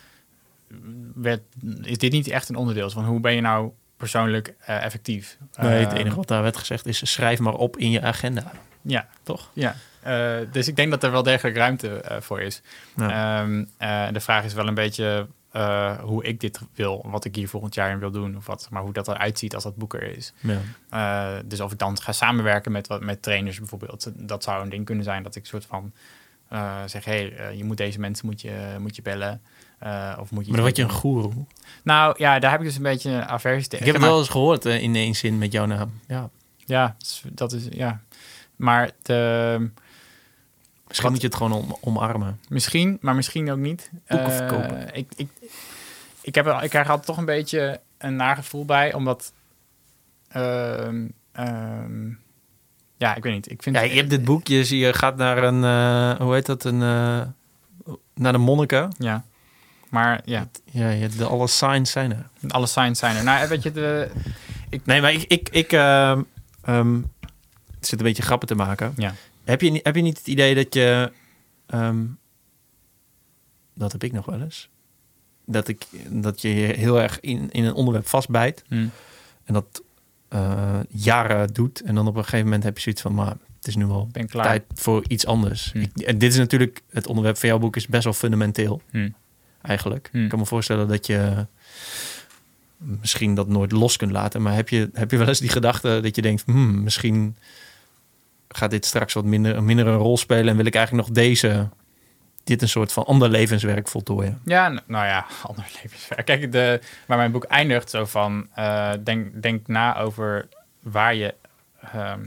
[1.15, 1.41] Werd,
[1.83, 5.39] is dit niet echt een onderdeel van hoe ben je nou persoonlijk effectief?
[5.57, 8.53] Nee, het enige wat daar werd gezegd is schrijf maar op in je agenda.
[8.83, 9.51] Ja, Toch?
[9.53, 9.75] Ja,
[10.51, 12.63] dus ik denk dat er wel degelijk ruimte voor is.
[12.97, 13.43] Ja.
[13.43, 17.35] Ehm, eh, de vraag is wel een beetje eh, hoe ik dit wil, wat ik
[17.35, 19.77] hier volgend jaar in wil doen, of wat, maar hoe dat eruit ziet als dat
[19.77, 20.33] boek er is.
[20.41, 20.59] Ja.
[20.91, 24.69] Eh, dus of ik dan ga samenwerken met, wat, met trainers bijvoorbeeld, dat zou een
[24.69, 25.93] ding kunnen zijn dat ik soort van
[26.49, 29.41] eh, zeg, hé, hey, je moet deze mensen moet je, moet je bellen.
[30.21, 31.45] of moet je Maar dan word je een goeroe.
[31.83, 33.87] Nou ja, daar heb ik dus een beetje een aversie tegen.
[33.87, 35.91] Ik heb het wel eens gehoord eh, in één zin met jouw naam.
[36.09, 36.31] Ja.
[36.67, 38.01] Ja, dat is- dat is, ja.
[38.57, 39.71] Maar de,
[40.95, 42.41] Misschien moet je het gewoon om, omarmen.
[42.49, 43.91] Misschien, maar misschien ook niet.
[44.09, 44.95] Boeken Eh, verkopen.
[44.95, 45.29] Ik, ik,
[46.21, 49.33] ik, heb, ik krijg altijd toch een beetje een nagevoel bij, omdat...
[50.29, 52.09] ehm, ehm,
[52.97, 53.51] ja, ik weet niet.
[53.51, 56.35] Ik vind Ja, je hebt dit boek, je, zie- je gaat naar een, eh, hoe
[56.35, 57.21] heet dat, een, eh,
[58.15, 58.93] naar de monniken.
[58.99, 59.25] Ja,
[59.89, 62.29] maar ja, Ja, je, de alle signs zijn er.
[62.49, 63.25] alle signs zijn er.
[63.25, 64.11] Nou, weet je, de,
[64.85, 66.23] Nee, maar ik, ik, ik ehm,
[67.79, 68.93] het zit een beetje grappen te maken.
[68.97, 69.15] ja.
[69.45, 71.13] Heb je, niet- heb je niet het idee dat je,
[71.67, 72.05] ehm,
[73.75, 74.69] dat heb ik nog wel eens,
[75.47, 78.75] dat, ik, dat je heel erg in, in een onderwerp vastbijt Hm.
[79.45, 79.83] en dat
[80.29, 83.67] eh, jaren doet en dan op een gegeven moment heb je zoiets van, maar het
[83.67, 84.45] is nu wel ben klaar.
[84.45, 85.73] tijd voor iets anders.
[85.73, 85.79] Hm.
[85.81, 89.09] Ik- en dit is natuurlijk, het onderwerp van jouw boek is best wel fundamenteel Hm.
[89.63, 90.09] eigenlijk.
[90.13, 91.47] Ik kan me voorstellen dat je
[92.77, 94.43] misschien dat nooit los kunt laten.
[94.43, 96.43] Maar heb je, heb je wel eens die gedachte dat je denkt...
[96.47, 97.37] Hmm, misschien
[98.57, 100.49] gaat dit straks wat minder, minder een rol spelen...
[100.49, 101.69] en wil ik eigenlijk nog deze...
[102.45, 104.41] dit een soort van ander levenswerk voltooien.
[104.45, 106.27] Ja, nou ja, ander levenswerk.
[106.27, 108.49] Kijk, de, waar mijn boek eindigt zo van...
[108.55, 110.49] eh, denk, denk na over
[110.83, 111.35] waar je,
[111.93, 112.21] ehm,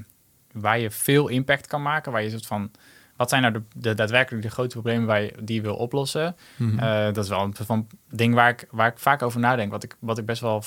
[0.52, 2.12] waar je veel impact kan maken.
[2.12, 2.72] Waar je soort van...
[3.16, 6.36] Wat zijn nou de, de daadwerkelijk de grote problemen waar je, die je wil oplossen?
[6.56, 6.80] Mhm.
[6.80, 9.72] Eh, dat is wel een soort van ding waar ik, waar ik vaak over nadenk.
[9.72, 10.64] Wat ik, wat ik best wel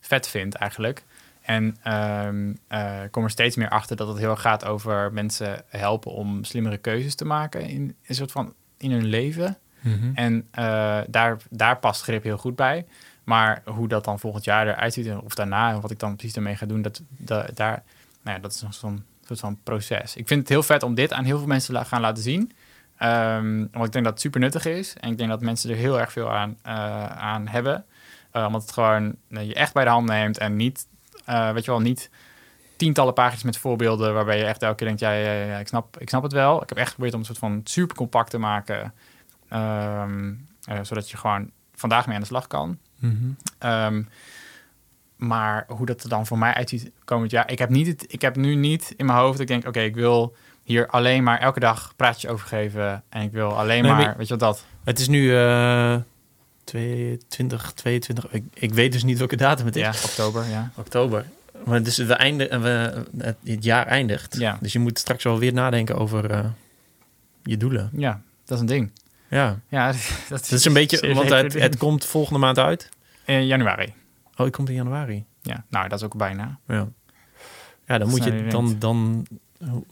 [0.00, 1.04] vet vind eigenlijk.
[1.44, 5.12] En ehm, eh, ik kom er steeds meer achter dat het heel erg gaat over
[5.12, 9.58] mensen helpen om slimmere keuzes te maken in een soort van in hun leven.
[9.80, 10.10] Mhm.
[10.14, 12.86] En eh, daar, daar past grip heel goed bij.
[13.24, 16.36] Maar hoe dat dan volgend jaar eruit ziet of daarna en wat ik dan precies
[16.36, 17.82] ermee ga doen, dat, da- daar,
[18.22, 20.16] nou ja, dat is nog zo'n soort van proces.
[20.16, 22.52] Ik vind het heel vet om dit aan heel veel mensen te gaan laten zien.
[22.98, 24.94] Ehm, want ik denk dat het super nuttig is.
[25.00, 27.84] En ik denk dat mensen er heel erg veel aan, eh, aan hebben.
[28.32, 30.86] Omdat het gewoon je echt bij de hand neemt en niet,
[31.24, 32.10] eh, weet je wel, niet
[32.76, 35.68] tientallen pagina's met voorbeelden waarbij je echt elke keer denkt, ja, ja, ja, ja, ik,
[35.68, 36.62] snap, ik snap het wel.
[36.62, 38.94] Ik heb echt geprobeerd om een soort van super compact te maken,
[39.48, 40.32] ehm,
[40.64, 42.78] eh, zodat je gewoon vandaag mee aan de slag kan.
[42.98, 43.14] Mhm.
[43.58, 44.02] Ehm,
[45.16, 47.50] maar hoe dat er dan voor mij uitziet komend jaar.
[47.50, 49.40] Ik heb, niet het, ik heb nu niet in mijn hoofd.
[49.40, 53.02] Ik denk, oké, ik wil hier alleen maar elke dag praatjes over geven.
[53.08, 54.64] En ik wil alleen Nee, maar, maar- weet je wat dat?
[54.84, 55.96] Het is nu eh
[56.64, 58.32] 22, 22...
[58.32, 59.82] Ik, ik weet dus niet welke datum het is.
[59.82, 60.70] Ja, oktober, ja.
[60.74, 61.26] Oktober.
[61.64, 64.36] Maar dus we einde, we, het, het jaar eindigt.
[64.38, 64.58] Ja.
[64.60, 66.44] Dus je moet straks wel weer nadenken over eh,
[67.42, 67.90] je doelen.
[67.96, 68.90] Ja, dat is een ding.
[69.28, 71.14] Ja, Ja, dat dat is een beetje...
[71.14, 72.88] Want het, het komt volgende maand uit.
[73.24, 73.94] In januari.
[74.36, 75.24] Oh, het komt in januari.
[75.42, 76.58] Ja, nou, dat is ook bijna.
[76.66, 76.88] Ja, ja
[77.86, 78.76] dan Dat moet je we dan...
[78.78, 79.26] dan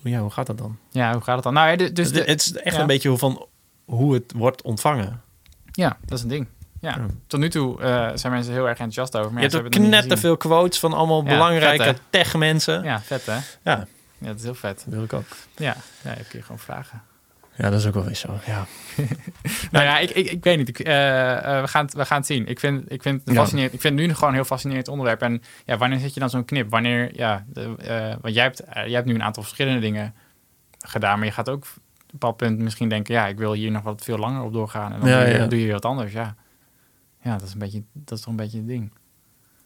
[0.02, 0.78] ja, hoe gaat dat dan?
[0.90, 1.52] Ja, hoe gaat het dan?
[1.52, 2.80] Nou, ja, dus Dus de, het is echt ja.
[2.80, 3.46] een beetje hoe van
[3.84, 5.20] hoe het wordt ontvangen.
[5.72, 6.46] ja, dat is een ding.
[6.82, 7.06] Ja, Ja.
[7.26, 9.32] tot nu toe eh, zijn mensen heel erg enthousiast over.
[9.32, 12.82] Maar je ja, hebt net veel quotes van allemaal Ja, belangrijke tech-mensen.
[12.84, 13.38] Ja, vet hè?
[13.62, 13.86] Ja.
[14.18, 14.82] Ja, dat is heel vet.
[14.84, 15.26] Dat wil ik ook.
[15.56, 17.02] Ja, ja kun je gewoon vragen.
[17.56, 18.38] Ja, dat is ook wel weer zo.
[18.46, 18.66] Ja.
[19.70, 20.68] Nou ja, ik, ik, ik weet niet.
[20.68, 22.46] Ik, eh, eh, we, gaan het, we gaan het zien.
[22.46, 25.22] Ik vind, ik, vind het fascinerend, ik vind het nu gewoon een heel fascinerend onderwerp.
[25.22, 26.70] En ja, wanneer zit je dan zo'n knip?
[26.70, 27.74] Wanneer, ja, de,
[28.20, 30.14] want jij hebt, jij hebt nu een aantal verschillende dingen
[30.78, 31.18] gedaan.
[31.18, 33.14] Maar je gaat ook op een bepaald punt misschien denken...
[33.14, 34.92] ja, ik wil hier nog wat veel langer op doorgaan.
[34.92, 35.46] En dan doe, je, ja.
[35.46, 36.34] doe je weer wat anders, ja.
[37.22, 38.92] Ja, dat is, een beetje, dat is toch een beetje het ding.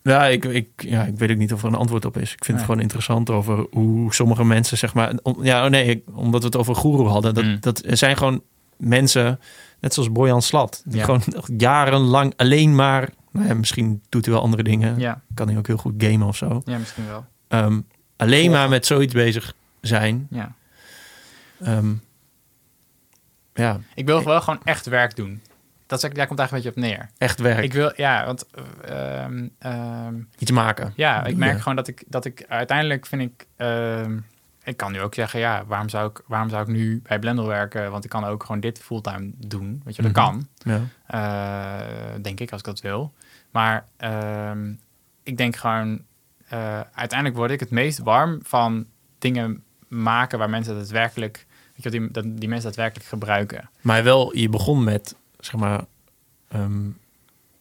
[0.02, 2.22] Ja, ik, ik, ja, ik weet ook niet of er een antwoord op is.
[2.22, 2.56] Ik vind Nee.
[2.56, 5.12] het gewoon interessant over hoe sommige mensen, zeg maar...
[5.22, 7.34] om- ja, oh nee, ik- omdat we het over goeroe hadden.
[7.34, 7.56] Dat, Mm.
[7.60, 8.42] dat er zijn gewoon
[8.76, 9.40] mensen,
[9.80, 10.82] net zoals Bojan Slat...
[10.84, 11.04] die Ja.
[11.04, 11.22] gewoon
[11.56, 13.08] jarenlang alleen maar...
[13.32, 14.98] Nou ja, misschien doet hij wel andere dingen.
[14.98, 16.62] Ja, Kan hij ook heel goed gamen of zo.
[16.64, 17.24] ja misschien wel.
[17.48, 17.80] Ehm,
[18.16, 18.58] alleen Volgen.
[18.58, 20.26] maar met zoiets bezig zijn.
[20.30, 20.54] Ja.
[21.60, 21.92] Ehm,
[23.54, 25.40] ja, Ik wil wel gewoon echt werk doen.
[25.86, 27.10] Dat is, daar komt eigenlijk een beetje op neer.
[27.18, 27.64] echt werk.
[27.64, 28.46] Ik wil, ja, want...
[28.84, 30.92] eh, ehm, ehm, Iets maken.
[30.96, 31.58] Ja, ik merk ja.
[31.58, 33.46] gewoon dat ik, dat ik uiteindelijk vind ik...
[33.56, 34.18] ehm,
[34.64, 37.46] ik kan nu ook zeggen, ja, waarom zou ik, waarom zou ik nu bij Blender
[37.46, 37.90] werken?
[37.90, 39.80] Want ik kan ook gewoon dit fulltime doen.
[39.84, 40.20] Weet je, dat Mhm.
[40.20, 40.46] kan.
[40.58, 40.80] Ja.
[41.06, 43.12] Eh, denk ik, als ik dat wil.
[43.50, 43.86] Maar
[45.22, 46.02] ik denk gewoon...
[46.48, 48.86] eh, uiteindelijk word ik het meest warm van
[49.18, 51.46] dingen maken waar mensen daadwerkelijk...
[51.74, 53.70] Weet je, die, die mensen daadwerkelijk gebruiken.
[53.80, 55.84] Maar wel, je begon met, zeg maar,
[56.48, 56.88] ehm,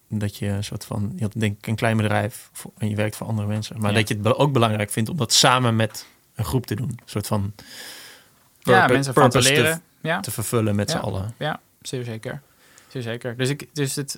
[0.07, 2.95] dat je een soort van, je had denk ik een klein bedrijf voor- en je
[2.95, 3.79] werkt voor andere mensen.
[3.79, 3.97] Maar Ja.
[3.97, 6.89] dat je het ook belangrijk vindt om dat samen met een groep te doen.
[6.89, 7.53] Een soort van
[8.59, 9.81] ja, mensen van te leren.
[10.01, 10.19] Ja.
[10.19, 10.97] te vervullen met Ja.
[10.97, 11.33] z'n allen.
[11.37, 12.41] Ja, zeer zeker.
[12.87, 13.37] Zeer zeker.
[13.37, 14.13] Dus ik, dus het,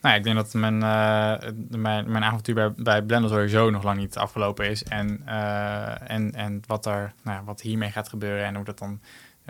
[0.00, 3.82] nou ja, ik denk dat mijn, eh, mijn, mijn avontuur bij, bij Blender sowieso nog
[3.82, 4.84] lang niet afgelopen is.
[4.84, 8.78] En, eh, en, en wat, er, nou ja, wat hiermee gaat gebeuren en hoe dat
[8.78, 9.00] dan,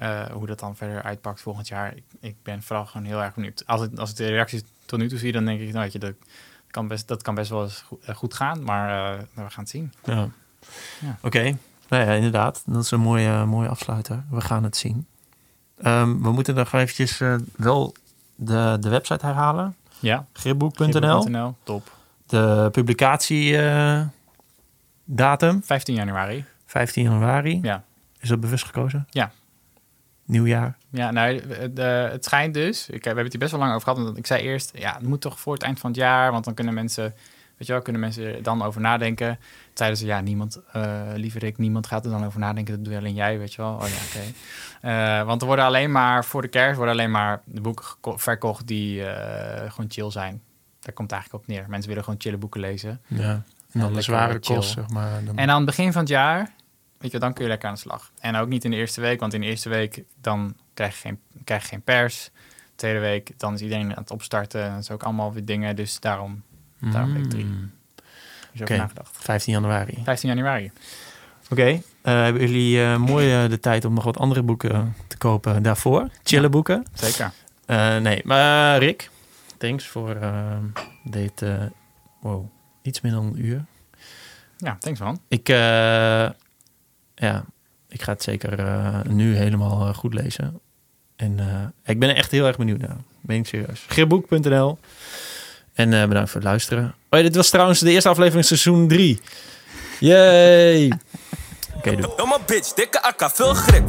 [0.01, 1.97] eh, hoe dat dan verder uitpakt volgend jaar.
[1.97, 3.63] Ik, ik ben vooral gewoon heel erg benieuwd.
[3.67, 5.93] Als, het, als ik de reacties tot nu toe zie, dan denk ik, nou, weet
[5.93, 6.15] je, dat
[6.71, 8.63] kan best, dat kan best wel eens goed, eh, goed gaan.
[8.63, 9.93] Maar eh, we gaan het zien.
[10.05, 10.29] Ja.
[11.01, 11.19] Ja.
[11.23, 11.43] Oké,
[11.89, 12.63] nou ja, inderdaad.
[12.67, 14.25] Dat is een mooie, mooie afsluiter.
[14.31, 15.07] We gaan het zien.
[15.79, 17.23] Ehm, we moeten nog eventjes
[17.57, 17.95] wel
[18.35, 19.77] de, de website herhalen.
[19.99, 21.57] Ja, Gripboek.nl.
[21.63, 21.93] Top.
[22.27, 24.03] De publicatie eh,
[25.05, 26.45] datum, 15 januari.
[26.67, 27.59] 15 januari.
[27.63, 27.85] Ja.
[28.19, 29.07] Is dat bewust gekozen?
[29.11, 29.33] Ja.
[30.31, 30.77] Nieuwjaar.
[30.91, 31.83] Ja, nou, de, de-
[32.13, 32.89] het schijnt dus.
[32.89, 34.05] Ik, we hebben het hier best wel lang over gehad.
[34.05, 36.33] Want ik zei eerst, ja, het moet toch voor het eind van het jaar.
[36.33, 37.03] Want dan kunnen mensen,
[37.57, 39.29] weet je wel, kunnen mensen er dan over nadenken.
[39.37, 39.39] Toen
[39.75, 42.75] zeiden ze, ja, niemand, eh lieve Rick, niemand gaat er dan over nadenken.
[42.75, 43.73] Dat doe alleen jij, weet je wel.
[43.73, 44.27] Oh ja, oké.
[44.81, 47.85] Eh, want er worden alleen maar, voor de kerst worden alleen maar de boeken
[48.19, 50.43] verkocht die eh, gewoon chill zijn.
[50.81, 51.65] Daar komt het eigenlijk op neer.
[51.69, 53.01] Mensen willen gewoon chille boeken lezen.
[53.07, 53.43] Ja.
[53.73, 55.25] En dan de zware kost, zeg maar.
[55.25, 55.37] Dan...
[55.37, 56.51] En aan het begin van het jaar,
[57.01, 58.11] weet je, dan kun je lekker aan de slag.
[58.21, 61.01] En ook niet in de eerste week, want in de eerste week dan krijg je
[61.01, 62.31] geen, krijg je geen pers.
[62.75, 64.63] Tweede week, dan is iedereen aan het opstarten.
[64.65, 65.77] En dat is ook allemaal weer dingen.
[65.77, 66.43] Dus daarom,
[66.79, 67.45] daarom week drie.
[67.45, 67.71] Mm.
[68.53, 68.63] Oké.
[68.63, 69.17] over nagedacht.
[69.21, 69.99] 15 januari.
[70.05, 70.71] 15 januari.
[71.51, 71.63] Oké.
[71.67, 76.09] Eh, hebben jullie eh, mooi de tijd om nog wat andere boeken te kopen daarvoor?
[76.23, 76.49] Chille Ja.
[76.49, 76.85] boeken?
[76.93, 77.33] Zeker.
[77.67, 79.11] Eh, nee, maar Rick,
[79.59, 80.17] thanks voor
[81.05, 81.45] dit,
[82.21, 82.47] wow,
[82.83, 83.65] iets meer dan een uur.
[84.57, 85.21] Ja, thanks man.
[85.29, 85.49] Ik,
[87.21, 87.45] ja,
[87.89, 90.61] ik ga het zeker eh, nu helemaal eh, goed lezen.
[91.17, 91.47] En eh,
[91.93, 92.97] ik ben er echt heel erg benieuwd naar.
[93.21, 93.85] Ben ik serieus.
[93.89, 94.79] Geerboek.nl
[95.75, 96.85] En eh, bedankt voor het luisteren.
[97.11, 99.21] Oh ja, dit was trouwens de eerste aflevering seizoen 3.
[99.99, 100.87] Yay!
[101.77, 102.15] Oké, doei.
[102.17, 103.89] Domme bitch, dikke akka, veel grip.